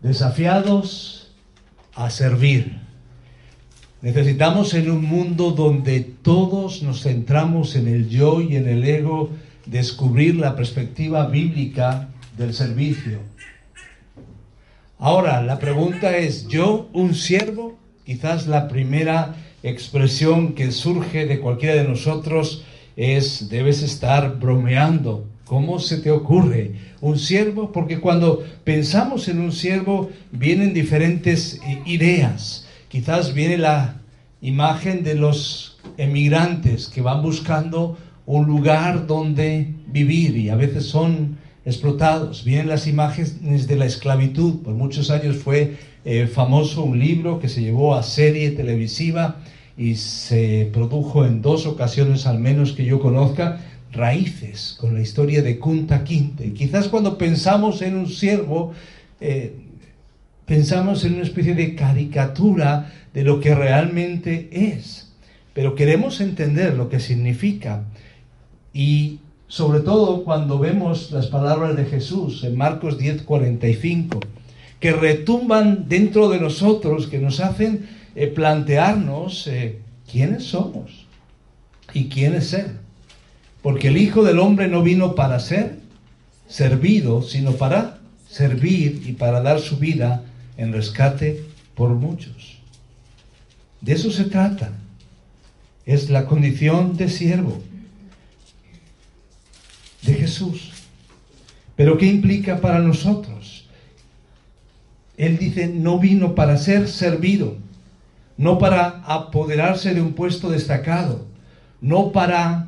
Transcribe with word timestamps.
desafiados 0.00 1.32
a 1.94 2.10
servir. 2.10 2.78
Necesitamos 4.02 4.72
en 4.74 4.90
un 4.90 5.04
mundo 5.04 5.50
donde 5.50 6.00
todos 6.00 6.82
nos 6.82 7.02
centramos 7.02 7.76
en 7.76 7.86
el 7.86 8.08
yo 8.08 8.40
y 8.40 8.56
en 8.56 8.66
el 8.66 8.84
ego, 8.84 9.30
descubrir 9.66 10.36
la 10.36 10.56
perspectiva 10.56 11.26
bíblica 11.26 12.08
del 12.36 12.54
servicio. 12.54 13.18
Ahora, 14.98 15.42
la 15.42 15.58
pregunta 15.58 16.16
es, 16.16 16.48
¿yo 16.48 16.88
un 16.92 17.14
siervo? 17.14 17.78
Quizás 18.04 18.46
la 18.46 18.68
primera 18.68 19.34
expresión 19.62 20.54
que 20.54 20.72
surge 20.72 21.26
de 21.26 21.40
cualquiera 21.40 21.74
de 21.74 21.88
nosotros 21.88 22.64
es, 22.96 23.48
debes 23.50 23.82
estar 23.82 24.38
bromeando. 24.38 25.26
¿Cómo 25.50 25.80
se 25.80 25.96
te 25.96 26.12
ocurre? 26.12 26.76
un 27.00 27.18
siervo, 27.18 27.72
porque 27.72 27.98
cuando 27.98 28.44
pensamos 28.62 29.26
en 29.26 29.40
un 29.40 29.50
siervo 29.50 30.10
vienen 30.30 30.72
diferentes 30.72 31.60
eh, 31.66 31.82
ideas. 31.86 32.68
Quizás 32.86 33.34
viene 33.34 33.58
la 33.58 34.00
imagen 34.40 35.02
de 35.02 35.16
los 35.16 35.80
emigrantes 35.96 36.86
que 36.86 37.02
van 37.02 37.20
buscando 37.20 37.98
un 38.26 38.46
lugar 38.46 39.08
donde 39.08 39.74
vivir 39.88 40.36
y 40.36 40.50
a 40.50 40.54
veces 40.54 40.84
son 40.84 41.38
explotados. 41.64 42.44
Vienen 42.44 42.68
las 42.68 42.86
imágenes 42.86 43.66
de 43.66 43.74
la 43.74 43.86
esclavitud. 43.86 44.62
Por 44.62 44.74
muchos 44.74 45.10
años 45.10 45.34
fue 45.34 45.78
eh, 46.04 46.28
famoso 46.28 46.84
un 46.84 47.00
libro 47.00 47.40
que 47.40 47.48
se 47.48 47.60
llevó 47.60 47.96
a 47.96 48.04
serie 48.04 48.52
televisiva 48.52 49.38
y 49.76 49.96
se 49.96 50.70
produjo 50.72 51.24
en 51.24 51.42
dos 51.42 51.66
ocasiones 51.66 52.26
al 52.28 52.38
menos 52.38 52.70
que 52.70 52.84
yo 52.84 53.00
conozca 53.00 53.58
raíces 53.92 54.76
con 54.78 54.94
la 54.94 55.00
historia 55.00 55.42
de 55.42 55.58
Kunta 55.58 56.04
Kinte. 56.04 56.52
Quizás 56.52 56.88
cuando 56.88 57.18
pensamos 57.18 57.82
en 57.82 57.96
un 57.96 58.08
siervo, 58.08 58.72
eh, 59.20 59.54
pensamos 60.46 61.04
en 61.04 61.14
una 61.14 61.22
especie 61.22 61.54
de 61.54 61.74
caricatura 61.74 62.92
de 63.12 63.24
lo 63.24 63.40
que 63.40 63.54
realmente 63.54 64.48
es, 64.52 65.12
pero 65.52 65.74
queremos 65.74 66.20
entender 66.20 66.74
lo 66.74 66.88
que 66.88 67.00
significa 67.00 67.84
y 68.72 69.18
sobre 69.48 69.80
todo 69.80 70.22
cuando 70.22 70.60
vemos 70.60 71.10
las 71.10 71.26
palabras 71.26 71.76
de 71.76 71.84
Jesús 71.84 72.44
en 72.44 72.56
Marcos 72.56 72.98
10:45, 72.98 74.20
que 74.78 74.92
retumban 74.92 75.88
dentro 75.88 76.28
de 76.28 76.40
nosotros, 76.40 77.08
que 77.08 77.18
nos 77.18 77.40
hacen 77.40 77.88
eh, 78.14 78.28
plantearnos 78.28 79.48
eh, 79.48 79.80
quiénes 80.10 80.44
somos 80.44 81.06
y 81.92 82.08
quién 82.08 82.34
es. 82.34 82.56
Porque 83.62 83.88
el 83.88 83.96
Hijo 83.96 84.22
del 84.24 84.38
Hombre 84.38 84.68
no 84.68 84.82
vino 84.82 85.14
para 85.14 85.38
ser 85.40 85.78
servido, 86.48 87.22
sino 87.22 87.52
para 87.52 87.98
servir 88.28 89.02
y 89.06 89.12
para 89.12 89.40
dar 89.42 89.60
su 89.60 89.76
vida 89.76 90.22
en 90.56 90.72
rescate 90.72 91.44
por 91.74 91.90
muchos. 91.90 92.58
De 93.80 93.92
eso 93.92 94.10
se 94.10 94.24
trata. 94.24 94.72
Es 95.86 96.10
la 96.10 96.26
condición 96.26 96.96
de 96.96 97.08
siervo 97.08 97.62
de 100.02 100.14
Jesús. 100.14 100.72
Pero 101.76 101.98
¿qué 101.98 102.06
implica 102.06 102.60
para 102.60 102.80
nosotros? 102.80 103.66
Él 105.16 105.38
dice, 105.38 105.68
no 105.68 105.98
vino 105.98 106.34
para 106.34 106.56
ser 106.56 106.88
servido, 106.88 107.56
no 108.36 108.58
para 108.58 109.02
apoderarse 109.04 109.94
de 109.94 110.00
un 110.00 110.14
puesto 110.14 110.50
destacado, 110.50 111.26
no 111.80 112.12
para 112.12 112.66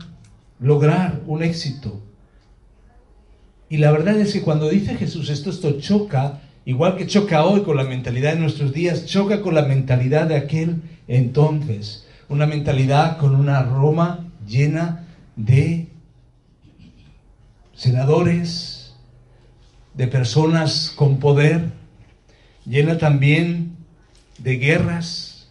lograr 0.63 1.21
un 1.27 1.43
éxito. 1.43 2.01
Y 3.69 3.79
la 3.79 3.91
verdad 3.91 4.19
es 4.19 4.33
que 4.33 4.43
cuando 4.43 4.69
dice 4.69 4.97
Jesús 4.97 5.29
esto, 5.29 5.51
esto 5.51 5.81
choca, 5.81 6.41
igual 6.65 6.97
que 6.97 7.07
choca 7.07 7.45
hoy 7.45 7.63
con 7.63 7.77
la 7.77 7.85
mentalidad 7.85 8.35
de 8.35 8.41
nuestros 8.41 8.73
días, 8.73 9.07
choca 9.07 9.41
con 9.41 9.55
la 9.55 9.63
mentalidad 9.63 10.27
de 10.27 10.37
aquel 10.37 10.83
entonces. 11.09 12.07
Una 12.29 12.47
mentalidad 12.47 13.19
con 13.19 13.35
una 13.35 13.63
Roma 13.63 14.31
llena 14.47 15.07
de 15.37 15.89
senadores, 17.75 18.95
de 19.95 20.07
personas 20.07 20.93
con 20.95 21.19
poder, 21.19 21.73
llena 22.65 22.99
también 22.99 23.77
de 24.39 24.57
guerras, 24.59 25.49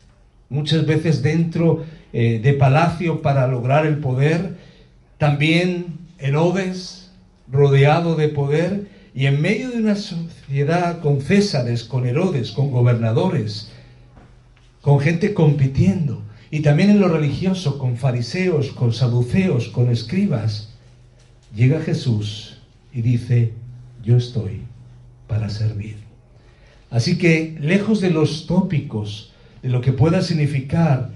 muchas 0.50 0.86
veces 0.86 1.22
dentro 1.22 1.84
eh, 2.14 2.40
de 2.40 2.54
palacio 2.54 3.22
para 3.22 3.48
lograr 3.48 3.86
el 3.86 3.98
poder 3.98 4.61
también 5.22 6.00
Herodes, 6.18 7.12
rodeado 7.48 8.16
de 8.16 8.28
poder, 8.28 8.88
y 9.14 9.28
en 9.28 9.40
medio 9.40 9.70
de 9.70 9.78
una 9.78 9.96
sociedad 9.96 11.00
con 11.00 11.22
Césares, 11.22 11.84
con 11.84 12.08
Herodes, 12.08 12.52
con 12.52 12.72
gobernadores, 12.72 13.72
con 14.82 15.00
gente 15.00 15.36
compitiendo, 15.36 16.24
y 16.50 16.62
también 16.62 16.90
en 16.90 17.00
lo 17.00 17.08
religioso, 17.08 17.78
con 17.78 17.98
fariseos, 17.98 18.72
con 18.72 18.94
saduceos, 18.94 19.68
con 19.68 19.92
escribas, 19.92 20.74
llega 21.56 21.82
Jesús 21.82 22.58
y 22.92 23.04
dice, 23.04 23.54
yo 24.04 24.18
estoy 24.18 24.62
para 25.28 25.52
servir. 25.52 25.98
Así 26.90 27.20
que, 27.20 27.56
lejos 27.62 28.02
de 28.02 28.10
los 28.10 28.48
tópicos, 28.48 29.34
de 29.62 29.70
lo 29.70 29.82
que 29.82 29.94
pueda 29.94 30.24
significar 30.24 31.12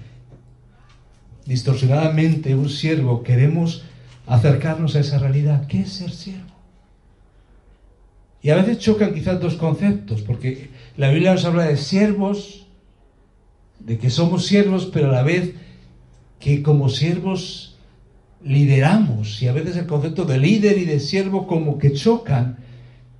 distorsionadamente 1.47 2.53
un 2.53 2.69
siervo, 2.69 3.23
queremos 3.23 3.83
acercarnos 4.27 4.95
a 4.95 4.99
esa 4.99 5.19
realidad. 5.19 5.67
¿Qué 5.67 5.81
es 5.81 5.93
ser 5.93 6.11
siervo? 6.11 6.55
Y 8.41 8.51
a 8.51 8.55
veces 8.55 8.77
chocan 8.79 9.13
quizás 9.13 9.39
dos 9.39 9.55
conceptos, 9.55 10.21
porque 10.21 10.69
la 10.97 11.09
Biblia 11.09 11.33
nos 11.33 11.45
habla 11.45 11.63
de 11.63 11.77
siervos, 11.77 12.67
de 13.79 13.97
que 13.97 14.09
somos 14.09 14.45
siervos, 14.45 14.89
pero 14.93 15.09
a 15.09 15.13
la 15.13 15.23
vez 15.23 15.55
que 16.39 16.61
como 16.61 16.89
siervos 16.89 17.77
lideramos. 18.43 19.41
Y 19.41 19.47
a 19.47 19.53
veces 19.53 19.75
el 19.77 19.87
concepto 19.87 20.25
de 20.25 20.37
líder 20.37 20.77
y 20.77 20.85
de 20.85 20.99
siervo 20.99 21.47
como 21.47 21.79
que 21.79 21.93
chocan, 21.93 22.57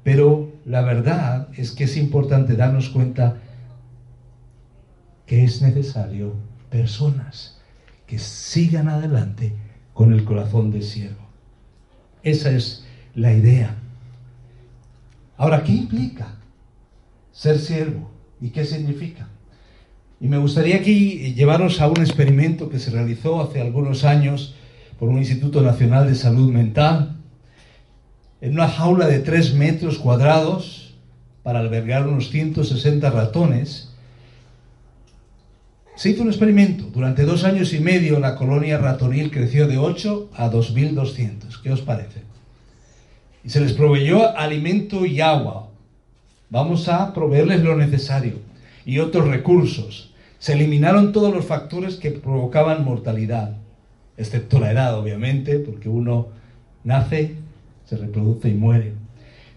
pero 0.03 0.53
la 0.65 0.81
verdad 0.81 1.47
es 1.57 1.71
que 1.71 1.85
es 1.85 1.97
importante 1.97 2.55
darnos 2.55 2.89
cuenta 2.89 3.37
que 5.25 5.43
es 5.43 5.61
necesario 5.61 6.35
personas 6.69 7.59
que 8.05 8.19
sigan 8.19 8.89
adelante 8.89 9.55
con 9.95 10.13
el 10.13 10.25
corazón 10.25 10.71
de 10.71 10.83
siervo. 10.83 11.25
Esa 12.21 12.51
es 12.51 12.85
la 13.15 13.33
idea. 13.33 13.75
Ahora, 15.37 15.63
¿qué 15.63 15.71
implica 15.71 16.35
ser 17.31 17.57
siervo? 17.57 18.11
¿Y 18.41 18.49
qué 18.49 18.65
significa? 18.65 19.29
Y 20.19 20.27
me 20.27 20.37
gustaría 20.37 20.75
aquí 20.75 21.33
llevaros 21.33 21.79
a 21.79 21.87
un 21.87 21.97
experimento 21.97 22.69
que 22.69 22.77
se 22.77 22.91
realizó 22.91 23.41
hace 23.41 23.61
algunos 23.61 24.03
años 24.03 24.55
por 24.99 25.07
un 25.07 25.17
Instituto 25.17 25.61
Nacional 25.61 26.07
de 26.07 26.15
Salud 26.15 26.51
Mental, 26.51 27.15
en 28.41 28.51
una 28.51 28.67
jaula 28.67 29.07
de 29.07 29.19
3 29.19 29.55
metros 29.55 29.97
cuadrados 29.97 30.93
para 31.41 31.59
albergar 31.59 32.05
unos 32.05 32.29
160 32.31 33.09
ratones, 33.11 33.94
se 35.95 36.09
hizo 36.09 36.23
un 36.23 36.29
experimento. 36.29 36.85
Durante 36.85 37.23
dos 37.23 37.43
años 37.43 37.73
y 37.73 37.79
medio 37.79 38.19
la 38.19 38.35
colonia 38.35 38.77
ratonil 38.77 39.31
creció 39.31 39.67
de 39.67 39.77
8 39.77 40.31
a 40.35 40.51
2.200. 40.51 41.61
¿Qué 41.61 41.71
os 41.71 41.81
parece? 41.81 42.21
Y 43.43 43.49
se 43.49 43.61
les 43.61 43.73
proveyó 43.73 44.37
alimento 44.37 45.05
y 45.05 45.21
agua. 45.21 45.69
Vamos 46.49 46.89
a 46.89 47.13
proveerles 47.13 47.63
lo 47.63 47.75
necesario 47.75 48.39
y 48.85 48.99
otros 48.99 49.27
recursos. 49.27 50.13
Se 50.39 50.53
eliminaron 50.53 51.11
todos 51.11 51.33
los 51.33 51.45
factores 51.45 51.95
que 51.95 52.11
provocaban 52.11 52.83
mortalidad, 52.83 53.57
excepto 54.17 54.59
la 54.59 54.71
edad, 54.71 54.99
obviamente, 54.99 55.59
porque 55.59 55.89
uno 55.89 56.27
nace, 56.83 57.35
se 57.85 57.97
reproduce 57.97 58.49
y 58.49 58.53
muere. 58.53 58.93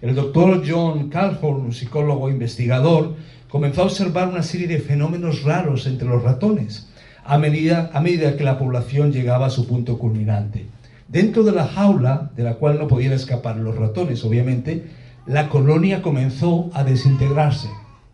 El 0.00 0.14
doctor 0.14 0.62
John 0.67 1.08
Calhoun, 1.08 1.62
un 1.62 1.73
psicólogo 1.73 2.31
investigador, 2.31 3.17
comenzó 3.49 3.83
a 3.83 3.87
observar 3.87 4.29
una 4.29 4.43
serie 4.43 4.67
de 4.67 4.79
fenómenos 4.79 5.43
raros 5.43 5.87
entre 5.87 6.09
los 6.09 6.23
ratones 6.23 6.89
a 7.25 7.37
medida, 7.37 7.91
a 7.93 8.00
medida 8.00 8.37
que 8.37 8.45
la 8.45 8.59
población 8.59 9.12
llegaba 9.12 9.47
a 9.47 9.50
su 9.50 9.67
punto 9.67 9.99
culminante. 9.99 10.67
Dentro 11.09 11.43
de 11.43 11.53
la 11.53 11.67
jaula, 11.67 12.31
de 12.35 12.43
la 12.43 12.55
cual 12.55 12.79
no 12.79 12.89
podían 12.89 13.12
escapar 13.12 13.56
los 13.56 13.77
ratones, 13.77 14.25
obviamente, 14.25 14.87
la 15.27 15.50
colonia 15.50 16.00
comenzó 16.00 16.71
a 16.73 16.85
desintegrarse. 16.85 17.69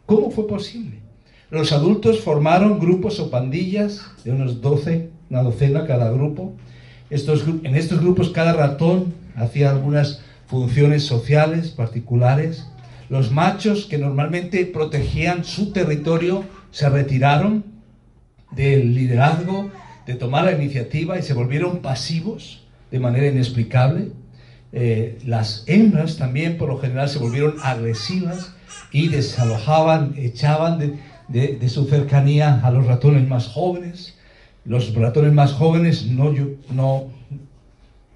¿Cómo 0.06 0.30
fue 0.30 0.48
posible? 0.48 0.98
Los 1.50 1.70
adultos 1.72 2.20
formaron 2.20 2.80
grupos 2.80 3.20
o 3.20 3.30
pandillas 3.30 4.02
de 4.24 4.32
unos 4.32 4.60
12, 4.60 5.10
una 5.30 5.42
docena 5.44 5.86
cada 5.86 6.10
grupo. 6.10 6.54
Estos, 7.10 7.44
en 7.46 7.76
estos 7.76 8.00
grupos 8.00 8.30
cada 8.30 8.52
ratón 8.52 9.14
hacía 9.36 9.70
algunas 9.70 10.20
funciones 10.46 11.04
sociales 11.04 11.68
particulares. 11.68 12.66
Los 13.08 13.30
machos 13.30 13.86
que 13.86 13.98
normalmente 13.98 14.64
protegían 14.66 15.44
su 15.44 15.72
territorio 15.72 16.44
se 16.70 16.88
retiraron 16.88 17.64
del 18.50 18.94
liderazgo, 18.94 19.70
de 20.06 20.14
tomar 20.14 20.44
la 20.44 20.52
iniciativa 20.52 21.18
y 21.18 21.22
se 21.22 21.34
volvieron 21.34 21.78
pasivos 21.78 22.64
de 22.90 23.00
manera 23.00 23.26
inexplicable. 23.26 24.08
Eh, 24.72 25.18
las 25.24 25.64
hembras 25.66 26.16
también 26.16 26.56
por 26.56 26.68
lo 26.68 26.78
general 26.78 27.08
se 27.08 27.18
volvieron 27.18 27.56
agresivas 27.62 28.54
y 28.90 29.08
desalojaban, 29.08 30.14
echaban 30.16 30.98
de, 31.28 31.68
su 31.68 31.86
cercanía 31.86 32.60
a 32.62 32.70
los 32.70 32.86
ratones 32.86 33.28
más 33.28 33.48
jóvenes. 33.48 34.16
Los 34.64 34.94
ratones 34.94 35.32
más 35.32 35.52
jóvenes 35.52 36.06
no 36.06 37.10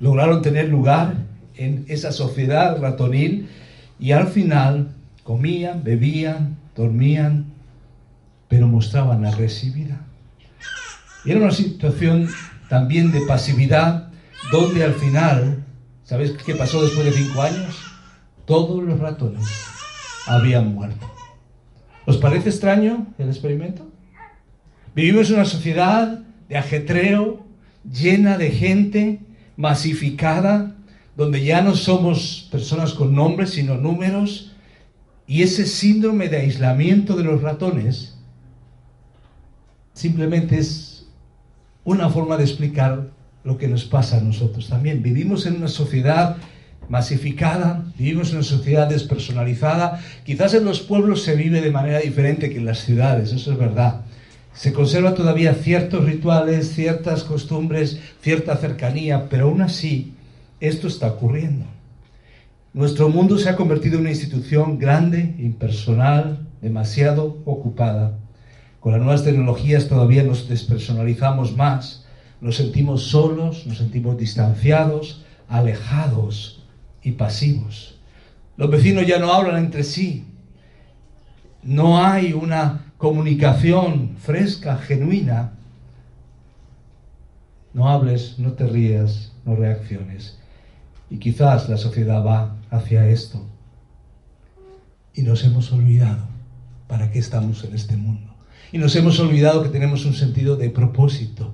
lograron 0.01 0.43
tener 0.43 0.69
lugar 0.69 1.15
en 1.57 1.85
esa 1.89 2.13
sociedad 2.13 2.81
ratonil 2.81 3.49
y 3.99 4.13
al 4.13 4.29
final 4.29 4.95
comían, 5.25 5.83
bebían, 5.85 6.57
dormían, 6.75 7.47
pero 8.49 8.67
mostraban 8.67 9.25
agresividad. 9.25 10.01
era 11.25 11.41
una 11.41 11.51
situación 11.51 12.29
también 12.69 13.13
de 13.13 13.21
pasividad 13.27 14.11
donde 14.51 14.85
al 14.85 14.95
final 14.95 15.65
¿Sabes 16.09 16.33
qué 16.43 16.55
pasó 16.55 16.83
después 16.83 17.05
de 17.05 17.13
cinco 17.13 17.43
años? 17.43 17.77
Todos 18.47 18.83
los 18.83 18.99
ratones 18.99 19.47
habían 20.27 20.73
muerto. 20.73 21.07
¿Os 22.07 22.17
parece 22.17 22.49
extraño 22.49 23.09
el 23.19 23.29
experimento? 23.29 23.87
Vivimos 24.95 25.29
en 25.29 25.35
una 25.35 25.45
sociedad 25.45 26.21
de 26.49 26.57
ajetreo, 26.57 27.45
llena 27.85 28.39
de 28.39 28.51
gente, 28.53 29.21
masificada, 29.59 30.78
donde 31.19 31.43
ya 31.43 31.63
no 31.63 31.75
somos 31.75 32.47
personas 32.49 32.93
con 32.93 33.13
nombres, 33.13 33.51
sino 33.51 33.77
números, 33.77 34.53
y 35.27 35.43
ese 35.43 35.67
síndrome 35.67 36.29
de 36.29 36.37
aislamiento 36.37 37.17
de 37.17 37.25
los 37.25 37.43
ratones 37.43 38.17
simplemente 39.95 40.59
es 40.59 41.09
una 41.83 42.09
forma 42.09 42.37
de 42.37 42.45
explicar 42.45 43.09
lo 43.43 43.59
que 43.59 43.67
nos 43.67 43.85
pasa 43.85 44.19
a 44.19 44.21
nosotros 44.21 44.69
también. 44.69 45.03
Vivimos 45.03 45.45
en 45.47 45.57
una 45.57 45.67
sociedad 45.67 46.37
masificada, 46.89 47.85
vivimos 47.99 48.31
en 48.31 48.37
una 48.37 48.45
sociedad 48.45 48.89
despersonalizada. 48.89 50.01
Quizás 50.25 50.55
en 50.55 50.65
los 50.65 50.79
pueblos 50.79 51.25
se 51.25 51.35
vive 51.35 51.61
de 51.61 51.73
manera 51.73 51.99
diferente 51.99 52.49
que 52.49 52.59
en 52.59 52.65
las 52.65 52.85
ciudades, 52.85 53.33
eso 53.33 53.51
es 53.51 53.59
verdad. 53.59 54.03
Se 54.55 54.73
conserva 54.73 55.15
todavía 55.15 55.55
ciertos 55.55 56.05
rituales, 56.05 56.73
ciertas 56.73 57.25
costumbres, 57.25 57.99
cierta 58.23 58.57
cercanía, 58.57 59.29
pero 59.29 59.47
aún 59.47 59.63
así 59.63 60.15
esto 60.61 60.89
está 60.89 61.09
ocurriendo. 61.09 61.65
Nuestro 62.73 63.09
mundo 63.09 63.39
se 63.39 63.49
ha 63.49 63.57
convertido 63.57 63.97
en 63.97 64.03
una 64.03 64.11
institución 64.11 64.79
grande, 64.79 65.35
impersonal, 65.39 66.47
demasiado 66.61 67.39
ocupada. 67.45 68.19
Con 68.81 68.93
las 68.93 69.01
nuevas 69.01 69.25
tecnologías 69.25 69.89
todavía 69.89 70.23
nos 70.23 70.49
despersonalizamos 70.49 71.57
más 71.57 72.05
nos 72.41 72.57
sentimos 72.57 73.05
solos, 73.05 73.67
nos 73.67 73.79
sentimos 73.79 74.17
distanciados, 74.17 75.25
alejados 75.49 76.63
y 77.03 77.13
pasivos. 77.13 77.99
Los 78.57 78.71
vecinos 78.71 79.07
ya 79.07 79.19
no 79.19 79.33
hablan 79.33 79.57
entre 79.65 79.83
sí. 79.83 80.25
No 81.63 82.05
hay 82.05 82.33
una 82.33 82.93
comunicación 82.97 84.17
fresca, 84.19 84.77
genuina. 84.79 85.53
No 87.75 87.89
hables, 87.89 88.39
no 88.39 88.53
te 88.53 88.67
rías, 88.67 89.33
no 89.45 89.57
reacciones. 89.57 90.38
Y 91.11 91.19
quizás 91.19 91.69
la 91.69 91.77
sociedad 91.77 92.25
va 92.25 92.57
hacia 92.71 93.09
esto. 93.09 93.47
Y 95.15 95.23
nos 95.23 95.45
hemos 95.45 95.73
olvidado 95.73 96.27
para 96.87 97.11
qué 97.11 97.19
estamos 97.19 97.65
en 97.65 97.75
este 97.75 97.97
mundo. 97.97 98.35
Y 98.73 98.79
nos 98.79 98.95
hemos 98.97 99.19
olvidado 99.19 99.63
que 99.63 99.69
tenemos 99.71 100.05
un 100.05 100.15
sentido 100.15 100.57
de 100.57 100.71
propósito 100.71 101.53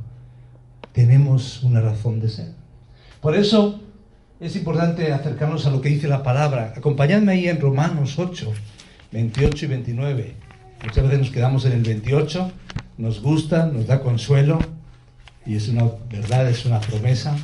tenemos 0.95 1.65
una 1.65 1.81
razón 1.81 2.21
de 2.21 2.29
ser. 2.29 2.53
Por 3.21 3.35
eso 3.35 3.81
es 4.39 4.55
importante 4.55 5.13
acercarnos 5.13 5.67
a 5.67 5.71
lo 5.71 5.81
que 5.81 5.89
dice 5.89 6.07
la 6.07 6.23
palabra. 6.23 6.73
Acompañadme 6.77 7.33
ahí 7.33 7.49
en 7.49 7.61
Romanos 7.61 8.17
8, 8.17 8.53
28 9.11 9.65
y 9.65 9.69
29. 9.69 10.35
Muchas 10.85 11.05
veces 11.05 11.19
nos 11.19 11.31
quedamos 11.31 11.65
en 11.65 11.73
el 11.73 11.83
28, 11.83 12.53
nos 12.99 13.21
gusta, 13.21 13.67
nos 13.67 13.89
da 13.89 14.01
consuelo 14.01 14.61
y 15.45 15.57
es 15.57 15.69
una 15.69 15.85
verdad, 16.09 16.49
es 16.49 16.65
una 16.65 16.81
promesa. 16.81 17.37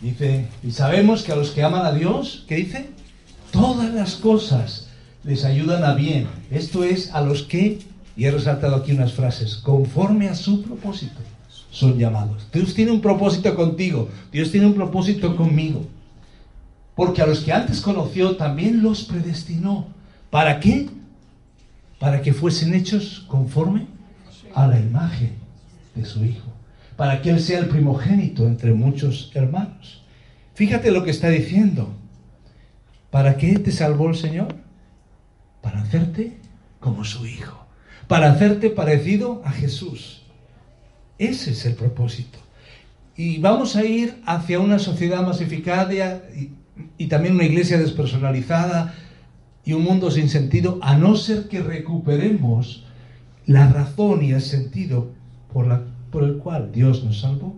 Dice, 0.00 0.48
y 0.62 0.70
sabemos 0.70 1.22
que 1.22 1.32
a 1.32 1.36
los 1.36 1.50
que 1.50 1.62
aman 1.62 1.84
a 1.84 1.92
Dios, 1.92 2.44
¿qué 2.46 2.56
dice? 2.56 2.90
Todas 3.50 3.92
las 3.92 4.14
cosas 4.14 4.88
les 5.24 5.44
ayudan 5.44 5.84
a 5.84 5.94
bien. 5.94 6.28
Esto 6.50 6.84
es 6.84 7.12
a 7.12 7.20
los 7.20 7.42
que, 7.42 7.80
y 8.16 8.24
he 8.24 8.30
resaltado 8.30 8.76
aquí 8.76 8.92
unas 8.92 9.12
frases, 9.12 9.56
conforme 9.56 10.28
a 10.28 10.34
su 10.34 10.62
propósito 10.62 11.20
son 11.70 11.98
llamados. 11.98 12.46
Dios 12.52 12.74
tiene 12.74 12.90
un 12.90 13.00
propósito 13.00 13.54
contigo, 13.54 14.08
Dios 14.32 14.50
tiene 14.50 14.66
un 14.66 14.74
propósito 14.74 15.36
conmigo. 15.36 15.86
Porque 16.94 17.22
a 17.22 17.26
los 17.26 17.40
que 17.40 17.52
antes 17.52 17.80
conoció 17.80 18.36
también 18.36 18.82
los 18.82 19.04
predestinó. 19.04 19.86
¿Para 20.30 20.58
qué? 20.58 20.88
Para 22.00 22.22
que 22.22 22.32
fuesen 22.32 22.74
hechos 22.74 23.24
conforme 23.28 23.86
a 24.54 24.66
la 24.66 24.80
imagen 24.80 25.34
de 25.94 26.04
su 26.04 26.24
Hijo. 26.24 26.57
Para 26.98 27.22
que 27.22 27.30
Él 27.30 27.38
sea 27.38 27.60
el 27.60 27.68
primogénito 27.68 28.44
entre 28.44 28.74
muchos 28.74 29.30
hermanos. 29.32 30.02
Fíjate 30.54 30.90
lo 30.90 31.04
que 31.04 31.12
está 31.12 31.28
diciendo. 31.28 31.94
¿Para 33.12 33.36
qué 33.36 33.56
te 33.60 33.70
salvó 33.70 34.08
el 34.08 34.16
Señor? 34.16 34.56
Para 35.62 35.80
hacerte 35.80 36.38
como 36.80 37.04
su 37.04 37.24
Hijo. 37.24 37.64
Para 38.08 38.32
hacerte 38.32 38.68
parecido 38.68 39.42
a 39.44 39.52
Jesús. 39.52 40.24
Ese 41.18 41.52
es 41.52 41.64
el 41.66 41.76
propósito. 41.76 42.40
Y 43.16 43.38
vamos 43.38 43.76
a 43.76 43.84
ir 43.84 44.20
hacia 44.26 44.58
una 44.58 44.80
sociedad 44.80 45.24
masificada 45.24 46.20
y, 46.96 47.06
también 47.06 47.36
una 47.36 47.44
iglesia 47.44 47.78
despersonalizada 47.78 48.92
y 49.64 49.72
un 49.72 49.84
mundo 49.84 50.10
sin 50.10 50.28
sentido, 50.28 50.80
a 50.82 50.98
no 50.98 51.14
ser 51.14 51.46
que 51.46 51.60
recuperemos 51.60 52.86
la 53.46 53.68
razón 53.68 54.24
y 54.24 54.32
el 54.32 54.42
sentido 54.42 55.12
por, 55.52 55.68
la, 55.68 55.82
por 56.10 56.24
el 56.24 56.38
cual 56.38 56.72
Dios 56.72 57.04
nos 57.04 57.20
salvó. 57.20 57.56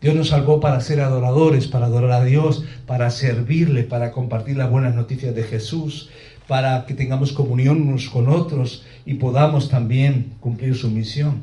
Dios 0.00 0.14
nos 0.14 0.28
salvó 0.28 0.60
para 0.60 0.80
ser 0.80 1.00
adoradores, 1.00 1.68
para 1.68 1.86
adorar 1.86 2.22
a 2.22 2.24
Dios, 2.24 2.64
para 2.86 3.10
servirle, 3.10 3.82
para 3.82 4.12
compartir 4.12 4.56
las 4.56 4.70
buenas 4.70 4.94
noticias 4.94 5.34
de 5.34 5.42
Jesús, 5.42 6.08
para 6.48 6.86
que 6.86 6.94
tengamos 6.94 7.32
comunión 7.32 7.82
unos 7.82 8.08
con 8.08 8.28
otros 8.28 8.84
y 9.04 9.14
podamos 9.14 9.68
también 9.68 10.32
cumplir 10.40 10.74
su 10.74 10.90
misión. 10.90 11.42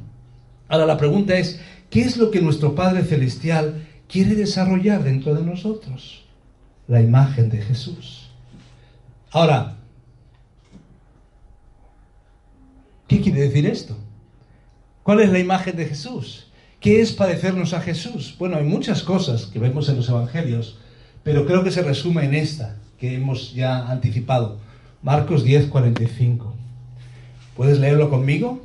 Ahora 0.67 0.85
la 0.85 0.97
pregunta 0.97 1.37
es, 1.37 1.61
¿qué 1.89 2.01
es 2.01 2.17
lo 2.17 2.31
que 2.31 2.41
nuestro 2.41 2.73
Padre 2.73 3.03
Celestial 3.03 3.85
quiere 4.09 4.35
desarrollar 4.35 5.03
dentro 5.03 5.35
de 5.35 5.43
nosotros? 5.43 6.25
La 6.87 7.01
imagen 7.01 7.49
de 7.49 7.61
Jesús. 7.61 8.31
Ahora, 9.31 9.75
¿qué 13.07 13.21
quiere 13.21 13.41
decir 13.41 13.65
esto? 13.67 13.95
¿Cuál 15.07 15.21
es 15.21 15.31
la 15.31 15.39
imagen 15.39 15.77
de 15.77 15.85
Jesús? 15.85 16.47
¿Qué 16.81 16.99
es 16.99 17.13
parecernos 17.13 17.71
a 17.73 17.79
Jesús? 17.79 18.35
Bueno, 18.37 18.57
hay 18.57 18.65
muchas 18.65 19.03
cosas 19.03 19.45
que 19.45 19.57
vemos 19.57 19.87
en 19.87 19.95
los 19.95 20.09
Evangelios, 20.09 20.79
pero 21.23 21.45
creo 21.45 21.63
que 21.63 21.71
se 21.71 21.81
resume 21.81 22.25
en 22.25 22.35
esta 22.35 22.75
que 22.99 23.15
hemos 23.15 23.53
ya 23.53 23.89
anticipado. 23.89 24.57
Marcos 25.01 25.45
10, 25.45 25.67
45. 25.67 26.53
¿Puedes 27.55 27.79
leerlo 27.79 28.09
conmigo? 28.09 28.61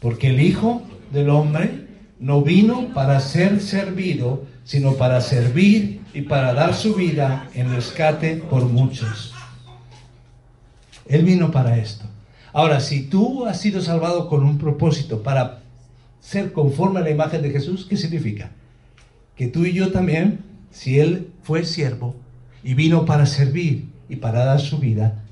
Porque 0.00 0.28
el 0.28 0.40
Hijo 0.40 0.82
del 1.12 1.30
hombre 1.30 1.84
no 2.20 2.42
vino 2.42 2.94
para 2.94 3.18
ser 3.18 3.60
servido, 3.60 4.44
sino 4.62 4.92
para 4.94 5.20
servir 5.20 6.00
y 6.14 6.22
para 6.22 6.54
dar 6.54 6.74
su 6.74 6.94
vida 6.94 7.50
en 7.54 7.74
rescate 7.74 8.36
por 8.36 8.66
muchos. 8.66 9.34
Él 11.08 11.24
vino 11.24 11.50
para 11.50 11.76
esto. 11.76 12.09
Ahora, 12.52 12.80
si 12.80 13.02
tú 13.02 13.46
has 13.46 13.60
sido 13.60 13.80
salvado 13.80 14.28
con 14.28 14.44
un 14.44 14.58
propósito 14.58 15.22
para 15.22 15.60
ser 16.20 16.52
conforme 16.52 17.00
a 17.00 17.02
la 17.02 17.10
imagen 17.10 17.42
de 17.42 17.50
Jesús, 17.50 17.86
¿qué 17.88 17.96
significa? 17.96 18.50
Que 19.36 19.46
tú 19.46 19.64
y 19.64 19.72
yo 19.72 19.92
también, 19.92 20.40
si 20.70 20.98
Él 20.98 21.28
fue 21.42 21.64
siervo 21.64 22.16
y 22.62 22.74
vino 22.74 23.04
para 23.04 23.26
servir 23.26 23.88
y 24.08 24.16
para 24.16 24.44
dar 24.44 24.60
su 24.60 24.78
vida, 24.78 25.22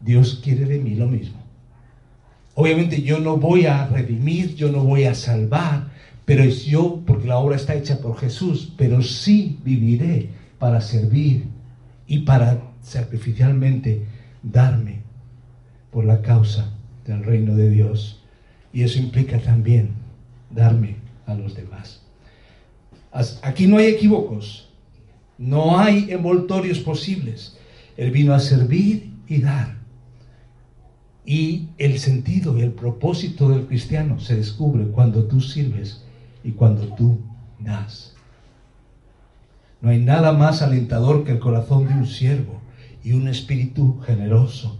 Dios 0.00 0.40
quiere 0.42 0.64
de 0.64 0.78
mí 0.78 0.94
lo 0.94 1.06
mismo. 1.06 1.38
Obviamente 2.54 3.02
yo 3.02 3.18
no 3.20 3.36
voy 3.36 3.66
a 3.66 3.86
redimir, 3.86 4.54
yo 4.54 4.72
no 4.72 4.82
voy 4.82 5.04
a 5.04 5.14
salvar, 5.14 5.88
pero 6.24 6.42
es 6.42 6.64
yo, 6.64 7.02
porque 7.06 7.28
la 7.28 7.36
obra 7.36 7.56
está 7.56 7.74
hecha 7.74 7.98
por 7.98 8.18
Jesús, 8.18 8.72
pero 8.76 9.02
sí 9.02 9.58
viviré 9.62 10.30
para 10.58 10.80
servir 10.80 11.44
y 12.06 12.20
para 12.20 12.62
sacrificialmente 12.82 14.06
darme 14.42 15.05
por 15.96 16.04
la 16.04 16.20
causa 16.20 16.74
del 17.06 17.24
reino 17.24 17.56
de 17.56 17.70
Dios. 17.70 18.20
Y 18.70 18.82
eso 18.82 18.98
implica 18.98 19.38
también 19.38 19.92
darme 20.50 20.96
a 21.24 21.32
los 21.32 21.54
demás. 21.54 22.02
Aquí 23.40 23.66
no 23.66 23.78
hay 23.78 23.86
equívocos, 23.86 24.68
no 25.38 25.78
hay 25.78 26.08
envoltorios 26.10 26.80
posibles. 26.80 27.56
Él 27.96 28.10
vino 28.10 28.34
a 28.34 28.40
servir 28.40 29.10
y 29.26 29.40
dar. 29.40 29.78
Y 31.24 31.68
el 31.78 31.98
sentido 31.98 32.58
y 32.58 32.60
el 32.60 32.72
propósito 32.72 33.48
del 33.48 33.66
cristiano 33.66 34.20
se 34.20 34.36
descubre 34.36 34.88
cuando 34.88 35.24
tú 35.24 35.40
sirves 35.40 36.04
y 36.44 36.50
cuando 36.50 36.94
tú 36.94 37.20
das. 37.58 38.14
No 39.80 39.88
hay 39.88 40.00
nada 40.00 40.34
más 40.34 40.60
alentador 40.60 41.24
que 41.24 41.32
el 41.32 41.38
corazón 41.38 41.88
de 41.88 41.94
un 41.94 42.06
siervo 42.06 42.60
y 43.02 43.14
un 43.14 43.28
espíritu 43.28 43.98
generoso, 44.00 44.78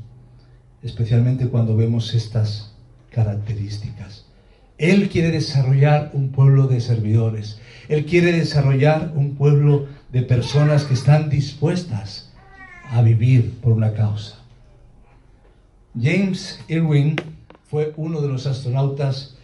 especialmente 0.86 1.48
cuando 1.48 1.76
vemos 1.76 2.14
estas 2.14 2.72
características. 3.10 4.24
Él 4.78 5.08
quiere 5.08 5.32
desarrollar 5.32 6.10
un 6.14 6.30
pueblo 6.30 6.68
de 6.68 6.80
servidores. 6.80 7.58
Él 7.88 8.06
quiere 8.06 8.32
desarrollar 8.32 9.12
un 9.14 9.34
pueblo 9.34 9.86
de 10.12 10.22
personas 10.22 10.84
que 10.84 10.94
están 10.94 11.28
dispuestas 11.28 12.32
a 12.90 13.02
vivir 13.02 13.58
por 13.60 13.72
una 13.72 13.94
causa. 13.94 14.36
James 16.00 16.60
Irwin 16.68 17.16
fue 17.68 17.92
uno 17.96 18.20
de 18.20 18.28
los 18.28 18.46
astronautas 18.46 19.36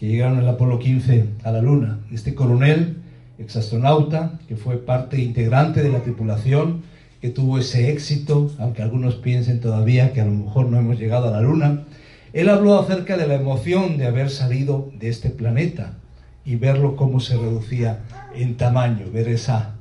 que 0.00 0.08
llegaron 0.08 0.38
el 0.38 0.48
Apolo 0.48 0.80
15 0.80 1.28
a 1.44 1.52
la 1.52 1.62
Luna. 1.62 2.00
Este 2.10 2.34
coronel, 2.34 2.96
exastronauta, 3.38 4.40
que 4.48 4.56
fue 4.56 4.78
parte 4.78 5.20
integrante 5.20 5.80
de 5.82 5.90
la 5.90 6.00
tripulación, 6.02 6.82
que 7.22 7.30
tuvo 7.30 7.60
ese 7.60 7.92
éxito, 7.92 8.50
aunque 8.58 8.82
algunos 8.82 9.14
piensen 9.14 9.60
todavía 9.60 10.12
que 10.12 10.20
a 10.20 10.24
lo 10.24 10.32
mejor 10.32 10.66
no 10.66 10.76
hemos 10.76 10.98
llegado 10.98 11.28
a 11.28 11.30
la 11.30 11.40
Luna, 11.40 11.84
él 12.32 12.48
habló 12.48 12.80
acerca 12.80 13.16
de 13.16 13.28
la 13.28 13.36
emoción 13.36 13.96
de 13.96 14.06
haber 14.06 14.28
salido 14.28 14.90
de 14.98 15.08
este 15.08 15.30
planeta 15.30 15.94
y 16.44 16.56
verlo 16.56 16.96
cómo 16.96 17.20
se 17.20 17.36
reducía 17.36 18.00
en 18.34 18.56
tamaño, 18.56 19.06
ver 19.12 19.28
esa, 19.28 19.76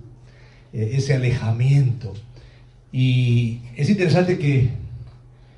eh, 0.72 0.92
ese 0.94 1.16
alejamiento. 1.16 2.14
Y 2.92 3.62
es 3.76 3.90
interesante 3.90 4.38
que 4.38 4.70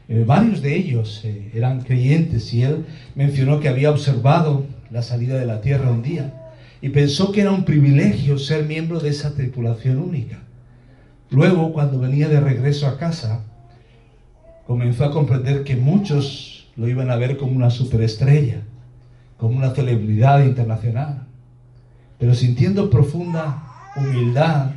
eh, 0.08 0.24
varios 0.26 0.62
de 0.62 0.78
ellos 0.78 1.20
eh, 1.26 1.52
eran 1.54 1.82
creyentes 1.82 2.54
y 2.54 2.64
él 2.64 2.86
mencionó 3.14 3.60
que 3.60 3.68
había 3.68 3.92
observado 3.92 4.66
la 4.90 5.02
salida 5.02 5.38
de 5.38 5.48
la 5.48 5.60
Tierra 5.60 5.92
un 5.92 6.02
día 6.02 6.34
y 6.82 6.90
pensó 6.90 7.34
que 7.34 7.42
era 7.42 7.52
un 7.52 7.66
privilegio 7.66 8.38
ser 8.38 8.64
miembro 8.64 9.02
de 9.02 9.10
esa 9.10 9.34
tripulación 9.34 9.98
única. 9.98 10.43
Luego, 11.34 11.74
cuando 11.74 12.00
venía 12.00 12.30
de 12.30 12.40
regreso 12.40 12.88
a 12.88 13.00
casa, 13.00 13.42
comenzó 14.68 15.04
a 15.04 15.12
comprender 15.12 15.64
que 15.64 15.76
muchos 15.76 16.68
lo 16.76 16.88
iban 16.88 17.10
a 17.10 17.16
ver 17.16 17.38
como 17.38 17.54
una 17.54 17.72
superestrella, 17.72 18.62
como 19.38 19.58
una 19.58 19.72
celebridad 19.72 20.44
internacional. 20.46 21.26
Pero 22.20 22.36
sintiendo 22.36 22.92
profunda 22.92 23.64
humildad 23.96 24.74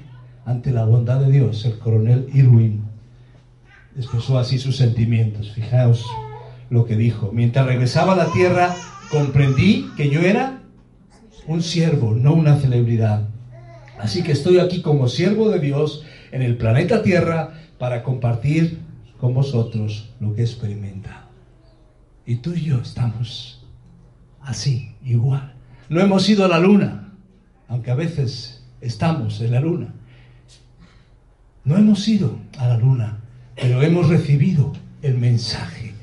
ante 0.46 0.70
la 0.70 0.86
bondad 0.86 1.20
de 1.20 1.30
Dios, 1.30 1.62
el 1.66 1.78
coronel 1.78 2.26
Irwin 2.32 2.84
expresó 3.94 4.38
así 4.38 4.58
sus 4.58 4.78
sentimientos. 4.78 5.52
Fijaos 5.52 6.06
lo 6.70 6.86
que 6.86 6.96
dijo. 6.96 7.32
Mientras 7.32 7.66
regresaba 7.66 8.14
a 8.14 8.16
la 8.16 8.32
tierra, 8.32 8.74
comprendí 9.10 9.90
que 9.94 10.08
yo 10.08 10.22
era 10.22 10.62
un 11.46 11.62
siervo, 11.62 12.14
no 12.14 12.32
una 12.32 12.56
celebridad. 12.56 13.28
Así 13.98 14.22
que 14.22 14.32
estoy 14.32 14.58
aquí 14.58 14.80
como 14.80 15.08
siervo 15.08 15.50
de 15.50 15.60
Dios 15.60 16.04
en 16.36 16.42
el 16.42 16.58
planeta 16.58 17.02
Tierra 17.02 17.54
para 17.78 18.02
compartir 18.02 18.78
con 19.18 19.32
vosotros 19.32 20.10
lo 20.20 20.34
que 20.34 20.42
he 20.42 20.44
experimentado. 20.44 21.28
Y 22.26 22.36
tú 22.36 22.52
y 22.52 22.60
yo 22.60 22.78
estamos 22.82 23.64
así, 24.42 24.94
igual. 25.02 25.54
No 25.88 25.98
hemos 25.98 26.28
ido 26.28 26.44
a 26.44 26.48
la 26.48 26.58
luna, 26.58 27.14
aunque 27.68 27.90
a 27.90 27.94
veces 27.94 28.62
estamos 28.82 29.40
en 29.40 29.52
la 29.52 29.60
luna. 29.60 29.94
No 31.64 31.78
hemos 31.78 32.06
ido 32.06 32.38
a 32.58 32.68
la 32.68 32.76
luna, 32.76 33.20
pero 33.54 33.82
hemos 33.82 34.10
recibido 34.10 34.74
el 35.00 35.16
mensaje 35.16 35.94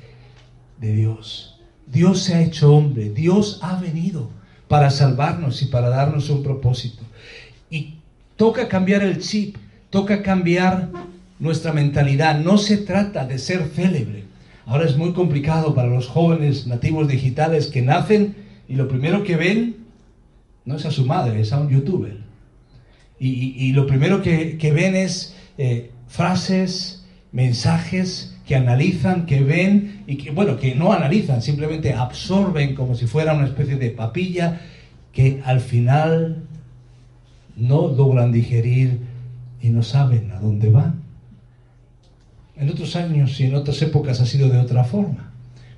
de 0.82 0.96
Dios. 0.96 1.62
Dios 1.86 2.22
se 2.22 2.34
ha 2.34 2.42
hecho 2.42 2.74
hombre, 2.74 3.12
Dios 3.12 3.60
ha 3.62 3.80
venido 3.80 4.32
para 4.68 4.90
salvarnos 4.90 5.62
y 5.62 5.68
para 5.68 5.90
darnos 5.90 6.32
un 6.32 6.42
propósito. 6.42 7.04
Y 7.70 8.00
toca 8.36 8.68
cambiar 8.68 9.04
el 9.04 9.20
chip, 9.20 9.58
toca 9.94 10.24
cambiar 10.24 10.90
nuestra 11.38 11.72
mentalidad. 11.72 12.40
No 12.40 12.58
se 12.58 12.78
trata 12.78 13.26
de 13.28 13.38
ser 13.38 13.70
célebre, 13.76 14.24
Ahora 14.66 14.86
es 14.86 14.98
muy 14.98 15.12
complicado 15.12 15.76
para 15.76 15.90
los 15.90 16.08
jóvenes 16.08 16.68
nativos 16.68 17.08
digitales 17.10 17.68
que 17.68 17.82
nacen 17.82 18.34
y 18.68 18.76
lo 18.76 18.88
primero 18.88 19.24
que 19.24 19.36
ven 19.36 19.76
no 20.64 20.78
es 20.78 20.86
a 20.86 20.92
su 20.92 21.06
madre, 21.06 21.42
es 21.42 21.52
a 21.52 21.60
un 21.60 21.70
youtuber. 21.70 22.18
Y, 23.20 23.72
lo 23.74 23.86
primero 23.86 24.22
que, 24.22 24.72
ven 24.74 24.96
es 24.96 25.36
eh, 25.58 25.92
frases, 26.08 27.06
mensajes 27.32 28.36
que 28.48 28.56
analizan, 28.56 29.26
que 29.26 29.42
ven 29.42 30.04
y 30.08 30.16
que, 30.16 30.32
bueno, 30.32 30.58
que 30.58 30.76
no 30.76 30.92
analizan, 30.92 31.42
simplemente 31.42 31.94
absorben 31.94 32.74
como 32.74 32.96
si 32.96 33.06
fuera 33.06 33.34
una 33.34 33.46
especie 33.46 33.76
de 33.76 33.92
papilla 33.92 34.62
que 35.12 35.42
al 35.46 35.60
final 35.60 36.44
no 37.56 37.90
logran 37.90 38.32
digerir 38.32 39.13
y 39.64 39.70
no 39.70 39.82
saben 39.82 40.30
a 40.32 40.40
dónde 40.40 40.70
van. 40.70 41.02
En 42.58 42.70
otros 42.70 42.96
años 42.98 43.40
y 43.40 43.46
en 43.46 43.56
otras 43.56 43.82
épocas 43.82 44.20
ha 44.20 44.26
sido 44.26 44.50
de 44.50 44.60
otra 44.60 44.84
forma, 44.84 45.32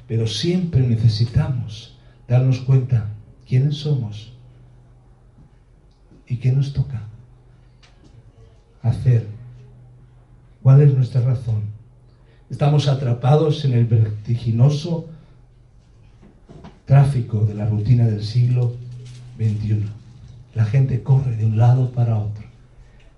pero 0.07 0.27
siempre 0.27 0.81
necesitamos 0.81 1.95
darnos 2.27 2.59
cuenta 2.61 3.05
quiénes 3.47 3.77
somos 3.77 4.33
y 6.27 6.37
qué 6.37 6.51
nos 6.51 6.73
toca 6.73 7.03
hacer. 8.81 9.27
¿Cuál 10.63 10.81
es 10.81 10.93
nuestra 10.93 11.21
razón? 11.21 11.61
Estamos 12.49 12.87
atrapados 12.87 13.65
en 13.65 13.73
el 13.73 13.85
vertiginoso 13.85 15.07
tráfico 16.85 17.45
de 17.45 17.53
la 17.53 17.67
rutina 17.67 18.05
del 18.07 18.23
siglo 18.23 18.73
XXI. 19.37 19.83
La 20.55 20.65
gente 20.65 21.03
corre 21.03 21.35
de 21.35 21.45
un 21.45 21.57
lado 21.57 21.91
para 21.91 22.17
otro 22.17 22.44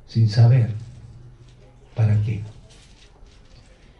sin 0.07 0.29
saber 0.29 0.71
para 1.95 2.19
qué. 2.23 2.41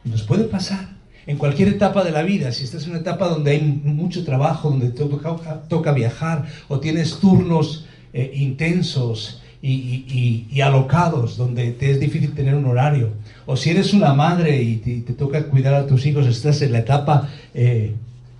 Nos 0.04 0.24
puede 0.24 0.46
pasar 0.46 0.98
en 1.26 1.38
cualquier 1.38 1.68
etapa 1.68 2.04
de 2.06 2.12
la 2.12 2.24
vida, 2.24 2.54
si 2.54 2.64
estás 2.64 2.86
en 2.86 2.92
una 2.92 3.00
etapa 3.00 3.28
donde 3.28 3.52
hay 3.52 3.62
mucho 3.62 4.24
trabajo, 4.24 4.70
donde 4.70 4.92
te 4.92 5.04
toca, 5.04 5.92
viajar 5.92 6.46
o 6.70 6.80
tienes 6.80 7.20
turnos 7.20 7.86
eh, 8.14 8.32
intensos 8.36 9.42
y, 9.62 10.62
alocados, 10.62 11.36
donde 11.36 11.72
te 11.72 11.92
es 11.92 12.00
difícil 12.00 12.34
tener 12.34 12.56
un 12.56 12.66
horario, 12.66 13.12
o 13.46 13.58
si 13.58 13.72
eres 13.72 13.94
una 13.94 14.14
madre 14.14 14.62
y 14.62 14.78
te, 14.78 15.14
toca 15.14 15.44
cuidar 15.48 15.74
a 15.74 15.86
tus 15.86 16.06
hijos, 16.06 16.26
estás 16.28 16.62
en 16.62 16.72
la 16.72 16.80
etapa 16.80 17.28
eh, 17.54 17.94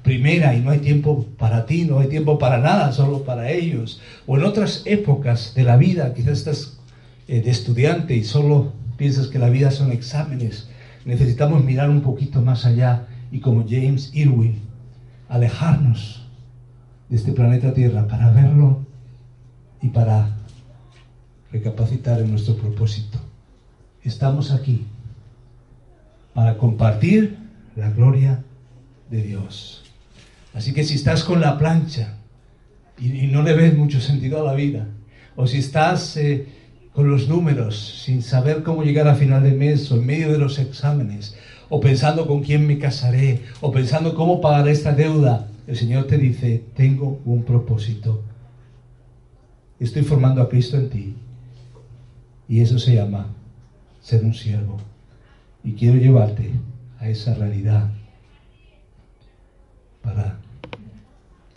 primera 0.04 0.56
y 0.56 0.62
no 0.62 0.72
hay 0.72 0.80
tiempo 0.80 1.26
para 1.38 1.66
ti, 1.66 1.84
no 1.84 2.00
hay 2.00 2.08
tiempo 2.08 2.40
para 2.40 2.60
nada, 2.60 2.94
solo 2.94 3.24
para 3.24 3.52
ellos, 3.52 4.00
o 4.26 4.38
en 4.38 4.46
otras 4.46 4.84
épocas 4.86 5.54
de 5.54 5.64
la 5.64 5.76
vida, 5.76 6.14
quizás 6.14 6.38
estás 6.38 6.77
eh, 7.28 7.42
de 7.42 7.52
estudiante 7.52 8.16
y 8.16 8.24
solo 8.24 8.74
piensas 8.98 9.28
que 9.28 9.40
la 9.40 9.50
vida 9.50 9.72
son 9.72 9.92
exámenes 9.92 10.70
necesitamos 11.08 11.64
mirar 11.64 11.90
un 11.90 12.02
poquito 12.02 12.42
más 12.42 12.66
allá 12.66 13.08
y 13.32 13.40
como 13.40 13.64
James 13.68 14.12
Irwin, 14.14 14.60
alejarnos 15.30 16.28
de 17.08 17.16
este 17.16 17.32
planeta 17.32 17.74
Tierra 17.74 18.08
para 18.08 18.30
verlo 18.32 18.86
y 19.82 19.88
para 19.88 20.36
recapacitar 21.50 22.20
en 22.20 22.32
nuestro 22.32 22.58
propósito. 22.58 23.20
Estamos 24.04 24.52
aquí 24.52 24.86
para 26.34 26.58
compartir 26.58 27.38
la 27.78 27.90
gloria 27.90 28.44
de 29.10 29.24
Dios. 29.24 29.86
Así 30.54 30.74
que 30.74 30.84
si 30.84 30.96
estás 30.96 31.24
con 31.24 31.40
la 31.40 31.58
plancha 31.58 32.18
y, 33.00 33.28
no 33.28 33.44
le 33.44 33.54
ves 33.54 33.78
mucho 33.78 34.02
sentido 34.02 34.42
a 34.42 34.44
la 34.44 34.56
vida, 34.56 34.88
o 35.38 35.48
si 35.48 35.60
estás 35.60 36.18
eh, 36.18 36.48
con 36.98 37.12
los 37.12 37.28
números, 37.28 38.02
sin 38.04 38.24
saber 38.24 38.64
cómo 38.64 38.82
llegar 38.82 39.08
a 39.08 39.14
final 39.14 39.44
de 39.44 39.52
mes 39.52 39.92
o 39.92 39.98
en 39.98 40.06
medio 40.08 40.32
de 40.32 40.40
los 40.40 40.58
exámenes, 40.58 41.38
o 41.70 41.80
pensando 41.80 42.26
con 42.26 42.42
quién 42.42 42.66
me 42.66 42.80
casaré, 42.80 43.44
o 43.62 43.72
pensando 43.72 44.16
cómo 44.16 44.42
pagar 44.42 44.68
esta 44.68 44.94
deuda, 44.94 45.48
el 45.68 45.76
Señor 45.78 46.08
te 46.08 46.18
dice, 46.18 46.64
tengo 46.76 47.22
un 47.24 47.44
propósito. 47.44 48.24
Estoy 49.80 50.02
formando 50.02 50.42
a 50.42 50.50
Cristo 50.50 50.76
en 50.76 50.90
ti. 50.90 51.16
Y 52.50 52.62
eso 52.62 52.80
se 52.80 52.96
llama 52.96 53.28
ser 54.02 54.24
un 54.24 54.34
siervo. 54.34 54.78
Y 55.64 55.74
quiero 55.74 56.00
llevarte 56.00 56.50
a 57.00 57.10
esa 57.10 57.36
realidad 57.36 57.92
para 60.02 60.40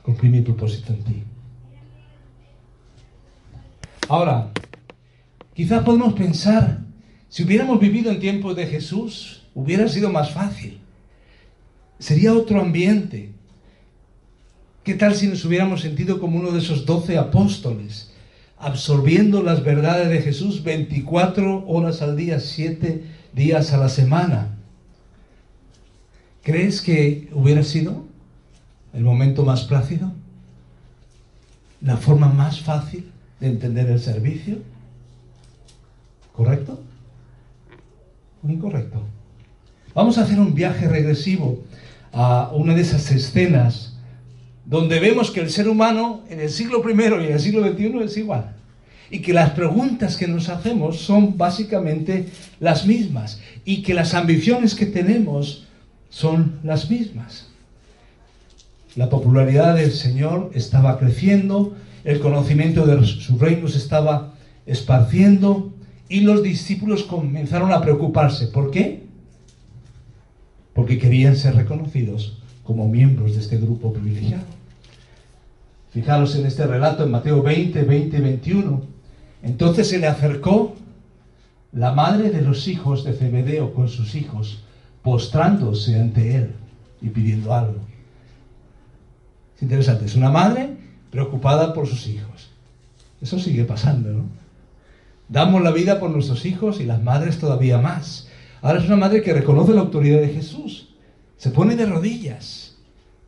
cumplir 0.02 0.32
mi 0.32 0.42
propósito 0.42 0.92
en 0.92 1.02
ti. 1.02 1.22
Ahora, 4.06 4.50
Quizás 5.60 5.84
podemos 5.84 6.14
pensar 6.14 6.78
Si 7.28 7.42
hubiéramos 7.42 7.78
vivido 7.78 8.10
en 8.10 8.18
tiempos 8.18 8.56
de 8.56 8.66
Jesús, 8.66 9.42
hubiera 9.54 9.88
sido 9.88 10.08
más 10.08 10.30
fácil. 10.30 10.80
Sería 11.98 12.32
otro 12.32 12.62
ambiente. 12.62 13.32
¿Qué 14.82 14.94
tal 14.94 15.14
si 15.14 15.26
nos 15.26 15.44
hubiéramos 15.44 15.82
sentido 15.82 16.18
como 16.18 16.38
uno 16.38 16.50
de 16.50 16.60
esos 16.60 16.86
doce 16.86 17.18
apóstoles, 17.18 18.10
absorbiendo 18.56 19.42
las 19.42 19.62
verdades 19.62 20.08
de 20.08 20.22
Jesús 20.22 20.64
24 20.64 21.66
horas 21.68 22.00
al 22.00 22.16
día, 22.16 22.40
7 22.40 23.04
días 23.34 23.74
a 23.74 23.76
la 23.76 23.90
semana? 23.90 24.56
¿Crees 26.42 26.80
que 26.80 27.28
hubiera 27.34 27.64
sido 27.64 28.06
el 28.94 29.04
momento 29.04 29.44
más 29.44 29.64
plácido? 29.64 30.10
¿La 31.82 31.98
forma 31.98 32.32
más 32.32 32.60
fácil 32.60 33.10
de 33.40 33.48
entender 33.48 33.90
el 33.90 34.00
servicio? 34.00 34.69
¿Correcto? 36.34 36.80
¿O 38.42 38.48
incorrecto? 38.48 39.02
Vamos 39.94 40.18
a 40.18 40.22
hacer 40.22 40.38
un 40.38 40.54
viaje 40.54 40.88
regresivo 40.88 41.62
a 42.12 42.50
una 42.54 42.74
de 42.74 42.82
esas 42.82 43.10
escenas 43.10 43.94
donde 44.64 45.00
vemos 45.00 45.30
que 45.30 45.40
el 45.40 45.50
ser 45.50 45.68
humano 45.68 46.22
en 46.28 46.40
el 46.40 46.50
siglo 46.50 46.82
I 46.88 46.92
y 46.92 47.26
en 47.26 47.32
el 47.32 47.40
siglo 47.40 47.68
XXI 47.68 48.04
es 48.04 48.16
igual. 48.16 48.56
Y 49.10 49.18
que 49.20 49.32
las 49.32 49.50
preguntas 49.50 50.16
que 50.16 50.28
nos 50.28 50.48
hacemos 50.48 51.00
son 51.00 51.36
básicamente 51.36 52.26
las 52.60 52.86
mismas. 52.86 53.40
Y 53.64 53.82
que 53.82 53.94
las 53.94 54.14
ambiciones 54.14 54.76
que 54.76 54.86
tenemos 54.86 55.66
son 56.08 56.60
las 56.62 56.88
mismas. 56.88 57.48
La 58.94 59.08
popularidad 59.08 59.74
del 59.74 59.92
Señor 59.92 60.52
estaba 60.54 60.98
creciendo, 60.98 61.74
el 62.04 62.20
conocimiento 62.20 62.86
de 62.86 63.04
su 63.04 63.38
reino 63.38 63.66
se 63.68 63.78
estaba 63.78 64.34
esparciendo 64.66 65.72
y 66.10 66.22
los 66.22 66.42
discípulos 66.42 67.04
comenzaron 67.04 67.72
a 67.72 67.80
preocuparse. 67.80 68.48
¿Por 68.48 68.72
qué? 68.72 69.06
Porque 70.74 70.98
querían 70.98 71.36
ser 71.36 71.54
reconocidos 71.54 72.42
como 72.64 72.88
miembros 72.88 73.34
de 73.34 73.40
este 73.40 73.58
grupo 73.58 73.92
privilegiado. 73.92 74.42
Fijaros 75.92 76.34
en 76.34 76.46
este 76.46 76.66
relato 76.66 77.04
en 77.04 77.12
Mateo 77.12 77.42
20, 77.44 77.84
20, 77.84 78.20
21. 78.20 78.82
Entonces 79.44 79.88
se 79.88 79.98
le 79.98 80.08
acercó 80.08 80.74
la 81.72 81.92
madre 81.92 82.30
de 82.30 82.42
los 82.42 82.66
hijos 82.66 83.04
de 83.04 83.12
Zebedeo 83.12 83.72
con 83.72 83.88
sus 83.88 84.16
hijos, 84.16 84.64
postrándose 85.02 85.94
ante 85.94 86.34
él 86.34 86.54
y 87.00 87.10
pidiendo 87.10 87.54
algo. 87.54 87.78
Es 89.54 89.62
interesante, 89.62 90.06
es 90.06 90.16
una 90.16 90.30
madre 90.30 90.76
preocupada 91.12 91.72
por 91.72 91.86
sus 91.86 92.08
hijos. 92.08 92.50
Eso 93.20 93.38
sigue 93.38 93.62
pasando, 93.62 94.10
¿no? 94.10 94.39
Damos 95.30 95.62
la 95.62 95.70
vida 95.70 96.00
por 96.00 96.10
nuestros 96.10 96.44
hijos 96.44 96.80
y 96.80 96.84
las 96.84 97.00
madres 97.00 97.38
todavía 97.38 97.78
más. 97.78 98.26
Ahora 98.62 98.80
es 98.80 98.86
una 98.86 98.96
madre 98.96 99.22
que 99.22 99.32
reconoce 99.32 99.72
la 99.72 99.82
autoridad 99.82 100.20
de 100.20 100.30
Jesús. 100.30 100.88
Se 101.36 101.50
pone 101.50 101.76
de 101.76 101.86
rodillas, 101.86 102.76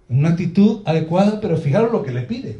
en 0.08 0.18
una 0.18 0.30
actitud 0.30 0.80
adecuada, 0.84 1.40
pero 1.40 1.56
fijaros 1.56 1.92
lo 1.92 2.02
que 2.02 2.10
le 2.10 2.22
pide. 2.22 2.58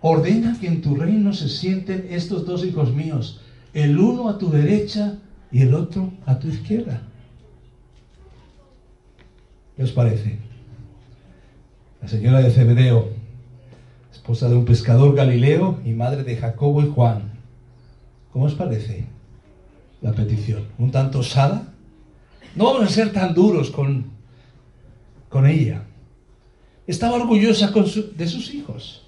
Ordena 0.00 0.56
que 0.58 0.66
en 0.66 0.80
tu 0.80 0.96
reino 0.96 1.34
se 1.34 1.50
sienten 1.50 2.06
estos 2.08 2.46
dos 2.46 2.64
hijos 2.64 2.94
míos, 2.94 3.42
el 3.74 3.98
uno 3.98 4.30
a 4.30 4.38
tu 4.38 4.50
derecha 4.50 5.18
y 5.52 5.60
el 5.60 5.74
otro 5.74 6.10
a 6.24 6.38
tu 6.38 6.48
izquierda. 6.48 7.02
¿Qué 9.76 9.82
os 9.82 9.92
parece? 9.92 10.38
La 12.00 12.08
señora 12.08 12.40
de 12.40 12.50
Zebedeo, 12.50 13.10
esposa 14.10 14.48
de 14.48 14.56
un 14.56 14.64
pescador 14.64 15.14
galileo 15.14 15.80
y 15.84 15.92
madre 15.92 16.24
de 16.24 16.36
Jacobo 16.36 16.82
y 16.82 16.88
Juan. 16.88 17.31
¿Cómo 18.32 18.46
os 18.46 18.54
parece 18.54 19.04
la 20.00 20.12
petición? 20.12 20.64
¿Un 20.78 20.90
tanto 20.90 21.18
osada? 21.20 21.68
No 22.54 22.64
vamos 22.64 22.84
a 22.84 22.88
ser 22.88 23.12
tan 23.12 23.34
duros 23.34 23.70
con, 23.70 24.06
con 25.28 25.46
ella. 25.46 25.82
Estaba 26.86 27.16
orgullosa 27.16 27.72
de 28.16 28.26
sus 28.26 28.54
hijos. 28.54 29.02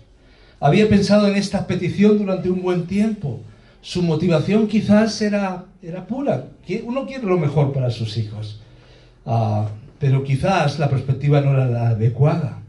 Había 0.60 0.88
pensado 0.88 1.26
en 1.26 1.36
esta 1.36 1.66
petición 1.66 2.18
durante 2.18 2.50
un 2.50 2.62
buen 2.62 2.86
tiempo. 2.86 3.40
Su 3.80 4.02
motivación 4.02 4.66
quizás 4.66 5.20
era, 5.20 5.66
era 5.82 6.06
pura. 6.06 6.48
Uno 6.84 7.06
quiere 7.06 7.26
lo 7.26 7.38
mejor 7.38 7.72
para 7.72 7.90
sus 7.90 8.16
hijos. 8.16 8.60
Ah, 9.26 9.68
pero 9.98 10.22
quizás 10.22 10.78
la 10.78 10.88
perspectiva 10.88 11.40
no 11.40 11.52
era 11.52 11.66
la 11.66 11.88
adecuada. 11.88 12.62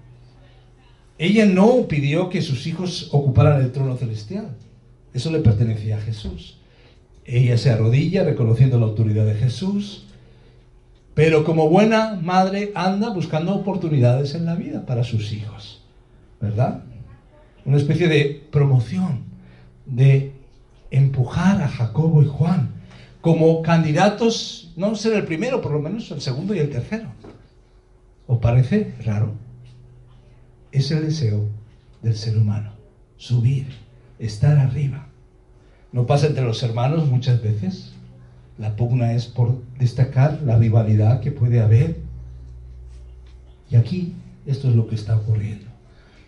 Ella 1.17 1.45
no 1.45 1.87
pidió 1.87 2.29
que 2.29 2.41
sus 2.41 2.67
hijos 2.67 3.09
ocuparan 3.11 3.61
el 3.61 3.71
trono 3.71 3.95
celestial. 3.95 4.49
Eso 5.15 5.31
le 5.31 5.39
pertenecía 5.39 5.95
a 5.95 6.01
Jesús. 6.01 6.57
Ella 7.23 7.57
se 7.57 7.71
arrodilla 7.71 8.25
reconociendo 8.25 8.77
la 8.77 8.85
autoridad 8.85 9.25
de 9.25 9.35
Jesús, 9.35 10.07
pero 11.13 11.45
como 11.45 11.69
buena 11.69 12.19
madre 12.21 12.73
anda 12.75 13.11
buscando 13.11 13.55
oportunidades 13.55 14.35
en 14.35 14.45
la 14.45 14.55
vida 14.55 14.85
para 14.85 15.05
sus 15.05 15.31
hijos. 15.31 15.81
¿Verdad? 16.41 16.83
Una 17.63 17.77
especie 17.77 18.09
de 18.09 18.45
promoción, 18.51 19.23
de 19.85 20.33
empujar 20.91 21.61
a 21.61 21.69
Jacobo 21.69 22.21
y 22.21 22.25
Juan 22.25 22.71
como 23.21 23.61
candidatos, 23.61 24.73
no 24.75 24.95
ser 24.95 25.13
el 25.13 25.23
primero, 25.23 25.61
por 25.61 25.71
lo 25.71 25.79
menos 25.79 26.11
el 26.11 26.19
segundo 26.19 26.53
y 26.53 26.59
el 26.59 26.69
tercero. 26.69 27.07
¿Os 28.27 28.39
parece 28.39 28.93
raro? 29.05 29.31
Es 30.73 30.91
el 30.91 31.05
deseo 31.05 31.47
del 32.01 32.17
ser 32.17 32.37
humano, 32.37 32.73
subir, 33.15 33.84
estar 34.19 34.57
arriba. 34.57 35.07
¿No 35.91 36.05
pasa 36.05 36.27
entre 36.27 36.43
los 36.43 36.61
hermanos 36.63 37.07
muchas 37.07 37.41
veces? 37.41 37.93
La 38.57 38.75
pugna 38.75 39.13
es 39.13 39.25
por 39.25 39.61
destacar 39.77 40.41
la 40.43 40.57
rivalidad 40.57 41.21
que 41.21 41.31
puede 41.31 41.61
haber. 41.61 41.97
Y 43.69 43.75
aquí 43.75 44.13
esto 44.45 44.69
es 44.69 44.75
lo 44.75 44.87
que 44.87 44.95
está 44.95 45.15
ocurriendo. 45.15 45.65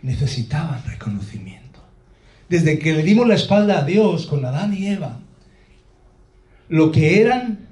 Necesitaban 0.01 0.83
reconocimiento. 0.85 1.79
Desde 2.49 2.79
que 2.79 2.93
le 2.93 3.03
dimos 3.03 3.27
la 3.27 3.35
espalda 3.35 3.79
a 3.79 3.83
Dios 3.83 4.25
con 4.25 4.45
Adán 4.45 4.73
y 4.73 4.87
Eva, 4.87 5.19
lo 6.69 6.91
que 6.91 7.21
eran 7.21 7.67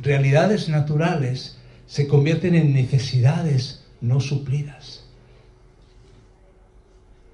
realidades 0.00 0.68
naturales 0.68 1.58
se 1.86 2.06
convierten 2.06 2.54
en 2.54 2.72
necesidades 2.72 3.84
no 4.00 4.20
suplidas. 4.20 5.04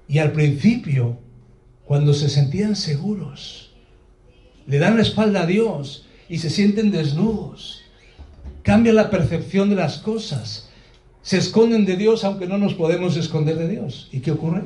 Y 0.07 0.19
al 0.19 0.31
principio, 0.31 1.17
cuando 1.85 2.13
se 2.13 2.29
sentían 2.29 2.75
seguros, 2.75 3.71
le 4.67 4.79
dan 4.79 4.95
la 4.95 5.03
espalda 5.03 5.43
a 5.43 5.45
Dios 5.45 6.07
y 6.27 6.39
se 6.39 6.49
sienten 6.49 6.91
desnudos. 6.91 7.83
Cambia 8.63 8.93
la 8.93 9.11
percepción 9.11 9.69
de 9.69 9.75
las 9.75 9.99
cosas. 9.99 10.69
Se 11.21 11.37
esconden 11.37 11.85
de 11.85 11.97
Dios 11.97 12.23
aunque 12.23 12.47
no 12.47 12.57
nos 12.57 12.73
podemos 12.73 13.15
esconder 13.15 13.57
de 13.57 13.67
Dios. 13.67 14.09
¿Y 14.11 14.21
qué 14.21 14.31
ocurre? 14.31 14.63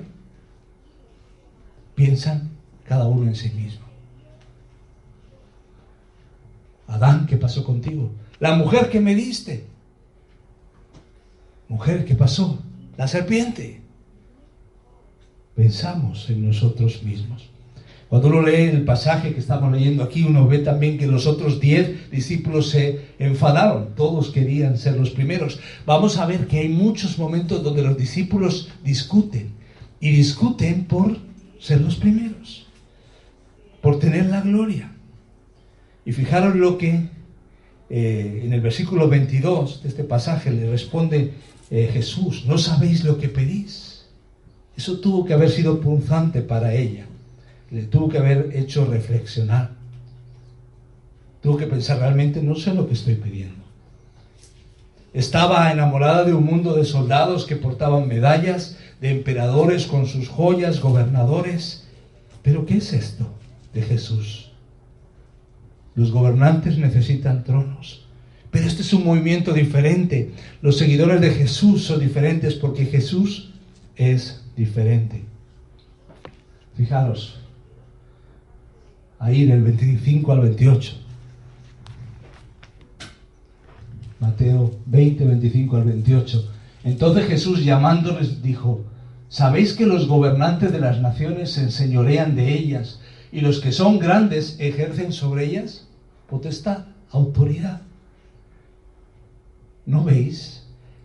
Piensan 1.96 2.52
cada 2.86 3.08
uno 3.08 3.28
en 3.28 3.36
sí 3.36 3.50
mismo. 3.50 3.86
Adán, 6.88 7.28
¿qué 7.28 7.38
pasó 7.38 7.64
contigo? 7.64 8.12
La 8.40 8.56
mujer 8.56 8.90
que 8.90 9.02
me 9.02 9.14
diste. 9.14 9.66
Mujer, 11.68 12.06
¿qué 12.06 12.16
pasó? 12.16 12.60
La 12.98 13.08
serpiente. 13.08 13.82
Pensamos 15.60 16.30
en 16.30 16.48
nosotros 16.48 17.04
mismos. 17.04 17.50
Cuando 18.08 18.30
uno 18.30 18.44
lee 18.44 18.70
el 18.70 18.86
pasaje 18.86 19.34
que 19.34 19.42
estamos 19.42 19.70
leyendo 19.74 20.04
aquí, 20.04 20.24
uno 20.24 20.48
ve 20.48 20.60
también 20.60 20.98
que 20.98 21.06
los 21.06 21.28
otros 21.28 21.60
diez 21.60 22.10
discípulos 22.10 22.70
se 22.70 23.02
enfadaron. 23.20 23.90
Todos 23.94 24.30
querían 24.30 24.78
ser 24.78 24.96
los 24.96 25.10
primeros. 25.10 25.60
Vamos 25.86 26.18
a 26.18 26.26
ver 26.26 26.48
que 26.48 26.60
hay 26.60 26.70
muchos 26.70 27.20
momentos 27.20 27.62
donde 27.62 27.82
los 27.82 27.98
discípulos 27.98 28.70
discuten. 28.86 29.50
Y 30.00 30.12
discuten 30.12 30.86
por 30.86 31.18
ser 31.60 31.82
los 31.82 31.98
primeros. 31.98 32.66
Por 33.82 34.00
tener 34.00 34.28
la 34.28 34.40
gloria. 34.40 34.94
Y 36.06 36.14
fijaros 36.14 36.56
lo 36.56 36.78
que 36.78 37.10
eh, 37.90 38.44
en 38.46 38.54
el 38.54 38.62
versículo 38.62 39.10
22 39.10 39.84
de 39.84 39.90
este 39.90 40.06
pasaje 40.06 40.52
le 40.52 40.70
responde 40.70 41.34
eh, 41.70 41.90
Jesús, 41.92 42.46
no 42.46 42.58
sabéis 42.58 43.04
lo 43.04 43.18
que 43.18 43.28
pedís. 43.28 43.89
Eso 44.80 45.02
tuvo 45.02 45.26
que 45.26 45.34
haber 45.34 45.50
sido 45.50 45.82
punzante 45.82 46.42
para 46.42 46.74
ella. 46.74 47.06
Le 47.70 47.84
tuvo 47.84 48.08
que 48.08 48.18
haber 48.18 48.52
hecho 48.56 48.86
reflexionar. 48.86 49.72
Tuvo 51.42 51.58
que 51.58 51.68
pensar 51.68 52.00
realmente, 52.00 52.42
no 52.42 52.56
sé 52.56 52.74
lo 52.74 52.88
que 52.88 52.94
estoy 52.94 53.16
pidiendo. 53.16 53.62
Estaba 55.14 55.70
enamorada 55.70 56.24
de 56.24 56.34
un 56.34 56.46
mundo 56.46 56.76
de 56.76 56.86
soldados 56.86 57.46
que 57.46 57.58
portaban 57.58 58.08
medallas, 58.08 58.78
de 59.02 59.12
emperadores 59.12 59.86
con 59.86 60.06
sus 60.08 60.30
joyas, 60.30 60.80
gobernadores. 60.80 61.84
Pero 62.42 62.66
¿qué 62.66 62.78
es 62.78 62.94
esto 62.94 63.28
de 63.74 63.82
Jesús? 63.82 64.54
Los 65.94 66.10
gobernantes 66.10 66.78
necesitan 66.78 67.44
tronos. 67.44 68.06
Pero 68.50 68.66
este 68.66 68.84
es 68.84 68.94
un 68.94 69.04
movimiento 69.04 69.52
diferente. 69.52 70.32
Los 70.62 70.78
seguidores 70.78 71.20
de 71.20 71.32
Jesús 71.32 71.84
son 71.84 72.00
diferentes 72.00 72.54
porque 72.54 72.86
Jesús 72.86 73.50
es 73.98 74.46
diferente. 74.60 75.24
Fijaros, 76.76 77.40
ahí 79.18 79.46
del 79.46 79.64
25 79.64 80.32
al 80.34 80.42
28. 80.42 80.96
Mateo 84.20 84.72
20, 84.86 85.26
25 85.26 85.78
al 85.78 85.84
28. 85.86 86.52
Entonces 86.84 87.28
Jesús 87.28 87.64
llamándoles 87.64 88.42
dijo, 88.42 88.84
¿sabéis 89.30 89.74
que 89.74 89.86
los 89.86 90.08
gobernantes 90.08 90.74
de 90.74 90.80
las 90.80 91.00
naciones 91.00 91.52
se 91.52 91.62
enseñorean 91.64 92.36
de 92.36 92.54
ellas 92.54 93.00
y 93.32 93.40
los 93.40 93.62
que 93.62 93.72
son 93.72 93.98
grandes 93.98 94.58
ejercen 94.60 95.14
sobre 95.14 95.46
ellas 95.46 95.88
potestad, 96.30 96.86
autoridad? 97.12 97.82
¿No 99.86 100.04
veis 100.04 100.59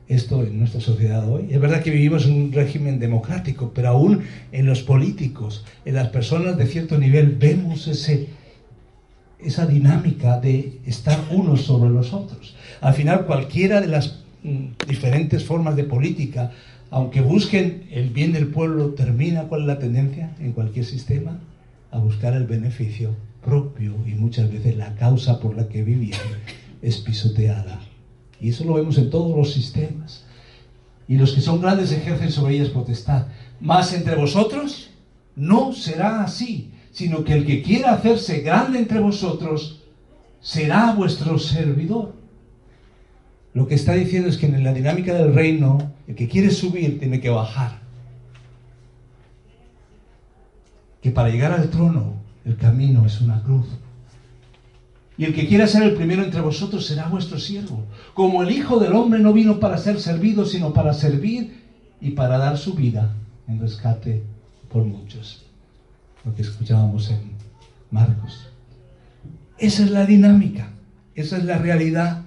esto 0.08 0.42
en 0.42 0.58
nuestra 0.58 0.80
sociedad 0.80 1.28
hoy? 1.28 1.48
Es 1.50 1.60
verdad 1.60 1.82
que 1.82 1.90
vivimos 1.90 2.26
en 2.26 2.34
un 2.34 2.52
régimen 2.52 2.98
democrático, 2.98 3.72
pero 3.74 3.88
aún 3.88 4.22
en 4.52 4.66
los 4.66 4.82
políticos, 4.82 5.64
en 5.84 5.94
las 5.94 6.08
personas 6.08 6.56
de 6.56 6.66
cierto 6.66 6.98
nivel, 6.98 7.36
vemos 7.36 7.88
ese, 7.88 8.28
esa 9.38 9.66
dinámica 9.66 10.40
de 10.40 10.80
estar 10.86 11.18
unos 11.30 11.62
sobre 11.62 11.90
los 11.90 12.12
otros. 12.12 12.54
Al 12.80 12.94
final, 12.94 13.26
cualquiera 13.26 13.80
de 13.80 13.88
las 13.88 14.24
mm, 14.42 14.86
diferentes 14.86 15.44
formas 15.44 15.76
de 15.76 15.84
política, 15.84 16.52
aunque 16.90 17.20
busquen 17.20 17.84
el 17.90 18.10
bien 18.10 18.32
del 18.32 18.48
pueblo, 18.48 18.90
termina 18.90 19.48
es 19.48 19.66
la 19.66 19.78
tendencia 19.78 20.34
en 20.40 20.52
cualquier 20.52 20.84
sistema 20.84 21.40
a 21.90 21.98
buscar 21.98 22.34
el 22.34 22.44
beneficio 22.44 23.14
propio 23.44 23.94
y 24.06 24.14
muchas 24.14 24.50
veces 24.50 24.76
la 24.76 24.94
causa 24.94 25.38
por 25.38 25.56
la 25.56 25.68
que 25.68 25.82
vivían 25.82 26.20
es 26.82 26.98
pisoteada 26.98 27.80
y 28.40 28.50
eso 28.50 28.64
lo 28.64 28.74
vemos 28.74 28.98
en 28.98 29.10
todos 29.10 29.36
los 29.36 29.52
sistemas. 29.52 30.24
Y 31.06 31.16
los 31.16 31.32
que 31.32 31.40
son 31.40 31.60
grandes 31.60 31.92
ejercen 31.92 32.30
sobre 32.30 32.54
ellas 32.54 32.68
potestad. 32.68 33.26
Más 33.60 33.92
entre 33.92 34.16
vosotros 34.16 34.90
no 35.36 35.72
será 35.72 36.22
así, 36.22 36.70
sino 36.92 37.24
que 37.24 37.34
el 37.34 37.46
que 37.46 37.62
quiera 37.62 37.92
hacerse 37.92 38.40
grande 38.40 38.78
entre 38.78 39.00
vosotros 39.00 39.82
será 40.40 40.92
vuestro 40.92 41.38
servidor. 41.38 42.14
Lo 43.52 43.66
que 43.66 43.74
está 43.74 43.94
diciendo 43.94 44.28
es 44.28 44.36
que 44.36 44.46
en 44.46 44.64
la 44.64 44.72
dinámica 44.72 45.14
del 45.14 45.34
reino, 45.34 45.92
el 46.06 46.14
que 46.14 46.28
quiere 46.28 46.50
subir 46.50 46.98
tiene 46.98 47.20
que 47.20 47.30
bajar. 47.30 47.80
Que 51.00 51.10
para 51.10 51.28
llegar 51.28 51.52
al 51.52 51.70
trono 51.70 52.14
el 52.44 52.56
camino 52.56 53.06
es 53.06 53.20
una 53.20 53.42
cruz. 53.42 53.66
Y 55.16 55.24
el 55.24 55.34
que 55.34 55.46
quiera 55.46 55.66
ser 55.66 55.84
el 55.84 55.94
primero 55.94 56.24
entre 56.24 56.40
vosotros 56.40 56.86
será 56.86 57.06
vuestro 57.06 57.38
siervo. 57.38 57.84
Como 58.14 58.42
el 58.42 58.50
Hijo 58.50 58.78
del 58.78 58.94
Hombre 58.94 59.20
no 59.20 59.32
vino 59.32 59.60
para 59.60 59.78
ser 59.78 60.00
servido, 60.00 60.44
sino 60.44 60.72
para 60.72 60.92
servir 60.92 61.62
y 62.00 62.10
para 62.10 62.38
dar 62.38 62.58
su 62.58 62.74
vida 62.74 63.14
en 63.46 63.60
rescate 63.60 64.22
por 64.68 64.84
muchos. 64.84 65.44
Lo 66.24 66.34
que 66.34 66.42
escuchábamos 66.42 67.10
en 67.10 67.32
Marcos. 67.90 68.48
Esa 69.58 69.84
es 69.84 69.90
la 69.90 70.04
dinámica, 70.04 70.70
esa 71.14 71.36
es 71.36 71.44
la 71.44 71.58
realidad. 71.58 72.22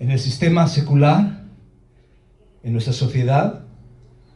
En 0.00 0.10
el 0.10 0.18
sistema 0.18 0.66
secular, 0.66 1.44
en 2.64 2.72
nuestra 2.72 2.92
sociedad, 2.92 3.60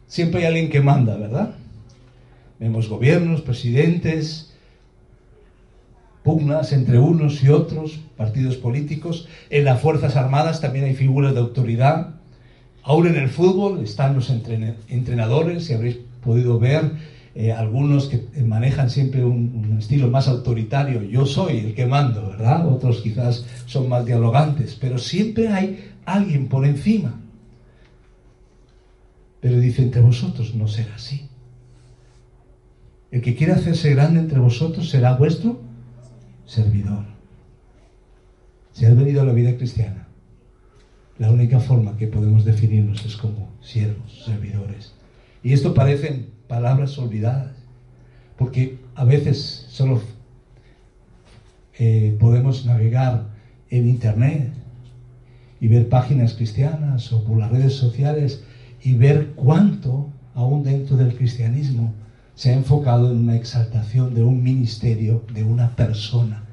siempre 0.07 0.41
hay 0.41 0.47
alguien 0.47 0.69
que 0.69 0.79
manda, 0.79 1.17
¿verdad? 1.17 1.55
Vemos 2.57 2.87
gobiernos, 2.87 3.41
presidentes, 3.41 4.48
pugnas 6.23 6.73
entre 6.73 6.99
unos 6.99 7.43
y 7.43 7.49
otros, 7.49 7.99
partidos 8.17 8.57
políticos. 8.57 9.27
En 9.49 9.65
las 9.65 9.81
Fuerzas 9.81 10.15
Armadas 10.15 10.61
también 10.61 10.85
hay 10.85 10.95
figuras 10.95 11.33
de 11.33 11.39
autoridad. 11.39 12.15
Aún 12.83 13.07
en 13.07 13.15
el 13.15 13.29
fútbol 13.29 13.83
están 13.83 14.15
los 14.15 14.29
entrenadores, 14.29 15.69
y 15.69 15.73
habréis 15.73 15.97
podido 16.23 16.59
ver 16.59 16.91
eh, 17.35 17.51
algunos 17.51 18.07
que 18.07 18.27
manejan 18.41 18.89
siempre 18.89 19.23
un, 19.23 19.77
estilo 19.79 20.09
más 20.09 20.27
autoritario. 20.27 21.03
Yo 21.03 21.25
soy 21.25 21.59
el 21.59 21.73
que 21.73 21.85
mando, 21.85 22.29
¿verdad? 22.29 22.67
Otros 22.67 23.01
quizás 23.01 23.45
son 23.65 23.87
más 23.87 24.05
dialogantes, 24.05 24.77
pero 24.79 24.97
siempre 24.97 25.47
hay 25.47 25.91
alguien 26.05 26.47
por 26.47 26.65
encima. 26.65 27.19
Pero 29.39 29.59
dice, 29.59 29.83
entre 29.83 30.01
vosotros 30.01 30.53
no 30.55 30.67
será 30.67 30.95
así. 30.95 31.29
El 33.11 33.21
que 33.21 33.35
quiera 33.35 33.55
hacerse 33.55 33.91
grande 33.95 34.19
entre 34.19 34.39
vosotros 34.39 34.89
será 34.89 35.13
vuestro 35.15 35.68
servidor. 36.49 37.05
Si 38.73 38.85
has 38.85 38.95
venido 38.95 39.21
a 39.21 39.25
la 39.25 39.33
vida 39.33 39.55
cristiana, 39.55 40.07
la 41.19 41.31
única 41.31 41.59
forma 41.59 41.95
que 41.95 42.07
podemos 42.07 42.43
definirnos 42.43 43.05
es 43.05 43.15
como 43.17 43.49
siervos, 43.61 44.23
servidores. 44.25 44.93
Y 45.43 45.53
esto 45.53 45.73
parecen 45.73 46.31
palabras 46.47 46.97
olvidadas, 46.97 47.51
porque 48.37 48.79
a 48.95 49.05
veces 49.05 49.67
solo 49.69 50.01
eh, 51.77 52.17
podemos 52.19 52.65
navegar 52.65 53.27
en 53.69 53.87
Internet 53.87 54.51
y 55.61 55.67
ver 55.67 55.87
páginas 55.87 56.33
cristianas 56.33 57.13
o 57.13 57.23
por 57.23 57.37
las 57.37 57.51
redes 57.51 57.73
sociales 57.73 58.43
y 58.81 58.93
ver 58.93 59.33
cuánto, 59.35 60.09
aún 60.33 60.63
dentro 60.63 60.97
del 60.97 61.15
cristianismo, 61.15 61.93
se 62.39 62.51
ha 62.51 62.53
enfocado 62.53 63.11
en 63.11 63.17
una 63.17 63.35
exaltación 63.35 64.15
de 64.15 64.23
un 64.23 64.41
ministerio, 64.41 65.25
de 65.33 65.43
una 65.43 65.75
persona. 65.75 66.45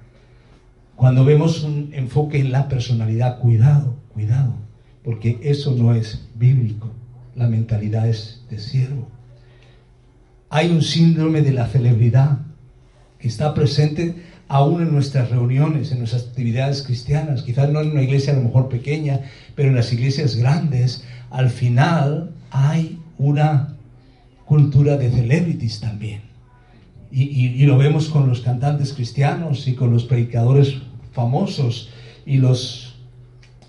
Cuando 0.96 1.24
vemos 1.24 1.62
un 1.62 1.90
enfoque 1.92 2.40
en 2.40 2.50
la 2.50 2.66
personalidad, 2.66 3.38
cuidado, 3.38 3.94
cuidado, 4.12 4.54
porque 5.04 5.38
eso 5.44 5.76
no 5.78 5.94
es 5.94 6.26
bíblico. 6.34 6.90
La 7.36 7.46
mentalidad 7.46 8.08
es 8.08 8.42
de 8.50 8.58
siervo. 8.58 9.06
Hay 10.50 10.70
un 10.70 10.82
síndrome 10.82 11.42
de 11.42 11.52
la 11.52 11.68
celebridad 11.68 12.38
que 13.20 13.28
está 13.28 13.54
presente 13.54 14.16
aún 14.48 14.82
en 14.82 14.92
nuestras 14.92 15.30
reuniones, 15.30 15.92
en 15.92 15.98
nuestras 15.98 16.24
actividades 16.24 16.82
cristianas, 16.82 17.44
quizás 17.44 17.70
no 17.70 17.80
en 17.80 17.92
una 17.92 18.02
iglesia 18.02 18.32
a 18.32 18.36
lo 18.36 18.42
mejor 18.42 18.68
pequeña, 18.68 19.20
pero 19.54 19.68
en 19.68 19.76
las 19.76 19.92
iglesias 19.92 20.34
grandes, 20.34 21.04
al 21.30 21.48
final 21.48 22.32
hay 22.50 22.98
una 23.18 23.75
cultura 24.46 24.96
de 24.96 25.10
celebrities 25.10 25.80
también. 25.80 26.22
Y, 27.10 27.64
lo 27.64 27.78
vemos 27.78 28.08
con 28.08 28.28
los 28.28 28.40
cantantes 28.40 28.92
cristianos 28.92 29.68
y 29.68 29.74
con 29.74 29.92
los 29.92 30.04
predicadores 30.04 30.74
famosos 31.12 31.90
y 32.24 32.38
los 32.38 32.94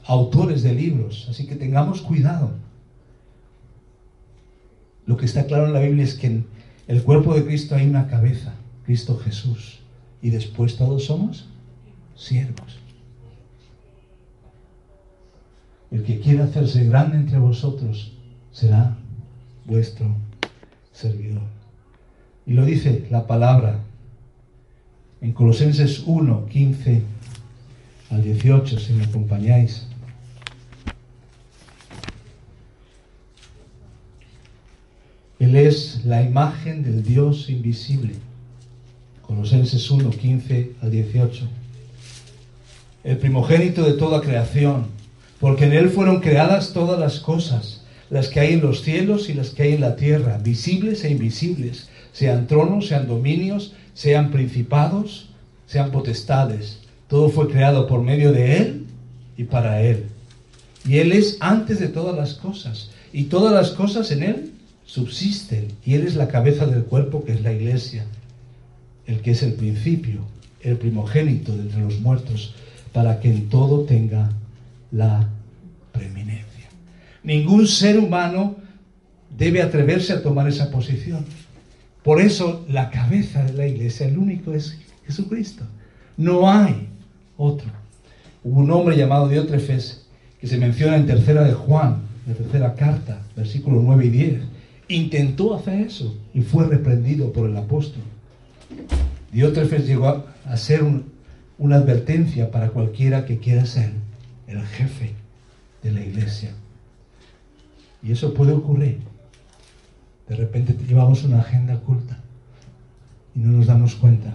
autores 0.05 0.63
de 0.63 0.73
libros. 0.73 1.27
Así 1.29 1.45
que 1.45 1.55
tengamos 1.55 2.01
cuidado. 2.01 2.51
Lo 5.05 5.17
que 5.17 5.25
está 5.25 5.45
claro 5.45 5.67
en 5.67 5.73
la 5.73 5.79
Biblia 5.79 6.03
es 6.03 6.15
que 6.15 6.27
en 6.27 6.47
el 6.87 7.03
cuerpo 7.03 7.33
de 7.33 7.45
Cristo 7.45 7.75
hay 7.75 7.87
una 7.87 8.07
cabeza, 8.07 8.53
Cristo 8.85 9.17
Jesús. 9.17 9.79
Y 10.21 10.29
después 10.29 10.75
todos 10.75 11.05
somos 11.05 11.47
siervos. 12.15 12.79
El 15.89 16.03
que 16.03 16.19
quiera 16.19 16.45
hacerse 16.45 16.83
grande 16.85 17.17
entre 17.17 17.39
vosotros 17.39 18.11
será 18.51 18.97
vuestro 19.65 20.15
servidor. 20.97 21.43
Y 22.45 22.53
lo 22.53 22.65
dice 22.65 23.05
la 23.11 23.27
palabra 23.27 23.79
en 25.21 25.31
Colosenses 25.33 26.03
1, 26.05 26.47
15 26.47 27.01
al 28.09 28.23
18, 28.23 28.79
si 28.79 28.93
me 28.93 29.03
acompañáis. 29.03 29.85
Él 35.39 35.55
es 35.55 36.03
la 36.05 36.23
imagen 36.23 36.81
del 36.81 37.03
Dios 37.03 37.49
invisible. 37.49 38.15
Colosenses 39.21 39.91
1, 39.91 40.09
15 40.09 40.71
al 40.81 40.91
18. 40.91 41.47
El 43.03 43.17
primogénito 43.17 43.83
de 43.83 43.93
toda 43.93 44.21
creación, 44.21 44.87
porque 45.39 45.65
en 45.65 45.73
Él 45.73 45.89
fueron 45.89 46.21
creadas 46.21 46.73
todas 46.73 46.99
las 46.99 47.19
cosas 47.19 47.83
las 48.09 48.29
que 48.29 48.39
hay 48.39 48.53
en 48.53 48.61
los 48.61 48.81
cielos 48.81 49.29
y 49.29 49.33
las 49.33 49.49
que 49.49 49.63
hay 49.63 49.73
en 49.73 49.81
la 49.81 49.95
tierra, 49.95 50.37
visibles 50.37 51.03
e 51.03 51.11
invisibles, 51.11 51.89
sean 52.13 52.47
tronos, 52.47 52.87
sean 52.87 53.07
dominios, 53.07 53.73
sean 53.93 54.31
principados, 54.31 55.29
sean 55.65 55.91
potestades. 55.91 56.79
Todo 57.07 57.29
fue 57.29 57.49
creado 57.49 57.87
por 57.87 58.01
medio 58.01 58.31
de 58.31 58.57
Él 58.57 58.85
y 59.37 59.43
para 59.43 59.81
Él. 59.81 60.05
Y 60.87 60.97
Él 60.97 61.11
es 61.11 61.37
antes 61.39 61.79
de 61.79 61.89
todas 61.89 62.15
las 62.15 62.33
cosas. 62.33 62.91
Y 63.11 63.25
todas 63.25 63.53
las 63.53 63.71
cosas 63.71 64.11
en 64.11 64.23
Él 64.23 64.51
subsisten. 64.85 65.67
Y 65.85 65.95
Él 65.95 66.07
es 66.07 66.15
la 66.15 66.27
cabeza 66.27 66.65
del 66.65 66.83
cuerpo 66.83 67.23
que 67.23 67.33
es 67.33 67.41
la 67.41 67.53
iglesia. 67.53 68.05
El 69.05 69.21
que 69.21 69.31
es 69.31 69.43
el 69.43 69.53
principio, 69.53 70.21
el 70.61 70.77
primogénito 70.77 71.55
de 71.55 71.63
entre 71.63 71.81
los 71.81 71.99
muertos, 71.99 72.53
para 72.93 73.19
que 73.19 73.29
en 73.29 73.49
todo 73.49 73.83
tenga 73.83 74.31
la 74.91 75.29
preeminencia. 75.91 76.46
Ningún 77.27 77.67
ser 77.67 77.99
humano 77.99 78.55
debe 79.37 79.61
atreverse 79.61 80.13
a 80.13 80.21
tomar 80.21 80.47
esa 80.47 80.71
posición. 80.71 81.25
Por 82.01 82.21
eso 82.21 82.65
la 82.69 82.89
cabeza 82.89 83.43
de 83.43 83.51
la 83.51 83.67
iglesia, 83.67 84.07
el 84.07 84.17
único 84.17 84.53
es 84.53 84.77
Jesucristo. 85.05 85.65
No 86.15 86.49
hay 86.49 86.87
otro. 87.35 87.67
Hubo 88.45 88.61
un 88.61 88.71
hombre 88.71 88.95
llamado 88.95 89.27
Diótrefes 89.27 90.05
que 90.39 90.47
se 90.47 90.57
menciona 90.57 90.95
en 90.95 91.05
tercera 91.05 91.43
de 91.43 91.51
Juan, 91.51 91.97
la 92.25 92.33
tercera 92.33 92.75
carta, 92.75 93.21
versículos 93.35 93.83
9 93.83 94.05
y 94.05 94.09
10. 94.09 94.41
Intentó 94.87 95.53
hacer 95.53 95.81
eso 95.81 96.17
y 96.33 96.43
fue 96.43 96.65
reprendido 96.65 97.33
por 97.33 97.49
el 97.49 97.57
apóstol. 97.57 98.03
Diótrefes 99.33 99.85
llegó 99.85 100.23
a 100.45 100.55
ser 100.55 100.81
una 101.57 101.75
advertencia 101.75 102.51
para 102.51 102.69
cualquiera 102.69 103.25
que 103.25 103.39
quiera 103.39 103.65
ser 103.65 103.91
el 104.47 104.63
jefe 104.65 105.11
de 105.83 105.91
la 105.91 105.99
iglesia. 105.99 106.53
Y 108.07 108.13
eso 108.13 108.33
puede 108.33 108.53
ocurrir. 108.53 108.99
De 110.29 110.35
repente 110.35 110.75
llevamos 110.87 111.23
una 111.23 111.41
agenda 111.41 111.75
oculta 111.75 112.17
y 113.35 113.39
no 113.39 113.51
nos 113.51 113.67
damos 113.67 113.95
cuenta 113.95 114.33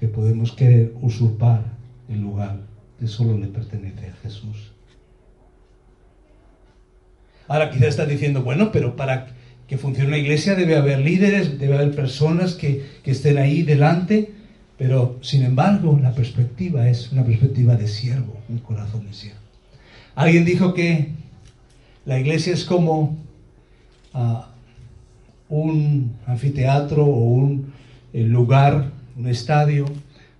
que 0.00 0.08
podemos 0.08 0.52
querer 0.52 0.94
usurpar 1.00 1.62
el 2.08 2.20
lugar 2.20 2.58
que 2.98 3.06
solo 3.06 3.38
le 3.38 3.46
pertenece 3.46 4.08
a 4.08 4.12
Jesús. 4.22 4.72
Ahora 7.46 7.70
quizás 7.70 7.88
está 7.88 8.04
diciendo, 8.04 8.42
bueno, 8.42 8.72
pero 8.72 8.96
para 8.96 9.28
que 9.68 9.78
funcione 9.78 10.08
una 10.08 10.18
iglesia 10.18 10.56
debe 10.56 10.76
haber 10.76 10.98
líderes, 10.98 11.58
debe 11.58 11.76
haber 11.76 11.94
personas 11.94 12.54
que, 12.54 12.84
que 13.04 13.12
estén 13.12 13.38
ahí 13.38 13.62
delante, 13.62 14.32
pero 14.76 15.18
sin 15.22 15.44
embargo 15.44 15.98
la 16.02 16.12
perspectiva 16.14 16.88
es 16.88 17.12
una 17.12 17.24
perspectiva 17.24 17.76
de 17.76 17.86
siervo, 17.86 18.36
un 18.48 18.58
corazón 18.58 19.06
de 19.06 19.12
siervo. 19.12 19.40
Alguien 20.16 20.44
dijo 20.44 20.74
que 20.74 21.27
la 22.08 22.18
iglesia 22.18 22.54
es 22.54 22.64
como 22.64 23.18
ah, 24.14 24.48
un 25.50 26.16
anfiteatro 26.24 27.04
o 27.04 27.24
un 27.34 27.70
eh, 28.14 28.22
lugar, 28.22 28.92
un 29.14 29.28
estadio 29.28 29.84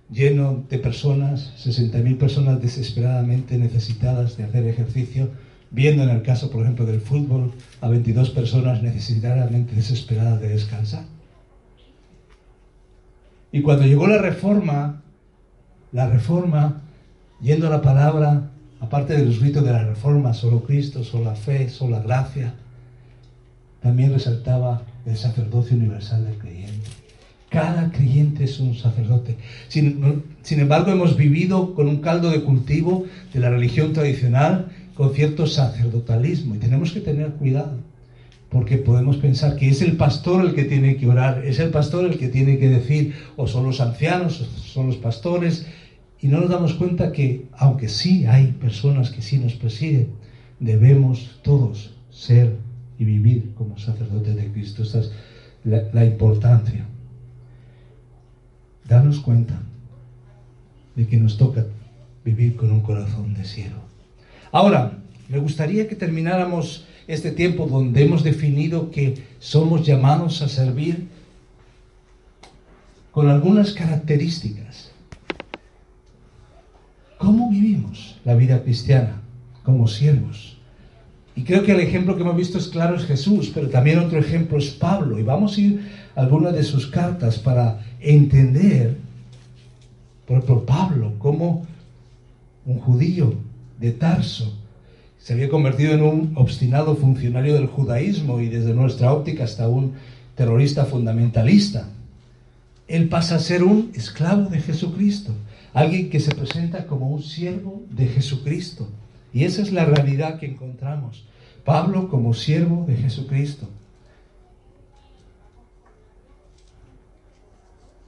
lleno 0.09 0.63
de 0.67 0.79
personas, 0.79 1.53
60.000 1.63 2.17
personas 2.17 2.59
desesperadamente 2.59 3.59
necesitadas 3.59 4.35
de 4.35 4.45
hacer 4.45 4.65
ejercicio, 4.65 5.29
viendo 5.69 6.01
en 6.01 6.09
el 6.09 6.23
caso, 6.23 6.49
por 6.49 6.63
ejemplo, 6.63 6.87
del 6.87 7.01
fútbol, 7.01 7.51
a 7.81 7.87
22 7.87 8.31
personas 8.31 8.81
necesitadamente 8.81 9.75
desesperadas 9.75 10.41
de 10.41 10.49
descansar. 10.49 11.03
Y 13.51 13.61
cuando 13.61 13.85
llegó 13.85 14.07
la 14.07 14.17
reforma, 14.17 15.03
la 15.91 16.09
reforma, 16.09 16.81
yendo 17.39 17.67
a 17.67 17.69
la 17.69 17.83
palabra, 17.83 18.48
aparte 18.79 19.15
de 19.15 19.25
los 19.25 19.39
gritos 19.39 19.63
de 19.63 19.71
la 19.71 19.83
reforma, 19.83 20.33
solo 20.33 20.63
Cristo, 20.63 21.03
solo 21.03 21.25
la 21.25 21.35
fe, 21.35 21.69
solo 21.69 21.97
la 21.97 22.03
gracia, 22.03 22.53
también 23.81 24.13
resaltaba 24.13 24.81
el 25.05 25.17
sacerdocio 25.17 25.77
universal 25.77 26.25
del 26.25 26.37
creyente. 26.37 26.89
Cada 27.49 27.91
creyente 27.91 28.43
es 28.43 28.59
un 28.59 28.75
sacerdote. 28.75 29.35
Sin, 29.67 30.23
sin, 30.43 30.59
embargo, 30.59 30.91
hemos 30.91 31.17
vivido 31.17 31.73
con 31.73 31.87
un 31.87 31.97
caldo 31.97 32.29
de 32.29 32.41
cultivo 32.41 33.05
de 33.33 33.39
la 33.39 33.49
religión 33.49 33.93
tradicional, 33.93 34.67
con 34.93 35.13
cierto 35.13 35.47
sacerdotalismo, 35.47 36.55
y 36.55 36.59
tenemos 36.59 36.91
que 36.91 36.99
tener 36.99 37.31
cuidado, 37.31 37.77
porque 38.49 38.77
podemos 38.77 39.17
pensar 39.17 39.55
que 39.55 39.69
es 39.69 39.81
el 39.81 39.97
pastor 39.97 40.45
el 40.45 40.53
que 40.53 40.65
tiene 40.65 40.97
que 40.97 41.07
orar, 41.07 41.43
es 41.43 41.59
el 41.59 41.69
pastor 41.69 42.05
el 42.05 42.17
que 42.17 42.27
tiene 42.27 42.59
que 42.59 42.69
decir, 42.69 43.15
o 43.35 43.47
son 43.47 43.65
los 43.65 43.79
ancianos, 43.81 44.41
o 44.41 44.45
son 44.45 44.87
los 44.87 44.97
pastores, 44.97 45.65
y 46.21 46.27
no 46.27 46.41
nos 46.41 46.49
damos 46.49 46.73
cuenta 46.73 47.11
que, 47.11 47.47
aunque 47.53 47.87
sí 47.87 48.25
hay 48.25 48.47
personas 48.47 49.09
que 49.09 49.21
sí 49.21 49.37
nos 49.37 49.53
presiden, 49.53 50.09
debemos 50.59 51.39
todos 51.43 51.93
ser 52.11 52.57
y 52.97 53.05
vivir 53.05 53.53
como 53.57 53.77
sacerdotes 53.77 54.35
de 54.35 54.51
Cristo. 54.51 54.83
Esta 54.83 54.99
es 54.99 55.11
la, 55.63 56.05
importancia. 56.05 56.85
Darnos 58.87 59.21
cuenta 59.21 59.61
de 60.95 61.07
que 61.07 61.17
nos 61.17 61.37
toca 61.37 61.65
vivir 62.25 62.57
con 62.57 62.71
un 62.71 62.81
corazón 62.81 63.33
de 63.33 63.45
cielo. 63.45 63.77
Ahora, 64.51 64.99
me 65.29 65.39
gustaría 65.39 65.87
que 65.87 65.95
termináramos 65.95 66.85
este 67.07 67.31
tiempo 67.31 67.67
donde 67.67 68.03
hemos 68.03 68.23
definido 68.23 68.91
que 68.91 69.23
somos 69.39 69.85
llamados 69.85 70.41
a 70.41 70.49
servir 70.49 71.07
con 73.11 73.29
algunas 73.29 73.73
características. 73.73 74.88
¿Cómo 77.19 77.51
vivimos 77.51 78.19
la 78.25 78.33
vida 78.33 78.63
cristiana 78.63 79.21
como 79.61 79.87
siervos? 79.87 80.57
Y 81.35 81.43
creo 81.43 81.63
que 81.63 81.73
el 81.73 81.81
ejemplo 81.81 82.15
que 82.15 82.23
hemos 82.23 82.35
visto 82.35 82.57
es 82.57 82.67
claro 82.69 82.95
es 82.95 83.05
Jesús, 83.05 83.51
pero 83.53 83.69
también 83.69 83.99
otro 83.99 84.17
ejemplo 84.17 84.57
es 84.57 84.71
Pablo. 84.71 85.19
Y 85.19 85.23
vamos 85.23 85.55
a 85.55 85.61
ir 85.61 85.87
a 86.15 86.21
algunas 86.21 86.53
de 86.53 86.63
sus 86.63 86.87
cartas 86.87 87.37
para 87.37 87.85
entender, 87.99 88.97
por 90.25 90.37
ejemplo, 90.37 90.65
Pablo, 90.65 91.13
como 91.19 91.67
un 92.65 92.79
judío 92.79 93.35
de 93.79 93.91
Tarso 93.91 94.51
se 95.19 95.33
había 95.33 95.49
convertido 95.49 95.93
en 95.93 96.01
un 96.01 96.31
obstinado 96.35 96.95
funcionario 96.95 97.53
del 97.53 97.67
judaísmo 97.67 98.39
y 98.39 98.47
desde 98.47 98.73
nuestra 98.73 99.13
óptica 99.13 99.43
hasta 99.43 99.67
un 99.67 99.93
terrorista 100.35 100.85
fundamentalista. 100.85 101.89
Él 102.87 103.09
pasa 103.09 103.35
a 103.35 103.39
ser 103.39 103.63
un 103.63 103.91
esclavo 103.93 104.49
de 104.49 104.61
Jesucristo, 104.61 105.33
alguien 105.73 106.09
que 106.09 106.19
se 106.19 106.33
presenta 106.33 106.87
como 106.87 107.09
un 107.09 107.21
siervo 107.21 107.83
de 107.89 108.07
Jesucristo. 108.07 108.87
Y 109.33 109.43
esa 109.43 109.61
es 109.61 109.71
la 109.71 109.85
realidad 109.85 110.39
que 110.39 110.47
encontramos. 110.47 111.25
Pablo 111.63 112.09
como 112.09 112.33
siervo 112.33 112.85
de 112.87 112.95
Jesucristo. 112.95 113.67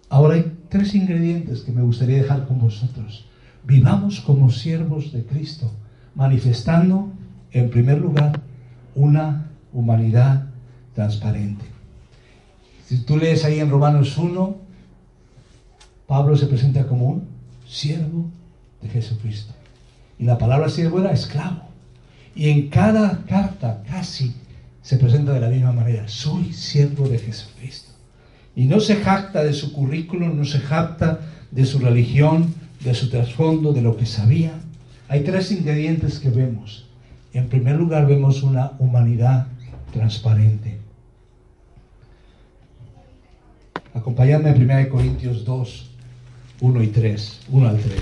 Ahora 0.10 0.36
hay 0.36 0.58
tres 0.70 0.94
ingredientes 0.96 1.62
que 1.62 1.72
me 1.72 1.82
gustaría 1.82 2.18
dejar 2.18 2.48
con 2.48 2.60
vosotros. 2.60 3.26
Vivamos 3.64 4.20
como 4.20 4.50
siervos 4.50 5.14
de 5.14 5.24
Cristo, 5.24 5.72
manifestando, 6.16 7.12
en 7.52 7.70
primer 7.70 8.00
lugar, 8.00 8.42
una 8.96 9.52
humanidad 9.72 10.48
transparente. 10.96 11.64
Si 12.88 12.98
tú 13.04 13.16
lees 13.16 13.46
ahí 13.46 13.60
en 13.60 13.70
Romanos 13.70 14.18
1, 14.18 14.56
Pablo 16.08 16.36
se 16.36 16.48
presenta 16.48 16.86
como 16.88 17.08
un 17.08 17.31
siervo 17.72 18.30
de 18.82 18.90
Jesucristo. 18.90 19.54
Y 20.20 20.26
la 20.26 20.38
palabra 20.38 20.70
siervo 20.70 21.00
era 21.00 21.14
esclavo. 21.14 21.70
Y 22.36 22.50
en 22.50 22.70
cada 22.70 23.24
carta 23.26 23.84
casi 23.90 24.36
se 24.82 24.98
presenta 24.98 25.34
de 25.34 25.40
la 25.40 25.50
misma 25.50 25.72
manera. 25.72 26.08
Soy 26.08 26.54
siervo 26.54 27.08
de 27.08 27.18
Jesucristo. 27.18 27.92
Y 28.56 28.66
no 28.66 28.80
se 28.80 28.98
jacta 28.98 29.44
de 29.44 29.54
su 29.54 29.72
currículum, 29.72 30.38
no 30.38 30.46
se 30.46 30.60
jacta 30.60 31.22
de 31.50 31.66
su 31.66 31.80
religión, 31.80 32.54
de 32.84 32.94
su 32.94 33.10
trasfondo, 33.10 33.72
de 33.72 33.82
lo 33.82 33.96
que 33.96 34.06
sabía. 34.06 34.52
Hay 35.08 35.22
tres 35.24 35.52
ingredientes 35.52 36.20
que 36.20 36.30
vemos. 36.30 36.88
En 37.34 37.48
primer 37.48 37.78
lugar 37.78 38.06
vemos 38.06 38.44
una 38.44 38.74
humanidad 38.80 39.48
transparente. 39.94 40.78
Acompáñame 43.94 44.50
en 44.50 44.62
1 44.62 44.90
Corintios 44.90 45.46
2, 45.46 45.91
1 46.62 46.84
y 46.84 46.88
3, 46.88 47.40
1 47.50 47.68
al 47.68 47.80
3. 47.80 48.02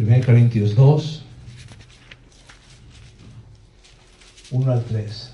1 0.00 0.24
Corintios 0.24 0.74
2, 0.76 1.22
1 4.52 4.72
al 4.72 4.84
3. 4.84 5.30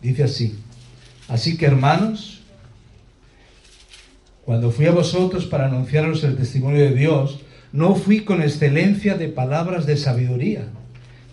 Dice 0.00 0.22
así, 0.22 0.58
así 1.28 1.58
que 1.58 1.66
hermanos, 1.66 2.40
cuando 4.44 4.70
fui 4.70 4.86
a 4.86 4.92
vosotros 4.92 5.46
para 5.46 5.66
anunciaros 5.66 6.22
el 6.22 6.36
testimonio 6.36 6.80
de 6.80 6.94
Dios, 6.94 7.40
no 7.72 7.96
fui 7.96 8.20
con 8.20 8.42
excelencia 8.42 9.16
de 9.16 9.28
palabras 9.28 9.84
de 9.84 9.96
sabiduría, 9.96 10.68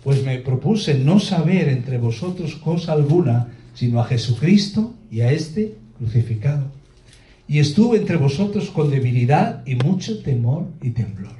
pues 0.02 0.24
me 0.24 0.38
propuse 0.38 0.94
no 0.94 1.20
saber 1.20 1.68
entre 1.68 1.98
vosotros 1.98 2.56
cosa 2.56 2.92
alguna, 2.92 3.48
sino 3.74 4.00
a 4.00 4.04
Jesucristo 4.04 4.94
y 5.10 5.20
a 5.20 5.30
este 5.30 5.76
crucificado. 5.98 6.77
Y 7.48 7.58
estuve 7.60 7.96
entre 7.96 8.16
vosotros 8.16 8.70
con 8.70 8.90
debilidad 8.90 9.66
y 9.66 9.74
mucho 9.74 10.22
temor 10.22 10.66
y 10.82 10.90
temblor. 10.90 11.32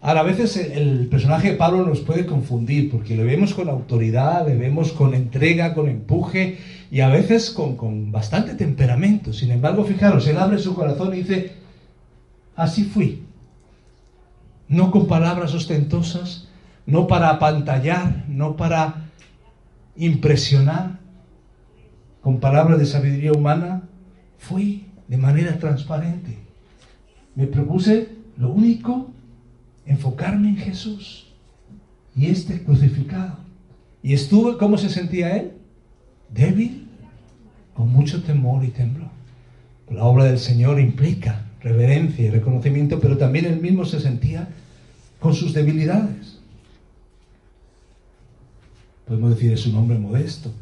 Ahora, 0.00 0.20
a 0.20 0.24
veces 0.24 0.56
el 0.56 1.08
personaje 1.08 1.50
de 1.50 1.56
Pablo 1.56 1.84
nos 1.84 2.00
puede 2.00 2.24
confundir 2.24 2.90
porque 2.90 3.16
le 3.16 3.24
vemos 3.24 3.52
con 3.52 3.68
autoridad, 3.68 4.46
le 4.46 4.56
vemos 4.56 4.92
con 4.92 5.12
entrega, 5.12 5.74
con 5.74 5.88
empuje 5.88 6.58
y 6.90 7.00
a 7.00 7.08
veces 7.08 7.50
con, 7.50 7.76
con 7.76 8.12
bastante 8.12 8.54
temperamento. 8.54 9.32
Sin 9.32 9.50
embargo, 9.50 9.84
fijaros, 9.84 10.26
él 10.28 10.38
abre 10.38 10.58
su 10.58 10.74
corazón 10.74 11.14
y 11.14 11.18
dice, 11.18 11.52
así 12.56 12.84
fui. 12.84 13.24
No 14.68 14.90
con 14.90 15.06
palabras 15.06 15.52
ostentosas, 15.52 16.48
no 16.86 17.06
para 17.06 17.30
apantallar, 17.30 18.24
no 18.28 18.56
para 18.56 19.10
impresionar, 19.96 21.00
con 22.22 22.38
palabras 22.38 22.78
de 22.78 22.86
sabiduría 22.86 23.32
humana, 23.32 23.77
fui 24.38 24.86
de 25.08 25.16
manera 25.16 25.58
transparente. 25.58 26.38
Me 27.34 27.46
propuse 27.46 28.08
lo 28.36 28.50
único 28.50 29.10
enfocarme 29.86 30.48
en 30.50 30.56
Jesús 30.56 31.26
y 32.14 32.26
este 32.26 32.62
crucificado. 32.62 33.38
Y 34.02 34.14
estuve, 34.14 34.56
¿cómo 34.58 34.78
se 34.78 34.88
sentía 34.88 35.36
él? 35.36 35.52
Débil, 36.32 36.86
con 37.74 37.90
mucho 37.90 38.22
temor 38.22 38.64
y 38.64 38.68
temblor. 38.68 39.08
La 39.90 40.04
obra 40.04 40.24
del 40.24 40.38
Señor 40.38 40.78
implica 40.78 41.46
reverencia 41.60 42.26
y 42.26 42.30
reconocimiento, 42.30 43.00
pero 43.00 43.16
también 43.16 43.46
él 43.46 43.60
mismo 43.60 43.84
se 43.84 44.00
sentía 44.00 44.48
con 45.18 45.34
sus 45.34 45.52
debilidades. 45.52 46.38
Podemos 49.06 49.30
decir 49.30 49.52
es 49.52 49.66
un 49.66 49.76
hombre 49.76 49.98
modesto, 49.98 50.52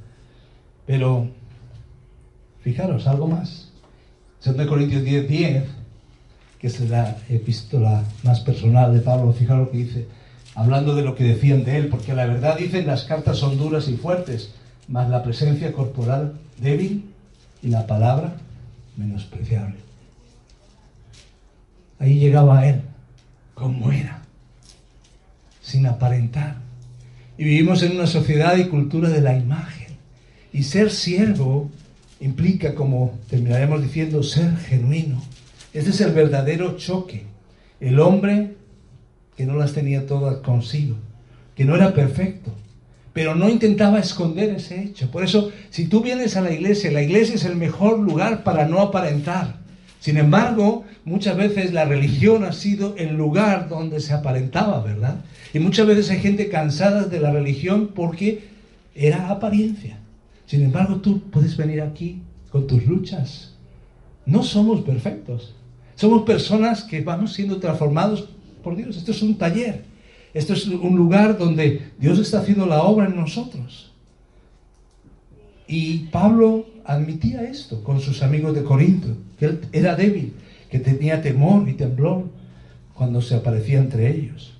pero 0.86 1.28
Fijaros, 2.66 3.06
algo 3.06 3.28
más. 3.28 3.65
2 4.46 4.66
Corintios 4.68 5.02
10, 5.02 5.28
10, 5.28 5.64
que 6.60 6.66
es 6.68 6.80
la 6.88 7.16
epístola 7.28 8.04
más 8.22 8.40
personal 8.40 8.94
de 8.94 9.00
Pablo, 9.00 9.32
fijaros 9.32 9.66
lo 9.66 9.72
que 9.72 9.78
dice, 9.78 10.06
hablando 10.54 10.94
de 10.94 11.02
lo 11.02 11.16
que 11.16 11.24
decían 11.24 11.64
de 11.64 11.78
él, 11.78 11.88
porque 11.88 12.14
la 12.14 12.26
verdad 12.26 12.56
dicen 12.56 12.86
las 12.86 13.04
cartas 13.04 13.38
son 13.38 13.58
duras 13.58 13.88
y 13.88 13.96
fuertes, 13.96 14.52
mas 14.86 15.10
la 15.10 15.24
presencia 15.24 15.72
corporal 15.72 16.34
débil 16.58 17.10
y 17.60 17.68
la 17.68 17.88
palabra 17.88 18.36
menospreciable. 18.96 19.76
Ahí 21.98 22.20
llegaba 22.20 22.68
él, 22.68 22.82
como 23.54 23.90
era, 23.90 24.22
sin 25.60 25.86
aparentar. 25.86 26.56
Y 27.36 27.44
vivimos 27.44 27.82
en 27.82 27.96
una 27.96 28.06
sociedad 28.06 28.56
y 28.56 28.68
cultura 28.68 29.08
de 29.08 29.22
la 29.22 29.36
imagen. 29.36 29.96
Y 30.52 30.62
ser 30.62 30.90
siervo 30.90 31.70
implica, 32.20 32.74
como 32.74 33.18
terminaremos 33.28 33.82
diciendo, 33.82 34.22
ser 34.22 34.56
genuino. 34.56 35.22
Ese 35.72 35.90
es 35.90 36.00
el 36.00 36.12
verdadero 36.12 36.76
choque. 36.76 37.24
El 37.80 38.00
hombre 38.00 38.54
que 39.36 39.44
no 39.44 39.56
las 39.56 39.72
tenía 39.72 40.06
todas 40.06 40.38
consigo, 40.38 40.96
que 41.54 41.64
no 41.64 41.76
era 41.76 41.92
perfecto, 41.92 42.52
pero 43.12 43.34
no 43.34 43.48
intentaba 43.48 43.98
esconder 43.98 44.50
ese 44.50 44.82
hecho. 44.82 45.10
Por 45.10 45.24
eso, 45.24 45.50
si 45.70 45.86
tú 45.86 46.00
vienes 46.00 46.36
a 46.36 46.40
la 46.40 46.52
iglesia, 46.52 46.90
la 46.90 47.02
iglesia 47.02 47.34
es 47.34 47.44
el 47.44 47.56
mejor 47.56 47.98
lugar 47.98 48.44
para 48.44 48.66
no 48.66 48.80
aparentar. 48.80 49.56
Sin 50.00 50.18
embargo, 50.18 50.84
muchas 51.04 51.36
veces 51.36 51.72
la 51.72 51.84
religión 51.84 52.44
ha 52.44 52.52
sido 52.52 52.94
el 52.96 53.16
lugar 53.16 53.68
donde 53.68 54.00
se 54.00 54.14
aparentaba, 54.14 54.80
¿verdad? 54.82 55.16
Y 55.52 55.58
muchas 55.58 55.86
veces 55.86 56.10
hay 56.10 56.20
gente 56.20 56.48
cansada 56.48 57.04
de 57.04 57.20
la 57.20 57.30
religión 57.30 57.90
porque 57.94 58.44
era 58.94 59.30
apariencia. 59.30 59.98
Sin 60.46 60.62
embargo, 60.62 60.96
tú 60.96 61.20
puedes 61.30 61.56
venir 61.56 61.82
aquí 61.82 62.22
con 62.50 62.66
tus 62.66 62.86
luchas. 62.86 63.52
No 64.24 64.42
somos 64.42 64.82
perfectos. 64.82 65.54
Somos 65.96 66.22
personas 66.22 66.84
que 66.84 67.00
vamos 67.00 67.32
siendo 67.32 67.58
transformados 67.58 68.28
por 68.62 68.76
Dios. 68.76 68.96
Esto 68.96 69.10
es 69.12 69.22
un 69.22 69.36
taller. 69.36 69.84
Esto 70.34 70.52
es 70.52 70.66
un 70.66 70.96
lugar 70.96 71.38
donde 71.38 71.90
Dios 71.98 72.18
está 72.18 72.40
haciendo 72.40 72.66
la 72.66 72.82
obra 72.82 73.06
en 73.06 73.16
nosotros. 73.16 73.92
Y 75.66 75.98
Pablo 76.10 76.66
admitía 76.84 77.42
esto 77.42 77.82
con 77.82 78.00
sus 78.00 78.22
amigos 78.22 78.54
de 78.54 78.62
Corinto, 78.62 79.08
que 79.38 79.46
él 79.46 79.60
era 79.72 79.96
débil, 79.96 80.34
que 80.70 80.78
tenía 80.78 81.22
temor 81.22 81.68
y 81.68 81.72
temblor 81.72 82.24
cuando 82.94 83.20
se 83.20 83.34
aparecía 83.34 83.78
entre 83.78 84.14
ellos. 84.14 84.55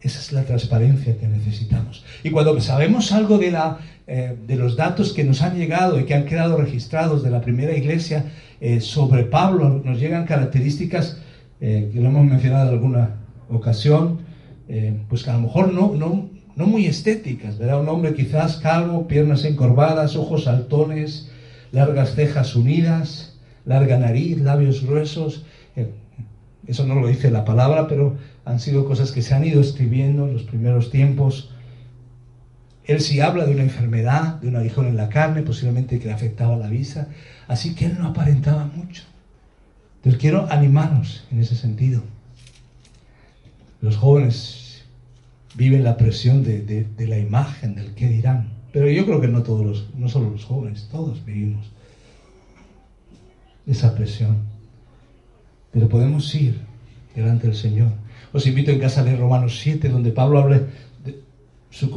Esa 0.00 0.20
es 0.20 0.32
la 0.32 0.44
transparencia 0.44 1.16
que 1.16 1.26
necesitamos. 1.26 2.04
Y 2.22 2.30
cuando 2.30 2.60
sabemos 2.60 3.12
algo 3.12 3.38
de, 3.38 3.50
la, 3.50 3.78
eh, 4.06 4.36
de 4.46 4.56
los 4.56 4.76
datos 4.76 5.12
que 5.12 5.24
nos 5.24 5.42
han 5.42 5.56
llegado 5.56 5.98
y 5.98 6.04
que 6.04 6.14
han 6.14 6.26
quedado 6.26 6.58
registrados 6.58 7.22
de 7.22 7.30
la 7.30 7.40
primera 7.40 7.76
iglesia 7.76 8.26
eh, 8.60 8.80
sobre 8.80 9.24
Pablo, 9.24 9.82
nos 9.84 9.98
llegan 9.98 10.26
características 10.26 11.18
eh, 11.60 11.90
que 11.92 12.00
lo 12.00 12.08
hemos 12.08 12.26
mencionado 12.26 12.68
en 12.68 12.74
alguna 12.74 13.16
ocasión, 13.48 14.26
pues 15.08 15.22
que 15.22 15.30
a 15.30 15.34
lo 15.34 15.42
mejor 15.42 15.72
no, 15.72 15.94
no, 15.94 16.28
no 16.56 16.66
muy 16.66 16.86
estéticas, 16.86 17.56
¿verdad? 17.56 17.80
Un 17.80 17.88
hombre 17.88 18.14
quizás 18.14 18.56
calvo, 18.56 19.06
piernas 19.06 19.44
encorvadas, 19.44 20.16
ojos 20.16 20.44
saltones, 20.44 21.30
largas 21.70 22.16
cejas 22.16 22.56
unidas, 22.56 23.38
larga 23.64 23.96
nariz, 23.96 24.40
labios 24.40 24.84
gruesos. 24.84 25.44
Eso 26.66 26.84
no 26.84 26.96
lo 26.96 27.06
dice 27.06 27.30
la 27.30 27.44
palabra, 27.44 27.86
pero 27.86 28.16
han 28.46 28.60
sido 28.60 28.84
cosas 28.84 29.10
que 29.10 29.22
se 29.22 29.34
han 29.34 29.44
ido 29.44 29.60
escribiendo 29.60 30.26
en 30.26 30.32
los 30.32 30.44
primeros 30.44 30.90
tiempos. 30.90 31.50
Él 32.84 33.00
sí 33.00 33.18
habla 33.20 33.44
de 33.44 33.52
una 33.52 33.64
enfermedad, 33.64 34.36
de 34.36 34.46
un 34.46 34.54
aguijón 34.54 34.86
en 34.86 34.96
la 34.96 35.08
carne, 35.08 35.42
posiblemente 35.42 35.98
que 35.98 36.06
le 36.06 36.12
afectaba 36.12 36.56
la 36.56 36.68
vista. 36.68 37.08
Así 37.48 37.74
que 37.74 37.86
él 37.86 37.96
no 37.98 38.06
aparentaba 38.06 38.64
mucho. 38.64 39.02
Entonces 39.96 40.20
quiero 40.20 40.46
animarnos 40.48 41.24
en 41.32 41.40
ese 41.40 41.56
sentido. 41.56 42.02
Los 43.80 43.96
jóvenes 43.96 44.84
viven 45.56 45.82
la 45.82 45.96
presión 45.96 46.44
de, 46.44 46.86
la 46.98 47.18
imagen, 47.18 47.74
del 47.74 47.94
qué 47.94 48.06
dirán. 48.08 48.50
Pero 48.72 48.88
yo 48.88 49.06
creo 49.06 49.20
que 49.20 49.28
no 49.28 49.42
todos 49.42 49.66
los, 49.66 49.94
no 49.96 50.08
solo 50.08 50.30
los 50.30 50.44
jóvenes, 50.44 50.88
todos 50.92 51.24
vivimos 51.24 51.66
esa 53.66 53.92
presión. 53.96 54.36
Pero 55.72 55.88
podemos 55.88 56.32
ir 56.32 56.60
delante 57.16 57.48
del 57.48 57.56
Señor 57.56 58.05
os 58.36 58.46
invito 58.46 58.70
en 58.70 58.78
casa 58.78 59.00
a 59.00 59.04
leer 59.04 59.18
Romanos 59.18 59.58
7, 59.60 59.88
donde 59.88 60.12
Pablo 60.12 60.38
abre 60.40 60.66
su, 61.70 61.90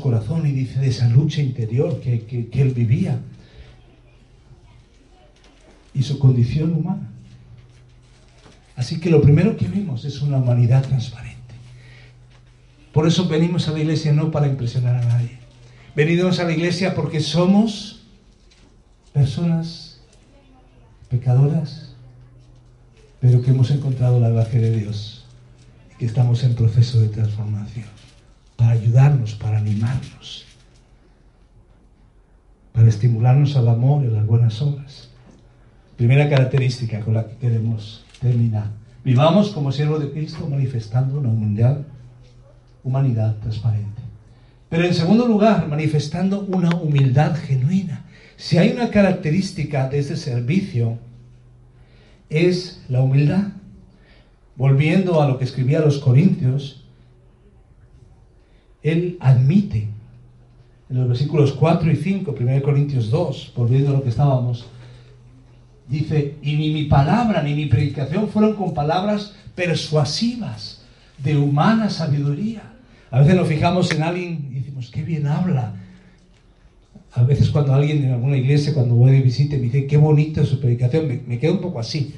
corazón 0.00 0.46
y 0.46 0.52
dice 0.52 0.78
de 0.78 0.88
esa 0.88 1.08
lucha 1.08 1.40
interior 1.40 2.00
que, 2.00 2.26
que 2.26 2.62
él 2.62 2.74
vivía 2.74 3.18
y 5.94 6.02
su 6.02 6.18
condición 6.18 6.74
humana. 6.74 7.08
Así 8.76 9.00
que 9.00 9.10
lo 9.10 9.22
primero 9.22 9.56
que 9.56 9.66
vimos 9.66 10.04
es 10.04 10.20
una 10.20 10.36
humanidad 10.36 10.86
transparente. 10.86 11.54
Por 12.92 13.08
eso 13.08 13.26
venimos 13.26 13.68
a 13.68 13.72
la 13.72 13.80
iglesia 13.80 14.12
no 14.12 14.30
para 14.30 14.46
impresionar 14.46 14.96
a 14.96 15.04
nadie. 15.04 15.38
Venimos 15.96 16.38
a 16.40 16.44
la 16.44 16.52
iglesia 16.52 16.94
porque 16.94 17.20
somos 17.20 18.02
personas 19.14 20.00
pecadoras, 21.08 21.94
pero 23.20 23.40
que 23.40 23.50
hemos 23.50 23.70
encontrado 23.70 24.20
la 24.20 24.28
gracia 24.28 24.60
de 24.60 24.78
Dios 24.78 25.17
que 25.98 26.06
estamos 26.06 26.44
en 26.44 26.54
proceso 26.54 27.00
de 27.00 27.08
transformación, 27.08 27.86
para 28.56 28.72
ayudarnos, 28.72 29.34
para 29.34 29.58
animarnos, 29.58 30.46
para 32.72 32.88
estimularnos 32.88 33.56
al 33.56 33.68
amor 33.68 34.04
y 34.04 34.06
a 34.06 34.10
las 34.10 34.26
buenas 34.26 34.62
obras. 34.62 35.10
Primera 35.96 36.28
característica 36.28 37.00
con 37.00 37.14
la 37.14 37.26
que 37.26 37.36
queremos 37.36 38.04
terminar. 38.20 38.70
Vivamos 39.04 39.50
como 39.50 39.72
siervos 39.72 40.00
de 40.00 40.12
Cristo 40.12 40.46
manifestando 40.48 41.18
una 41.18 41.28
humanidad, 41.30 41.80
humanidad 42.84 43.36
transparente. 43.38 44.02
Pero 44.68 44.84
en 44.84 44.94
segundo 44.94 45.26
lugar, 45.26 45.66
manifestando 45.66 46.42
una 46.42 46.70
humildad 46.76 47.34
genuina. 47.34 48.04
Si 48.36 48.58
hay 48.58 48.70
una 48.70 48.90
característica 48.90 49.88
de 49.88 49.98
este 49.98 50.16
servicio, 50.16 50.98
es 52.30 52.84
la 52.88 53.00
humildad 53.02 53.48
volviendo 54.58 55.22
a 55.22 55.28
lo 55.28 55.38
que 55.38 55.44
escribía 55.44 55.78
a 55.78 55.84
los 55.84 55.98
Corintios, 55.98 56.82
él 58.82 59.16
admite 59.20 59.88
en 60.90 60.98
los 60.98 61.08
versículos 61.08 61.52
4 61.52 61.92
y 61.92 61.96
5, 61.96 62.34
1 62.38 62.62
Corintios 62.62 63.10
2, 63.10 63.52
volviendo 63.54 63.90
a 63.90 63.92
lo 63.94 64.02
que 64.02 64.08
estábamos, 64.08 64.66
dice, 65.86 66.34
y 66.42 66.56
ni 66.56 66.70
mi 66.72 66.84
palabra 66.84 67.42
ni 67.42 67.54
mi 67.54 67.66
predicación 67.66 68.28
fueron 68.28 68.54
con 68.54 68.74
palabras 68.74 69.34
persuasivas 69.54 70.82
de 71.18 71.36
humana 71.36 71.88
sabiduría. 71.88 72.62
A 73.10 73.20
veces 73.20 73.36
nos 73.36 73.48
fijamos 73.48 73.90
en 73.92 74.02
alguien 74.02 74.48
y 74.50 74.56
decimos, 74.56 74.90
qué 74.90 75.02
bien 75.02 75.26
habla. 75.28 75.74
A 77.12 77.22
veces 77.22 77.50
cuando 77.50 77.74
alguien 77.74 78.04
en 78.04 78.12
alguna 78.12 78.36
iglesia, 78.36 78.74
cuando 78.74 78.96
voy 78.96 79.12
de 79.12 79.22
visita, 79.22 79.56
me 79.56 79.62
dice, 79.62 79.86
qué 79.86 79.96
bonita 79.96 80.44
su 80.44 80.60
predicación, 80.60 81.06
me, 81.06 81.20
me 81.26 81.38
quedo 81.38 81.54
un 81.54 81.60
poco 81.60 81.78
así. 81.78 82.14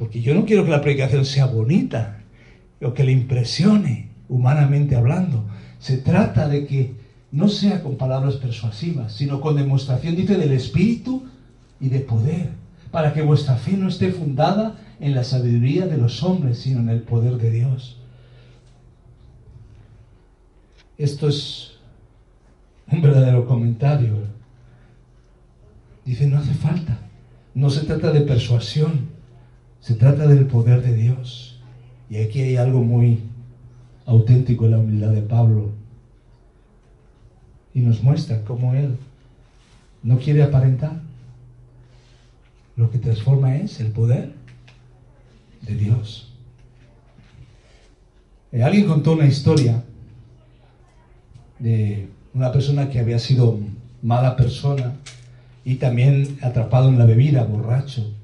Porque 0.00 0.22
yo 0.22 0.34
no 0.34 0.46
quiero 0.46 0.64
que 0.64 0.70
la 0.70 0.80
predicación 0.80 1.26
sea 1.26 1.44
bonita 1.44 2.22
o 2.80 2.94
que 2.94 3.04
le 3.04 3.12
impresione 3.12 4.08
humanamente 4.30 4.96
hablando. 4.96 5.44
Se 5.78 5.98
trata 5.98 6.48
de 6.48 6.66
que 6.66 6.94
no 7.30 7.48
sea 7.48 7.82
con 7.82 7.98
palabras 7.98 8.36
persuasivas, 8.36 9.12
sino 9.12 9.42
con 9.42 9.56
demostración, 9.56 10.16
dice, 10.16 10.38
del 10.38 10.52
Espíritu 10.52 11.24
y 11.78 11.90
de 11.90 12.00
poder, 12.00 12.48
para 12.90 13.12
que 13.12 13.20
vuestra 13.20 13.56
fe 13.56 13.76
no 13.76 13.88
esté 13.88 14.10
fundada 14.10 14.78
en 15.00 15.14
la 15.14 15.22
sabiduría 15.22 15.86
de 15.86 15.98
los 15.98 16.22
hombres, 16.22 16.60
sino 16.60 16.80
en 16.80 16.88
el 16.88 17.02
poder 17.02 17.36
de 17.36 17.50
Dios. 17.50 17.98
Esto 20.96 21.28
es 21.28 21.72
un 22.90 23.02
verdadero 23.02 23.44
comentario. 23.44 24.14
Dice, 26.06 26.26
no 26.26 26.38
hace 26.38 26.54
falta. 26.54 27.00
No 27.52 27.68
se 27.68 27.84
trata 27.84 28.12
de 28.12 28.22
persuasión, 28.22 29.09
se 29.80 29.94
trata 29.94 30.26
del 30.26 30.46
poder 30.46 30.82
de 30.82 30.94
Dios. 30.94 31.58
Y 32.08 32.18
aquí 32.18 32.40
hay 32.42 32.56
algo 32.56 32.82
muy 32.82 33.20
auténtico 34.04 34.66
en 34.66 34.70
la 34.72 34.78
humildad 34.78 35.10
de 35.10 35.22
Pablo. 35.22 35.70
Y 37.72 37.80
nos 37.80 38.02
muestra 38.02 38.42
cómo 38.44 38.74
Él 38.74 38.96
no 40.02 40.18
quiere 40.18 40.42
aparentar. 40.42 41.00
Lo 42.76 42.90
que 42.90 42.98
transforma 42.98 43.56
es 43.56 43.80
el 43.80 43.92
poder 43.92 44.32
de 45.62 45.74
Dios. 45.74 46.32
Eh, 48.52 48.62
alguien 48.62 48.86
contó 48.86 49.12
una 49.12 49.26
historia 49.26 49.84
de 51.58 52.08
una 52.34 52.50
persona 52.50 52.88
que 52.88 52.98
había 52.98 53.18
sido 53.18 53.58
mala 54.02 54.34
persona 54.34 54.96
y 55.64 55.76
también 55.76 56.38
atrapado 56.42 56.88
en 56.88 56.98
la 56.98 57.04
bebida, 57.04 57.44
borracho 57.44 58.14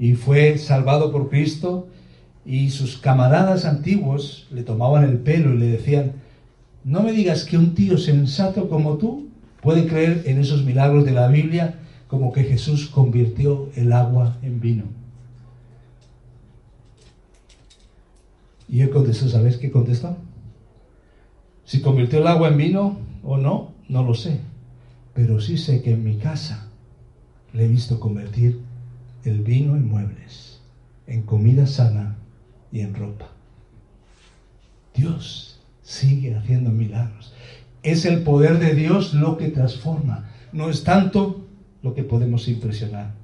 y 0.00 0.14
fue 0.14 0.56
salvado 0.56 1.12
por 1.12 1.28
Cristo 1.28 1.86
y 2.46 2.70
sus 2.70 2.96
camaradas 2.96 3.66
antiguos 3.66 4.48
le 4.50 4.62
tomaban 4.62 5.04
el 5.04 5.18
pelo 5.18 5.52
y 5.52 5.58
le 5.58 5.66
decían, 5.66 6.12
no 6.84 7.02
me 7.02 7.12
digas 7.12 7.44
que 7.44 7.58
un 7.58 7.74
tío 7.74 7.98
sensato 7.98 8.70
como 8.70 8.96
tú 8.96 9.28
puede 9.60 9.86
creer 9.86 10.22
en 10.24 10.40
esos 10.40 10.64
milagros 10.64 11.04
de 11.04 11.12
la 11.12 11.28
Biblia 11.28 11.74
como 12.08 12.32
que 12.32 12.44
Jesús 12.44 12.86
convirtió 12.86 13.68
el 13.76 13.92
agua 13.92 14.38
en 14.40 14.58
vino. 14.58 14.84
Y 18.70 18.80
él 18.80 18.88
contestó, 18.88 19.28
¿sabes 19.28 19.58
qué 19.58 19.70
contestó? 19.70 20.16
Si 21.66 21.82
convirtió 21.82 22.20
el 22.20 22.26
agua 22.26 22.48
en 22.48 22.56
vino 22.56 22.96
o 23.22 23.36
no, 23.36 23.72
no 23.90 24.02
lo 24.02 24.14
sé. 24.14 24.40
Pero 25.12 25.40
sí 25.42 25.58
sé 25.58 25.82
que 25.82 25.92
en 25.92 26.04
mi 26.04 26.16
casa 26.16 26.70
le 27.52 27.66
he 27.66 27.68
visto 27.68 28.00
convertir 28.00 28.69
el 29.24 29.40
vino 29.40 29.76
en 29.76 29.88
muebles, 29.88 30.60
en 31.06 31.22
comida 31.22 31.66
sana 31.66 32.16
y 32.72 32.80
en 32.80 32.94
ropa. 32.94 33.28
Dios 34.94 35.60
sigue 35.82 36.34
haciendo 36.34 36.70
milagros. 36.70 37.32
Es 37.82 38.04
el 38.04 38.22
poder 38.22 38.58
de 38.58 38.74
Dios 38.74 39.14
lo 39.14 39.36
que 39.36 39.48
transforma. 39.48 40.30
No 40.52 40.68
es 40.68 40.84
tanto 40.84 41.46
lo 41.82 41.94
que 41.94 42.04
podemos 42.04 42.48
impresionar. 42.48 43.14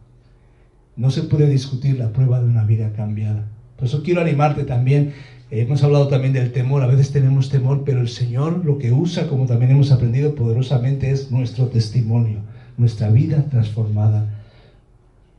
No 0.97 1.11
se 1.11 1.23
puede 1.23 1.49
discutir 1.49 1.99
la 1.99 2.13
prueba 2.13 2.41
de 2.41 2.47
una 2.47 2.65
vida 2.65 2.93
cambiada. 2.93 3.47
Por 3.77 3.87
eso 3.87 4.03
quiero 4.03 4.21
animarte 4.21 4.65
también. 4.65 5.13
hemos 5.51 5.83
hablado 5.83 6.09
también 6.09 6.33
del 6.33 6.53
temor. 6.53 6.83
A 6.83 6.87
veces 6.87 7.13
tenemos 7.13 7.51
temor, 7.51 7.83
pero 7.85 8.01
el 8.01 8.09
Señor 8.09 8.65
lo 8.65 8.79
que 8.79 8.93
usa, 8.93 9.29
como 9.29 9.47
también 9.47 9.73
hemos 9.73 9.93
aprendido 9.93 10.35
poderosamente, 10.35 11.11
es 11.11 11.31
nuestro 11.31 11.67
testimonio, 11.67 12.41
nuestra 12.79 13.11
vida 13.11 13.45
transformada 13.51 14.46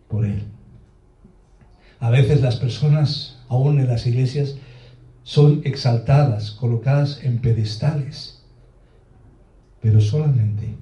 por 0.08 0.26
Él. 0.26 0.44
A 2.00 2.10
veces 2.10 2.42
las 2.42 2.58
personas, 2.58 3.38
aún 3.50 3.80
en 3.80 3.88
las 3.88 4.06
iglesias, 4.06 4.56
son 5.24 5.62
exaltadas, 5.66 6.52
colocadas 6.52 7.24
en 7.24 7.40
pedestales, 7.40 8.42
pero 9.82 10.00
solamente 10.00 10.76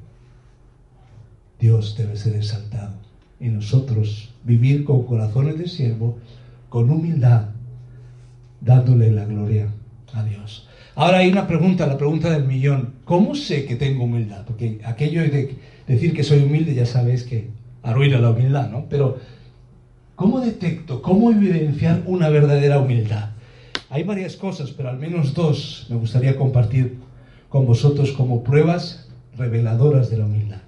Dios 1.59 1.95
debe 1.97 2.15
ser 2.15 2.35
exaltado 2.35 2.93
y 3.39 3.47
nosotros 3.47 4.33
vivir 4.43 4.83
con 4.83 5.03
corazones 5.03 5.57
de 5.57 5.67
siervo, 5.67 6.19
con 6.69 6.89
humildad, 6.89 7.49
dándole 8.61 9.11
la 9.11 9.25
gloria 9.25 9.69
a 10.13 10.23
Dios. 10.23 10.67
Ahora 10.95 11.17
hay 11.17 11.29
una 11.29 11.47
pregunta, 11.47 11.87
la 11.87 11.97
pregunta 11.97 12.29
del 12.29 12.45
millón. 12.45 12.93
¿Cómo 13.03 13.35
sé 13.35 13.65
que 13.65 13.75
tengo 13.75 14.05
humildad? 14.05 14.45
Porque 14.45 14.79
aquello 14.85 15.21
de 15.21 15.57
decir 15.87 16.13
que 16.13 16.23
soy 16.23 16.43
humilde 16.43 16.73
ya 16.73 16.85
sabéis 16.85 17.23
que 17.23 17.49
arruina 17.85 18.19
la 18.19 18.31
humildad, 18.31 18.69
¿no? 18.69 18.85
Pero 18.89 19.19
¿cómo 20.15 20.41
detecto, 20.41 21.01
cómo 21.01 21.31
evidenciar 21.31 22.01
una 22.05 22.29
verdadera 22.29 22.79
humildad? 22.79 23.29
Hay 23.89 24.03
varias 24.03 24.35
cosas, 24.35 24.71
pero 24.71 24.89
al 24.89 24.97
menos 24.97 25.33
dos 25.33 25.85
me 25.89 25.95
gustaría 25.95 26.35
compartir 26.35 26.97
con 27.47 27.65
vosotros 27.65 28.11
como 28.11 28.43
pruebas 28.43 29.07
reveladoras 29.37 30.09
de 30.09 30.17
la 30.17 30.25
humildad. 30.25 30.61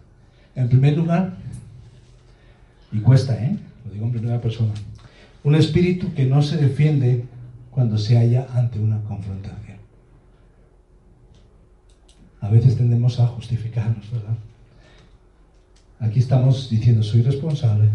En 0.55 0.69
primer 0.69 0.95
lugar, 0.95 1.33
y 2.91 2.99
cuesta, 2.99 3.35
¿eh? 3.43 3.57
Lo 3.85 3.91
digo 3.91 4.05
en 4.05 4.11
primera 4.11 4.39
persona, 4.39 4.73
un 5.43 5.55
espíritu 5.55 6.13
que 6.13 6.25
no 6.25 6.41
se 6.41 6.57
defiende 6.57 7.25
cuando 7.71 7.97
se 7.97 8.17
halla 8.17 8.47
ante 8.53 8.79
una 8.79 9.01
confrontación. 9.03 9.77
A 12.41 12.49
veces 12.49 12.77
tendemos 12.77 13.19
a 13.19 13.27
justificarnos, 13.27 14.09
¿verdad? 14.11 14.35
Aquí 15.99 16.19
estamos 16.19 16.69
diciendo, 16.69 17.03
soy 17.03 17.23
responsable. 17.23 17.89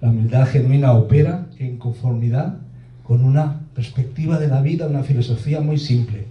La 0.00 0.10
humildad 0.10 0.46
genuina 0.46 0.92
opera 0.92 1.46
en 1.58 1.78
conformidad 1.78 2.58
con 3.02 3.24
una 3.24 3.60
perspectiva 3.74 4.38
de 4.38 4.48
la 4.48 4.62
vida, 4.62 4.86
una 4.86 5.02
filosofía 5.02 5.60
muy 5.60 5.78
simple. 5.78 6.26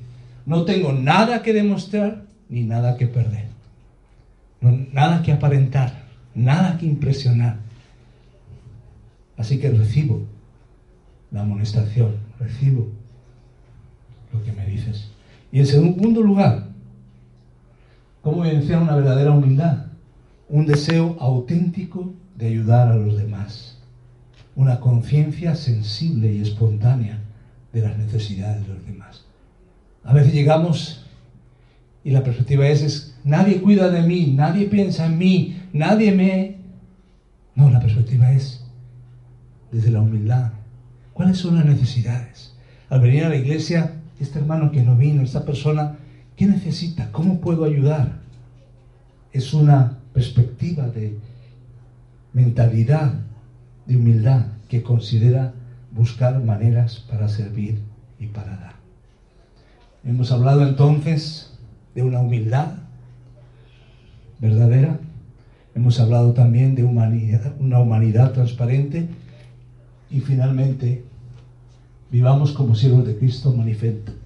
No 0.46 0.64
tengo 0.64 0.94
nada 0.94 1.42
que 1.42 1.54
demostrar 1.54 2.24
ni 2.50 2.64
nada 2.64 2.98
que 2.98 3.08
perder. 3.08 3.50
nada 4.94 5.24
que 5.24 5.32
aparentar, 5.32 6.04
nada 6.36 6.78
que 6.78 6.86
impresionar. 6.86 7.58
Así 9.38 9.60
que 9.60 9.72
recibo 9.72 10.22
la 11.32 11.42
amonestación, 11.42 12.18
recibo 12.40 12.90
lo 14.32 14.44
que 14.44 14.52
me 14.52 14.66
dices. 14.66 15.10
Y 15.52 15.60
en 15.60 15.66
segundo 15.66 16.22
lugar, 16.22 16.68
¿cómo 18.22 18.46
evidenciar 18.46 18.82
una 18.82 18.96
verdadera 18.96 19.32
humildad? 19.32 19.91
Un 20.52 20.66
deseo 20.66 21.16
auténtico 21.22 22.14
de 22.36 22.48
ayudar 22.48 22.90
a 22.90 22.98
los 22.98 23.16
demás. 23.16 23.78
Una 24.54 24.82
conciencia 24.82 25.56
sensible 25.56 26.34
y 26.34 26.42
espontánea 26.42 27.22
de 27.72 27.80
las 27.80 27.98
necesidades 27.98 28.68
de 28.68 28.74
los 28.74 28.86
demás. 28.86 29.24
A 30.04 30.14
veces 30.14 30.34
llegamos 30.34 31.06
y 32.04 32.12
la 32.12 32.26
perspectiva 32.26 32.68
es, 32.68 32.82
es, 32.82 33.16
nadie 33.24 33.62
cuida 33.62 33.90
de 33.90 34.02
mí, 34.02 34.34
nadie 34.36 34.66
piensa 34.66 35.06
en 35.06 35.18
mí, 35.18 35.62
nadie 35.72 36.12
me... 36.12 36.58
No, 37.56 37.70
la 37.70 37.80
perspectiva 37.80 38.34
es 38.34 38.66
desde 39.72 39.90
la 39.90 40.02
humildad. 40.02 40.52
¿Cuáles 41.14 41.38
son 41.38 41.56
las 41.56 41.66
necesidades? 41.66 42.54
Al 42.90 43.00
venir 43.00 43.24
a 43.24 43.30
la 43.30 43.38
iglesia, 43.38 44.02
este 44.20 44.40
hermano 44.40 44.70
que 44.72 44.84
no 44.84 44.98
vino, 44.98 45.22
esta 45.22 45.46
persona, 45.46 45.98
¿qué 46.36 46.46
necesita? 46.46 47.10
¿Cómo 47.14 47.40
puedo 47.40 47.64
ayudar? 47.64 48.20
Es 49.32 49.54
una 49.54 50.01
perspectiva 50.14 50.88
de 50.88 51.18
mentalidad, 52.34 53.14
de 53.86 53.98
humildad, 53.98 54.46
que 54.70 54.82
considera 54.84 55.54
buscar 55.92 56.44
maneras 56.44 57.06
para 57.10 57.28
servir 57.28 57.82
y 58.20 58.28
para 58.28 58.56
dar. 58.56 58.76
Hemos 60.04 60.32
hablado 60.32 60.68
entonces 60.68 61.54
de 61.94 62.04
una 62.04 62.20
humildad 62.20 62.74
verdadera. 64.40 65.00
Hemos 65.76 66.00
hablado 66.00 66.34
también 66.34 66.76
de 66.76 66.84
una 66.84 67.80
humanidad 67.80 68.32
transparente. 68.32 69.08
Y 70.10 70.20
finalmente, 70.22 71.04
vivamos 72.12 72.52
como 72.52 72.76
siervos 72.76 73.06
de 73.06 73.18
Cristo 73.18 73.56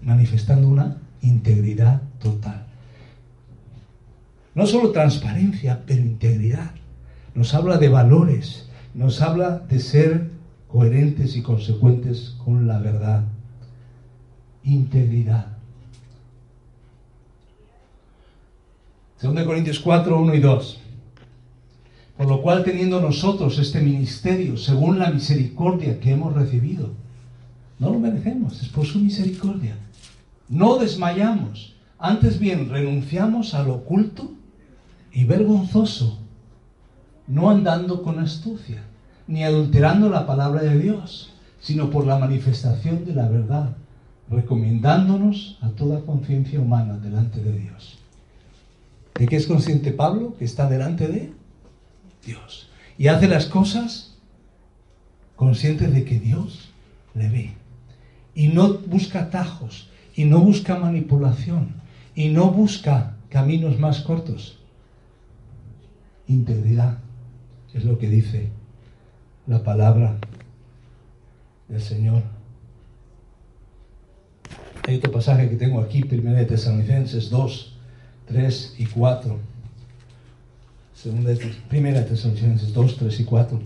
manifestando 0.01 0.67
una 0.67 0.97
integridad 1.21 2.01
total. 2.19 2.64
No 4.55 4.65
solo 4.65 4.91
transparencia, 4.91 5.83
pero 5.85 6.01
integridad. 6.01 6.71
Nos 7.35 7.53
habla 7.53 7.77
de 7.77 7.89
valores, 7.89 8.69
nos 8.93 9.21
habla 9.21 9.59
de 9.59 9.79
ser 9.79 10.31
coherentes 10.69 11.35
y 11.35 11.41
consecuentes 11.41 12.37
con 12.43 12.65
la 12.65 12.79
verdad. 12.79 13.25
Integridad. 14.63 15.47
2 19.21 19.43
Corintios 19.43 19.79
4, 19.79 20.21
1 20.21 20.35
y 20.35 20.39
2. 20.39 20.79
Por 22.17 22.27
lo 22.27 22.41
cual, 22.41 22.63
teniendo 22.63 23.01
nosotros 23.01 23.59
este 23.59 23.81
ministerio, 23.81 24.55
según 24.55 24.99
la 24.99 25.11
misericordia 25.11 25.99
que 25.99 26.11
hemos 26.11 26.33
recibido, 26.33 26.91
no 27.77 27.91
lo 27.91 27.99
merecemos, 27.99 28.61
es 28.61 28.69
por 28.69 28.85
su 28.85 28.99
misericordia. 28.99 29.75
No 30.47 30.77
desmayamos, 30.77 31.75
antes 31.99 32.39
bien 32.39 32.69
renunciamos 32.69 33.53
al 33.53 33.69
oculto 33.69 34.34
y 35.15 35.23
vergonzoso, 35.23 36.19
no 37.25 37.49
andando 37.49 38.03
con 38.03 38.19
astucia 38.19 38.83
ni 39.27 39.43
adulterando 39.43 40.09
la 40.09 40.27
palabra 40.27 40.61
de 40.61 40.77
Dios, 40.77 41.33
sino 41.61 41.89
por 41.89 42.05
la 42.05 42.19
manifestación 42.19 43.05
de 43.05 43.15
la 43.15 43.27
verdad, 43.29 43.75
recomendándonos 44.29 45.57
a 45.61 45.69
toda 45.69 46.01
conciencia 46.01 46.59
humana 46.59 46.97
delante 46.97 47.41
de 47.41 47.57
Dios. 47.57 47.97
¿De 49.15 49.25
qué 49.25 49.37
es 49.37 49.47
consciente 49.47 49.91
Pablo? 49.91 50.35
Que 50.37 50.45
está 50.45 50.69
delante 50.69 51.07
de 51.07 51.33
Dios. 52.23 52.67
Y 52.97 53.07
hace 53.07 53.29
las 53.29 53.45
cosas 53.45 54.15
consciente 55.37 55.87
de 55.87 56.03
que 56.03 56.19
Dios 56.19 56.69
le 57.13 57.29
ve. 57.29 57.53
Y 58.35 58.49
no 58.49 58.73
busca 58.79 59.21
atajos, 59.21 59.89
y 60.13 60.25
no 60.25 60.41
busca 60.41 60.77
manipulación, 60.77 61.73
y 62.13 62.29
no 62.29 62.51
busca 62.51 63.15
caminos 63.29 63.79
más 63.79 64.01
cortos. 64.01 64.59
Integridad 66.27 66.97
es 67.73 67.85
lo 67.85 67.99
que 67.99 68.09
dice 68.09 68.49
la 69.47 69.63
palabra 69.63 70.17
del 71.67 71.81
Señor. 71.81 72.23
Hay 74.87 74.95
otro 74.97 75.11
pasaje 75.11 75.49
que 75.49 75.55
tengo 75.55 75.79
aquí, 75.81 76.03
1 76.03 76.33
de 76.33 76.45
Tesalonicenses 76.45 77.29
2, 77.29 77.73
3 78.27 78.75
y 78.77 78.85
4. 78.85 79.39
Segunda 80.93 81.29
de 81.31 82.03
Tesalonicenses 82.03 82.73
2, 82.73 82.97
3 82.97 83.19
y 83.19 83.23
4. 83.23 83.61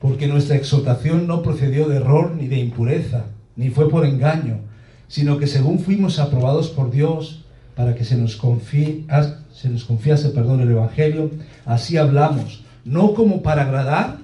Porque 0.00 0.26
nuestra 0.26 0.56
exhortación 0.56 1.26
no 1.26 1.42
procedió 1.42 1.88
de 1.88 1.96
error 1.96 2.34
ni 2.36 2.46
de 2.46 2.58
impureza, 2.58 3.26
ni 3.56 3.70
fue 3.70 3.88
por 3.88 4.04
engaño, 4.04 4.60
sino 5.08 5.38
que 5.38 5.46
según 5.46 5.78
fuimos 5.78 6.18
aprobados 6.18 6.68
por 6.70 6.90
Dios 6.90 7.43
para 7.74 7.94
que 7.94 8.04
se 8.04 8.16
nos, 8.16 8.36
confíe, 8.36 9.04
se 9.52 9.68
nos 9.68 9.84
confiase 9.84 10.30
perdón, 10.30 10.60
el 10.60 10.70
Evangelio, 10.70 11.30
así 11.64 11.96
hablamos, 11.96 12.64
no 12.84 13.14
como 13.14 13.42
para 13.42 13.62
agradar 13.62 14.18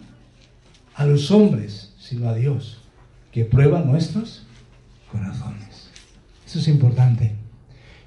a 0.94 1.04
los 1.04 1.30
hombres, 1.30 1.92
sino 1.98 2.28
a 2.28 2.34
Dios, 2.34 2.78
que 3.32 3.44
prueba 3.44 3.80
nuestros 3.80 4.44
corazones. 5.10 5.88
Eso 6.46 6.58
es 6.58 6.68
importante. 6.68 7.34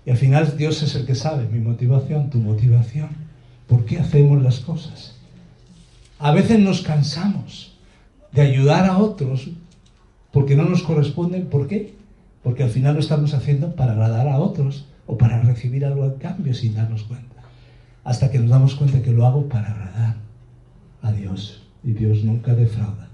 Y 0.06 0.12
al 0.12 0.18
final 0.18 0.58
Dios 0.58 0.82
es 0.84 0.96
el 0.96 1.06
que 1.06 1.16
sabe 1.16 1.48
mi 1.48 1.60
motivación, 1.60 2.30
tu 2.30 2.40
motivación. 2.40 3.10
¿Por 3.68 3.86
qué 3.86 4.00
hacemos 4.00 4.42
las 4.42 4.60
cosas? 4.60 5.16
A 6.20 6.32
veces 6.32 6.60
nos 6.60 6.82
cansamos 6.82 7.78
de 8.32 8.42
ayudar 8.42 8.86
a 8.86 8.98
otros 8.98 9.50
porque 10.32 10.56
no 10.56 10.64
nos 10.64 10.84
corresponden. 10.84 11.48
¿Por 11.48 11.68
qué? 11.68 11.94
Porque 12.44 12.64
al 12.64 12.70
final 12.70 12.96
lo 12.96 13.00
estamos 13.00 13.34
haciendo 13.34 13.76
para 13.76 13.94
agradar 13.94 14.28
a 14.28 14.40
otros 14.40 14.86
o 15.06 15.18
para 15.18 15.42
recibir 15.42 15.86
algo 15.86 16.06
en 16.06 16.18
cambio 16.18 16.54
sin 16.54 16.76
darnos 16.76 17.04
cuenta. 17.04 17.36
Hasta 18.04 18.32
que 18.32 18.40
nos 18.40 18.50
damos 18.50 18.76
cuenta 18.76 19.02
que 19.02 19.12
lo 19.12 19.26
hago 19.26 19.48
para 19.48 19.72
agradar 19.72 20.16
a 21.02 21.12
Dios. 21.12 21.62
Y 21.84 21.92
Dios 21.92 22.24
nunca 22.24 22.56
defrauda. 22.56 23.10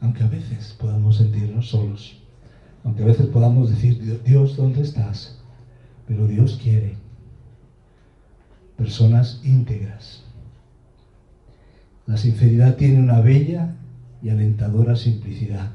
Aunque 0.00 0.22
a 0.22 0.28
veces 0.28 0.76
podamos 0.78 1.16
sentirnos 1.16 1.70
solos. 1.70 2.18
Aunque 2.84 3.02
a 3.02 3.06
veces 3.06 3.26
podamos 3.26 3.70
decir, 3.70 4.22
Dios, 4.24 4.56
¿dónde 4.56 4.82
estás? 4.82 5.38
Pero 6.06 6.26
Dios 6.26 6.60
quiere 6.62 6.94
personas 8.76 9.40
íntegras. 9.42 10.22
La 12.06 12.16
sinceridad 12.16 12.76
tiene 12.76 13.00
una 13.00 13.20
bella 13.20 13.74
y 14.22 14.28
alentadora 14.28 14.94
simplicidad, 14.96 15.72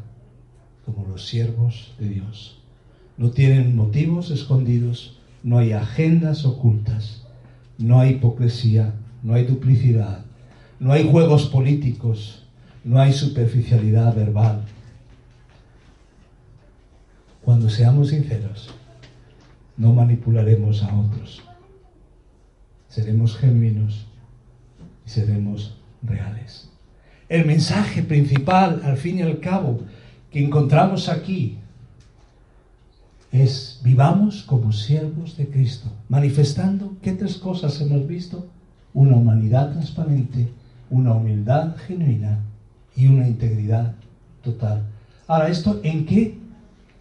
como 0.86 1.06
los 1.08 1.28
siervos 1.28 1.94
de 2.00 2.10
Dios. 2.10 2.61
No 3.18 3.32
tienen 3.32 3.76
motivos 3.76 4.32
escondidos, 4.32 5.18
no 5.44 5.58
hay 5.58 5.74
agendas 5.74 6.46
ocultas, 6.46 7.24
no 7.78 8.00
hay 8.00 8.12
hipocresía, 8.12 8.94
no 9.24 9.34
hay 9.34 9.46
duplicidad, 9.46 10.26
no 10.80 10.94
hay 10.94 11.10
juegos 11.10 11.46
políticos, 11.48 12.44
no 12.84 13.00
hay 13.00 13.14
superficialidad 13.14 14.16
verbal. 14.16 14.64
Cuando 17.44 17.70
seamos 17.70 18.10
sinceros, 18.10 18.70
no 19.78 19.94
manipularemos 19.94 20.84
a 20.84 20.96
otros. 20.96 21.42
Seremos 22.88 23.38
genuinos 23.38 24.06
y 25.06 25.10
seremos 25.10 25.78
reales. 26.04 26.70
El 27.30 27.46
mensaje 27.46 28.04
principal, 28.04 28.82
al 28.84 28.98
fin 28.98 29.20
y 29.20 29.22
al 29.22 29.40
cabo, 29.40 29.82
que 30.30 30.44
encontramos 30.44 31.10
aquí 31.10 31.58
es 33.32 33.80
vivamos 33.84 34.44
como 34.44 34.74
siervos 34.74 35.38
de 35.38 35.48
Cristo, 35.48 35.90
manifestando 36.10 36.98
qué 37.02 37.14
tres 37.14 37.38
cosas 37.38 37.80
hemos 37.80 38.06
visto, 38.08 38.50
una 38.94 39.16
humanidad 39.16 39.72
transparente, 39.72 40.50
una 40.90 41.14
humildad 41.14 41.78
genuina 41.88 42.40
y 42.96 43.08
una 43.08 43.28
integridad 43.28 43.94
total. 44.44 44.84
Ahora, 45.28 45.48
¿esto 45.48 45.80
en 45.84 46.06
qué 46.06 46.38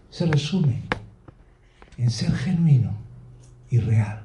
se 0.08 0.26
resume? 0.26 0.82
En 1.98 2.10
ser 2.10 2.32
genuino 2.32 2.92
y 3.70 3.78
real. 3.78 4.22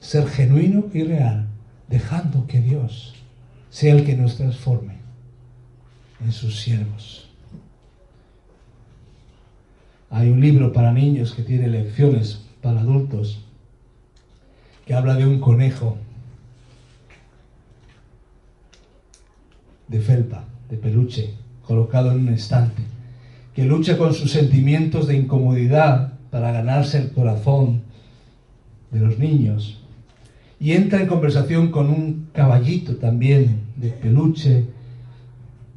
Ser 0.00 0.26
genuino 0.28 0.86
y 0.92 1.04
real, 1.04 1.46
dejando 1.88 2.46
que 2.46 2.60
Dios 2.60 3.14
sea 3.70 3.94
el 3.94 4.04
que 4.04 4.16
nos 4.16 4.36
transforme 4.36 4.94
en 6.24 6.32
sus 6.32 6.60
siervos. 6.60 7.23
Hay 10.10 10.30
un 10.30 10.40
libro 10.40 10.72
para 10.72 10.92
niños 10.92 11.32
que 11.32 11.42
tiene 11.42 11.68
lecciones 11.68 12.42
para 12.62 12.80
adultos 12.80 13.44
que 14.86 14.94
habla 14.94 15.14
de 15.14 15.26
un 15.26 15.40
conejo 15.40 15.96
de 19.88 20.00
felpa, 20.00 20.44
de 20.68 20.76
peluche, 20.76 21.34
colocado 21.62 22.12
en 22.12 22.20
un 22.20 22.28
estante, 22.28 22.82
que 23.54 23.64
lucha 23.64 23.96
con 23.96 24.12
sus 24.12 24.30
sentimientos 24.30 25.06
de 25.06 25.16
incomodidad 25.16 26.14
para 26.30 26.52
ganarse 26.52 26.98
el 26.98 27.12
corazón 27.12 27.82
de 28.90 29.00
los 29.00 29.18
niños. 29.18 29.80
Y 30.60 30.72
entra 30.72 31.00
en 31.00 31.06
conversación 31.06 31.70
con 31.70 31.88
un 31.88 32.28
caballito 32.32 32.96
también 32.96 33.60
de 33.76 33.90
peluche, 33.90 34.64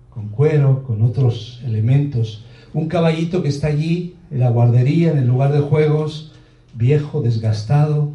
con 0.09 0.29
cuero, 0.29 0.83
con 0.83 1.01
otros 1.01 1.61
elementos, 1.65 2.43
un 2.73 2.87
caballito 2.87 3.41
que 3.41 3.49
está 3.49 3.67
allí 3.67 4.16
en 4.31 4.39
la 4.39 4.49
guardería, 4.49 5.11
en 5.11 5.17
el 5.19 5.27
lugar 5.27 5.51
de 5.53 5.59
juegos, 5.59 6.33
viejo, 6.73 7.21
desgastado, 7.21 8.13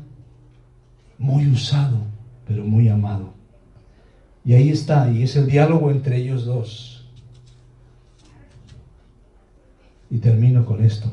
muy 1.18 1.46
usado, 1.46 1.98
pero 2.46 2.64
muy 2.64 2.88
amado. 2.88 3.32
Y 4.44 4.54
ahí 4.54 4.70
está, 4.70 5.10
y 5.10 5.22
es 5.22 5.36
el 5.36 5.46
diálogo 5.46 5.90
entre 5.90 6.16
ellos 6.16 6.44
dos. 6.44 7.06
Y 10.10 10.18
termino 10.18 10.66
con 10.66 10.84
esto. 10.84 11.10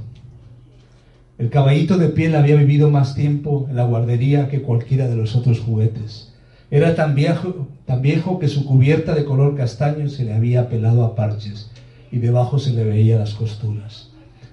El 1.38 1.50
caballito 1.50 1.98
de 1.98 2.10
piel 2.10 2.36
había 2.36 2.56
vivido 2.56 2.90
más 2.90 3.16
tiempo 3.16 3.68
en 3.70 3.78
la 3.78 3.86
guardería 3.86 4.50
que 4.50 4.62
cualquiera 4.62 5.08
de 5.08 5.16
los 5.16 5.36
otros 5.36 5.60
juguetes. 5.60 6.34
Era 6.70 6.96
tan 6.96 7.16
viejo, 7.16 7.68
tan 7.86 8.02
viejo 8.02 8.40
que 8.40 8.50
su 8.50 8.66
cubierta 8.66 9.16
de 9.16 9.24
color 9.26 9.56
castaño 9.56 10.10
se 10.10 10.26
le 10.26 10.34
había 10.34 10.68
pelado 10.68 11.06
a 11.06 11.16
parches 11.16 11.72
y 12.12 12.18
debajo 12.18 12.60
se 12.60 12.74
le 12.74 12.84
veía 12.84 13.18
las 13.18 13.36
costuras. 13.36 14.09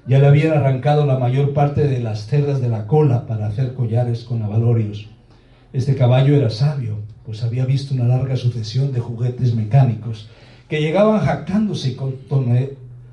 Ya 0.09 0.21
le 0.21 0.27
habían 0.29 0.53
arrancado 0.57 1.05
la 1.05 1.19
mayor 1.19 1.53
parte 1.53 1.89
de 1.89 1.99
las 1.99 2.27
cerdas 2.27 2.61
de 2.61 2.69
la 2.69 2.87
cola 2.87 3.27
para 3.27 3.49
hacer 3.49 3.75
collares 3.75 4.23
con 4.23 4.41
avalorios. 4.41 5.09
Este 5.73 5.97
caballo 5.97 6.37
era 6.37 6.49
sabio, 6.49 6.99
pues 7.25 7.43
había 7.43 7.67
visto 7.67 7.93
una 7.93 8.07
larga 8.07 8.37
sucesión 8.37 8.93
de 8.93 9.01
juguetes 9.01 9.57
mecánicos 9.57 10.29
que 10.69 10.81
llegaban 10.81 11.19
jactándose 11.19 11.91
y 11.91 11.97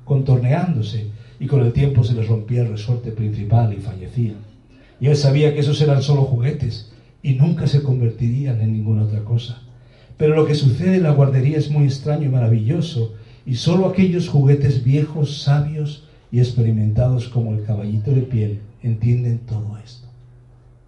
contorneándose, 0.04 1.10
y 1.40 1.46
con 1.48 1.62
el 1.62 1.72
tiempo 1.72 2.04
se 2.04 2.14
les 2.14 2.28
rompía 2.28 2.62
el 2.62 2.68
resorte 2.68 3.10
principal 3.10 3.72
y 3.72 3.80
fallecían. 3.80 4.36
Y 5.00 5.08
él 5.08 5.16
sabía 5.16 5.52
que 5.52 5.60
esos 5.60 5.80
eran 5.80 6.00
solo 6.00 6.22
juguetes 6.22 6.92
y 7.24 7.34
nunca 7.34 7.66
se 7.66 7.82
convertirían 7.82 8.60
en 8.60 8.72
ninguna 8.72 9.02
otra 9.02 9.24
cosa. 9.24 9.62
Pero 10.16 10.36
lo 10.36 10.46
que 10.46 10.54
sucede 10.54 10.98
en 10.98 11.02
la 11.02 11.10
guardería 11.10 11.58
es 11.58 11.72
muy 11.72 11.86
extraño 11.86 12.26
y 12.26 12.28
maravilloso, 12.28 13.14
y 13.44 13.56
solo 13.56 13.86
aquellos 13.86 14.28
juguetes 14.28 14.84
viejos, 14.84 15.42
sabios 15.42 16.03
y 16.34 16.40
experimentados 16.40 17.28
como 17.28 17.52
el 17.52 17.62
caballito 17.62 18.10
de 18.10 18.22
piel 18.22 18.58
entienden 18.82 19.38
todo 19.46 19.78
esto. 19.78 20.08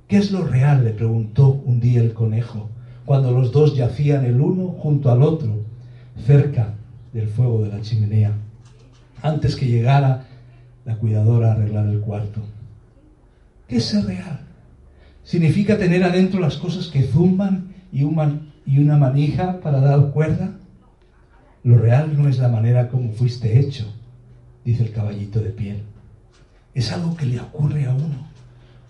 ¿Qué 0.09 0.17
es 0.17 0.33
lo 0.33 0.45
real? 0.45 0.83
le 0.83 0.91
preguntó 0.91 1.63
un 1.65 1.79
día 1.79 2.01
el 2.01 2.15
conejo, 2.15 2.69
cuando 3.05 3.31
los 3.31 3.53
dos 3.53 3.77
yacían 3.77 4.25
el 4.25 4.41
uno 4.41 4.71
junto 4.71 5.09
al 5.09 5.23
otro, 5.23 5.63
cerca 6.27 6.75
del 7.13 7.29
fuego 7.29 7.63
de 7.63 7.69
la 7.69 7.81
chimenea, 7.81 8.33
antes 9.23 9.55
que 9.55 9.69
llegara 9.69 10.27
la 10.85 10.97
cuidadora 10.97 11.51
a 11.51 11.53
arreglar 11.53 11.87
el 11.87 12.01
cuarto. 12.01 12.41
¿Qué 13.69 13.77
es 13.77 13.85
ser 13.85 14.05
real? 14.05 14.41
¿Significa 15.23 15.79
tener 15.79 16.03
adentro 16.03 16.41
las 16.41 16.57
cosas 16.57 16.89
que 16.89 17.05
zumban 17.05 17.69
y, 17.93 18.01
y 18.01 18.79
una 18.81 18.97
manija 18.97 19.61
para 19.61 19.79
dar 19.79 20.11
cuerda? 20.11 20.57
Lo 21.63 21.79
real 21.79 22.21
no 22.21 22.29
es 22.29 22.39
la 22.39 22.49
manera 22.49 22.89
como 22.89 23.13
fuiste 23.13 23.61
hecho, 23.61 23.96
dice 24.67 24.83
el 24.83 24.93
caballito 24.93 25.41
de 25.41 25.51
piel. 25.51 25.83
Es 26.75 26.93
algo 26.93 27.17
que 27.17 27.25
le 27.25 27.41
ocurre 27.41 27.87
a 27.87 27.95
uno. 27.95 28.27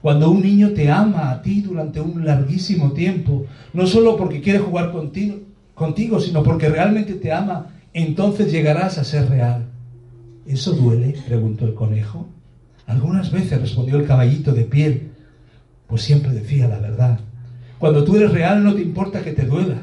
Cuando 0.00 0.30
un 0.30 0.40
niño 0.40 0.70
te 0.70 0.90
ama 0.90 1.30
a 1.30 1.42
ti 1.42 1.60
durante 1.60 2.00
un 2.00 2.24
larguísimo 2.24 2.92
tiempo, 2.92 3.44
no 3.74 3.86
solo 3.86 4.16
porque 4.16 4.40
quiere 4.40 4.58
jugar 4.58 4.90
contigo, 4.90 5.36
contigo, 5.74 6.18
sino 6.18 6.42
porque 6.42 6.70
realmente 6.70 7.14
te 7.14 7.30
ama, 7.30 7.66
entonces 7.92 8.50
llegarás 8.50 8.96
a 8.96 9.04
ser 9.04 9.28
real. 9.28 9.66
¿Eso 10.46 10.72
duele? 10.72 11.14
preguntó 11.26 11.66
el 11.66 11.74
conejo. 11.74 12.26
Algunas 12.86 13.30
veces 13.30 13.60
respondió 13.60 13.96
el 13.96 14.06
caballito 14.06 14.52
de 14.52 14.64
piel, 14.64 15.10
pues 15.86 16.02
siempre 16.02 16.32
decía 16.32 16.68
la 16.68 16.78
verdad. 16.78 17.20
Cuando 17.78 18.02
tú 18.02 18.16
eres 18.16 18.32
real 18.32 18.64
no 18.64 18.74
te 18.74 18.80
importa 18.80 19.22
que 19.22 19.32
te 19.32 19.44
duela. 19.44 19.82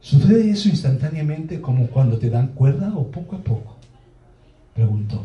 ¿Sucede 0.00 0.50
eso 0.50 0.68
instantáneamente 0.68 1.60
como 1.60 1.86
cuando 1.86 2.18
te 2.18 2.28
dan 2.28 2.48
cuerda 2.48 2.92
o 2.94 3.10
poco 3.10 3.36
a 3.36 3.38
poco? 3.38 3.77
Preguntó. 4.78 5.20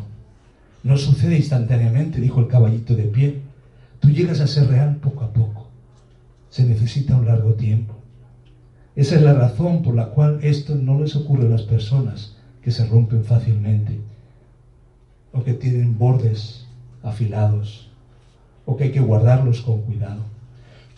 No 0.82 0.96
sucede 0.96 1.36
instantáneamente, 1.36 2.20
dijo 2.20 2.40
el 2.40 2.48
caballito 2.48 2.96
de 2.96 3.04
piel. 3.04 3.42
Tú 4.00 4.10
llegas 4.10 4.40
a 4.40 4.48
ser 4.48 4.66
real 4.66 4.96
poco 4.96 5.22
a 5.22 5.32
poco. 5.32 5.68
Se 6.50 6.64
necesita 6.64 7.14
un 7.14 7.26
largo 7.26 7.54
tiempo. 7.54 7.94
Esa 8.96 9.14
es 9.14 9.22
la 9.22 9.32
razón 9.32 9.84
por 9.84 9.94
la 9.94 10.06
cual 10.06 10.40
esto 10.42 10.74
no 10.74 10.98
les 10.98 11.14
ocurre 11.14 11.46
a 11.46 11.50
las 11.50 11.62
personas 11.62 12.34
que 12.62 12.72
se 12.72 12.84
rompen 12.84 13.22
fácilmente, 13.22 14.00
o 15.32 15.44
que 15.44 15.54
tienen 15.54 15.98
bordes 15.98 16.66
afilados, 17.04 17.92
o 18.66 18.76
que 18.76 18.84
hay 18.84 18.90
que 18.90 18.98
guardarlos 18.98 19.60
con 19.60 19.82
cuidado. 19.82 20.22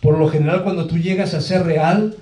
Por 0.01 0.17
lo 0.17 0.29
general, 0.29 0.63
cuando 0.63 0.87
tú 0.87 0.97
llegas 0.97 1.35
a 1.35 1.41
ser 1.41 1.63
real, 1.63 2.15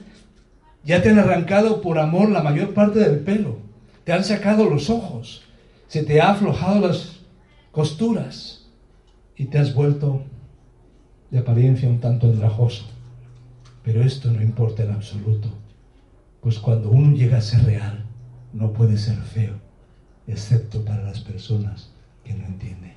ya 0.84 1.02
te 1.02 1.12
han 1.12 1.20
arrancado 1.20 1.80
por 1.80 1.98
amor 1.98 2.30
la 2.30 2.44
mayor 2.44 2.74
parte 2.74 3.00
del 3.00 3.20
pelo, 3.20 3.60
te 4.04 4.12
han 4.12 4.26
sacado 4.26 4.70
los 4.70 4.90
ojos, 4.90 5.45
se 5.88 6.04
te 6.04 6.22
ha 6.22 6.32
aflojado 6.32 6.88
las 6.88 7.20
costuras 7.72 8.66
y 9.36 9.46
te 9.46 9.60
has 9.60 9.74
vuelto 9.74 10.24
de 11.32 11.40
apariencia 11.40 11.90
un 11.90 12.00
tanto 12.00 12.28
andrajoso. 12.28 12.86
Pero 13.84 14.02
esto 14.02 14.32
no 14.32 14.42
importa 14.42 14.84
en 14.84 14.92
absoluto, 14.92 15.50
pues 16.42 16.58
cuando 16.60 16.90
uno 16.90 17.16
llega 17.16 17.38
a 17.38 17.42
ser 17.42 17.64
real, 17.66 18.06
no 18.54 18.72
puede 18.72 18.98
ser 18.98 19.18
feo, 19.18 19.54
excepto 20.28 20.84
para 20.84 21.04
las 21.04 21.20
personas 21.20 21.90
que 22.24 22.34
no 22.34 22.46
entienden. 22.46 22.94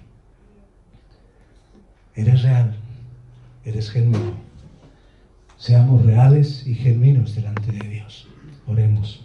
Eres 2.14 2.42
real, 2.42 2.74
eres 3.64 3.90
genuino, 3.90 4.34
seamos 5.56 6.04
reales 6.06 6.66
y 6.66 6.74
genuinos 6.74 7.34
delante 7.34 7.70
de 7.72 7.88
Dios. 7.88 8.26
Oremos. 8.66 9.20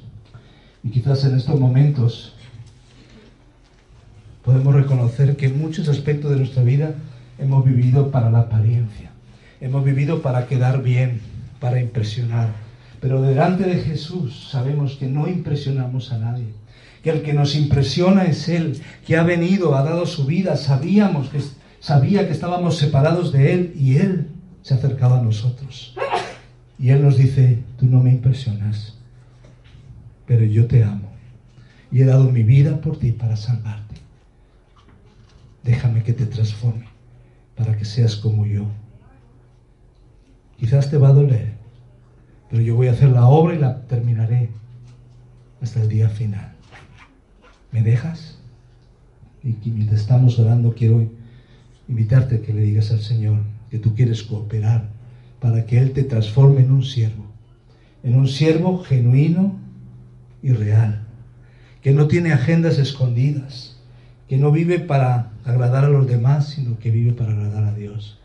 Y 0.83 0.89
quizás 0.89 1.23
en 1.23 1.35
estos 1.35 1.59
momentos 1.59 2.32
podemos 4.43 4.73
reconocer 4.75 5.35
que 5.35 5.49
muchos 5.49 5.87
aspectos 5.87 6.31
de 6.31 6.37
nuestra 6.37 6.63
vida 6.63 6.95
hemos 7.39 7.65
vivido 7.65 8.11
para 8.11 8.29
la 8.29 8.39
apariencia, 8.41 9.11
hemos 9.61 9.83
vivido 9.83 10.21
para 10.21 10.47
quedar 10.47 10.83
bien, 10.83 11.21
para 11.59 11.81
impresionar. 11.81 12.49
Pero 12.99 13.21
delante 13.21 13.63
de 13.63 13.79
Jesús 13.79 14.49
sabemos 14.51 14.95
que 14.95 15.07
no 15.07 15.27
impresionamos 15.27 16.11
a 16.11 16.17
nadie, 16.17 16.53
que 17.03 17.09
el 17.09 17.21
que 17.21 17.33
nos 17.33 17.55
impresiona 17.55 18.25
es 18.25 18.47
Él, 18.49 18.79
que 19.05 19.17
ha 19.17 19.23
venido, 19.23 19.75
ha 19.75 19.83
dado 19.83 20.05
su 20.05 20.25
vida, 20.25 20.55
sabíamos 20.57 21.29
que 21.29 21.39
sabía 21.79 22.25
que 22.25 22.33
estábamos 22.33 22.77
separados 22.77 23.31
de 23.33 23.53
Él 23.53 23.73
y 23.77 23.97
Él 23.97 24.27
se 24.61 24.73
ha 24.73 24.77
acercado 24.77 25.15
a 25.15 25.21
nosotros. 25.21 25.95
Y 26.79 26.89
Él 26.89 27.03
nos 27.03 27.17
dice, 27.17 27.59
tú 27.77 27.85
no 27.85 28.01
me 28.01 28.11
impresionas, 28.11 28.97
pero 30.25 30.45
yo 30.45 30.65
te 30.65 30.83
amo 30.83 31.11
y 31.91 32.01
he 32.01 32.05
dado 32.05 32.31
mi 32.31 32.43
vida 32.43 32.81
por 32.81 32.97
ti 32.97 33.11
para 33.11 33.35
salvarte. 33.35 33.82
Déjame 35.63 36.03
que 36.03 36.13
te 36.13 36.25
transforme 36.25 36.85
para 37.55 37.77
que 37.77 37.85
seas 37.85 38.15
como 38.15 38.45
yo. 38.45 38.65
Quizás 40.57 40.89
te 40.89 40.97
va 40.97 41.09
a 41.09 41.13
doler, 41.13 41.53
pero 42.49 42.61
yo 42.61 42.75
voy 42.75 42.87
a 42.87 42.91
hacer 42.91 43.09
la 43.09 43.27
obra 43.27 43.55
y 43.55 43.59
la 43.59 43.81
terminaré 43.87 44.49
hasta 45.61 45.81
el 45.81 45.89
día 45.89 46.09
final. 46.09 46.53
¿Me 47.71 47.81
dejas? 47.81 48.37
Y 49.43 49.57
mientras 49.69 50.01
estamos 50.01 50.37
orando, 50.39 50.73
quiero 50.73 51.09
invitarte 51.87 52.35
a 52.35 52.41
que 52.41 52.53
le 52.53 52.61
digas 52.61 52.91
al 52.91 53.01
Señor 53.01 53.39
que 53.69 53.79
tú 53.79 53.95
quieres 53.95 54.23
cooperar 54.23 54.89
para 55.39 55.65
que 55.65 55.77
Él 55.79 55.91
te 55.91 56.03
transforme 56.03 56.61
en 56.61 56.71
un 56.71 56.83
siervo, 56.83 57.25
en 58.03 58.15
un 58.15 58.27
siervo 58.27 58.79
genuino 58.79 59.57
y 60.41 60.51
real, 60.51 61.05
que 61.81 61.91
no 61.91 62.07
tiene 62.07 62.31
agendas 62.31 62.77
escondidas, 62.77 63.77
que 64.29 64.37
no 64.37 64.51
vive 64.51 64.79
para 64.79 65.32
agradar 65.45 65.85
a 65.85 65.89
los 65.89 66.07
demás, 66.07 66.49
sino 66.49 66.77
que 66.79 66.91
vive 66.91 67.13
para 67.13 67.33
agradar 67.33 67.63
a 67.63 67.73
Dios. 67.73 68.19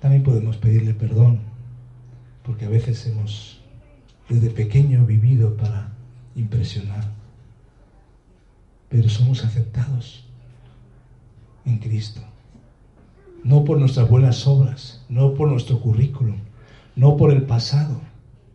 También 0.00 0.22
podemos 0.22 0.56
pedirle 0.56 0.94
perdón, 0.94 1.40
porque 2.42 2.64
a 2.64 2.68
veces 2.68 3.06
hemos 3.06 3.60
desde 4.28 4.50
pequeño 4.50 5.04
vivido 5.04 5.56
para 5.56 5.92
impresionar, 6.34 7.04
pero 8.88 9.08
somos 9.08 9.44
aceptados 9.44 10.24
en 11.64 11.78
Cristo 11.78 12.22
no 13.44 13.64
por 13.64 13.78
nuestras 13.78 14.08
buenas 14.08 14.46
obras, 14.46 15.04
no 15.08 15.34
por 15.34 15.48
nuestro 15.48 15.80
currículum, 15.80 16.36
no 16.94 17.16
por 17.16 17.32
el 17.32 17.42
pasado, 17.42 18.00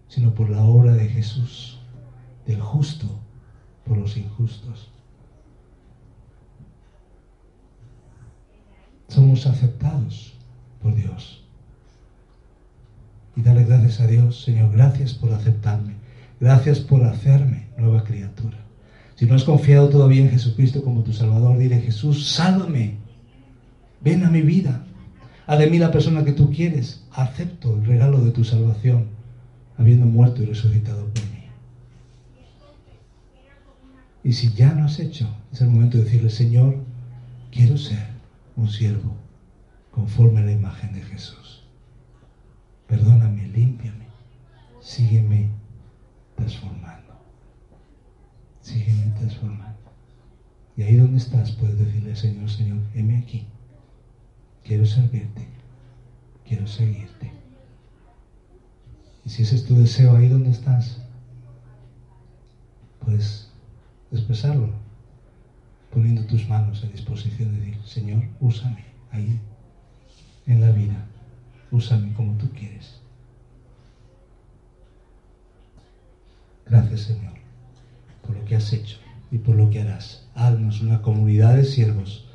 sino 0.08 0.34
por 0.34 0.50
la 0.50 0.64
obra 0.64 0.94
de 0.94 1.08
Jesús, 1.10 1.80
del 2.46 2.62
justo 2.62 3.08
por 3.86 3.98
los 3.98 4.16
injustos. 4.18 4.90
Somos 9.08 9.48
aceptados 9.48 10.34
por 10.82 10.96
Dios. 10.96 11.44
Y 13.36 13.42
dale 13.42 13.66
gracias 13.66 14.00
a 14.00 14.08
Dios, 14.08 14.44
Señor, 14.44 14.72
gracias 14.72 15.14
por 15.14 15.32
aceptarme, 15.32 15.94
gracias 16.40 16.80
por 16.80 17.04
hacerme 17.04 17.68
nueva 17.78 18.04
criatura. 18.04 18.58
Si 19.16 19.26
no 19.26 19.36
has 19.36 19.44
confiado 19.44 19.90
todavía 19.90 20.22
en 20.22 20.32
Jesucristo 20.32 20.84
como 20.84 21.04
tu 21.04 21.14
Salvador, 21.14 21.58
dile 21.58 21.80
Jesús, 21.82 22.28
sálvame 22.28 22.98
ven 24.02 24.24
a 24.24 24.30
mi 24.30 24.42
vida, 24.42 24.86
haz 25.46 25.60
de 25.60 25.70
mí 25.70 25.80
la 25.80 25.92
persona 25.92 26.24
que 26.24 26.34
tú 26.34 26.52
quieres, 26.52 27.04
acepto 27.12 27.76
el 27.76 27.86
regalo 27.86 28.22
de 28.22 28.32
tu 28.32 28.44
salvación, 28.44 29.08
habiendo 29.78 30.06
muerto 30.06 30.42
y 30.42 30.46
resucitado 30.46 31.06
por 31.10 31.24
mí. 31.26 31.44
Y 34.24 34.34
si 34.34 34.52
ya 34.54 34.74
lo 34.74 34.84
has 34.84 35.00
hecho, 35.00 35.28
es 35.52 35.62
el 35.62 35.70
momento 35.70 35.98
de 35.98 36.04
decirle, 36.04 36.30
Señor, 36.30 36.78
quiero 37.52 37.78
ser 37.78 38.17
un 38.58 38.68
siervo 38.68 39.16
conforme 39.92 40.42
a 40.42 40.44
la 40.44 40.52
imagen 40.52 40.94
de 40.94 41.02
Jesús. 41.02 41.64
Perdóname, 42.88 43.48
límpiame, 43.48 44.08
sígueme 44.82 45.50
transformando. 46.36 47.14
Sígueme 48.62 49.14
transformando. 49.18 49.78
Y 50.76 50.84
ahí 50.84 50.98
donde 50.98 51.18
estás 51.18 51.52
puedes 51.54 51.80
decirle, 51.80 52.16
Señor, 52.16 52.50
Señor, 52.50 52.80
heme 52.94 53.18
aquí 53.18 53.48
quiero 54.68 54.86
servirte, 54.86 55.48
quiero 56.46 56.68
seguirte. 56.68 57.32
Y 59.26 59.30
si 59.30 59.44
ese 59.44 59.56
es 59.56 59.66
tu 59.66 59.76
deseo 59.76 60.16
ahí 60.16 60.28
donde 60.28 60.52
estás, 60.52 61.02
puedes 63.00 63.50
expresarlo, 64.12 64.74
poniendo 65.92 66.26
tus 66.26 66.48
manos 66.48 66.84
a 66.84 66.88
disposición 66.88 67.54
de 67.54 67.60
decir, 67.60 67.78
Señor, 67.86 68.24
úsame 68.40 68.86
ahí 69.12 69.40
en 70.46 70.62
la 70.62 70.72
vida, 70.72 71.06
úsame 71.72 72.14
como 72.14 72.34
tú 72.34 72.50
quieres. 72.52 73.00
Gracias, 76.66 77.02
Señor, 77.02 77.34
por 78.26 78.36
lo 78.36 78.44
que 78.46 78.56
has 78.56 78.74
hecho 78.74 78.98
y 79.32 79.38
por 79.38 79.56
lo 79.56 79.70
que 79.70 79.82
harás. 79.82 80.26
Haznos 80.36 80.82
una 80.82 81.02
comunidad 81.02 81.56
de 81.56 81.64
siervos 81.64 82.26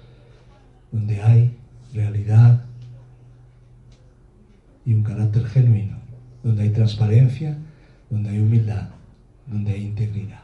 donde 0.91 1.23
hay 1.23 1.57
realidad 1.93 2.65
y 4.85 4.95
un 4.95 5.03
carácter 5.03 5.47
genuino, 5.47 5.99
donde 6.43 6.65
hay 6.65 6.71
transparencia, 6.71 7.57
donde 8.11 8.31
hay 8.31 8.41
humildad, 8.41 8.89
donde 9.47 9.73
hay 9.73 9.85
integridad. 9.85 10.41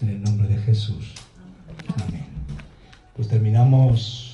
En 0.00 0.08
el 0.08 0.22
nombre 0.22 0.48
de 0.48 0.58
Jesús. 0.58 1.14
Amén. 2.06 2.29
Pues 3.20 3.28
terminamos 3.28 4.29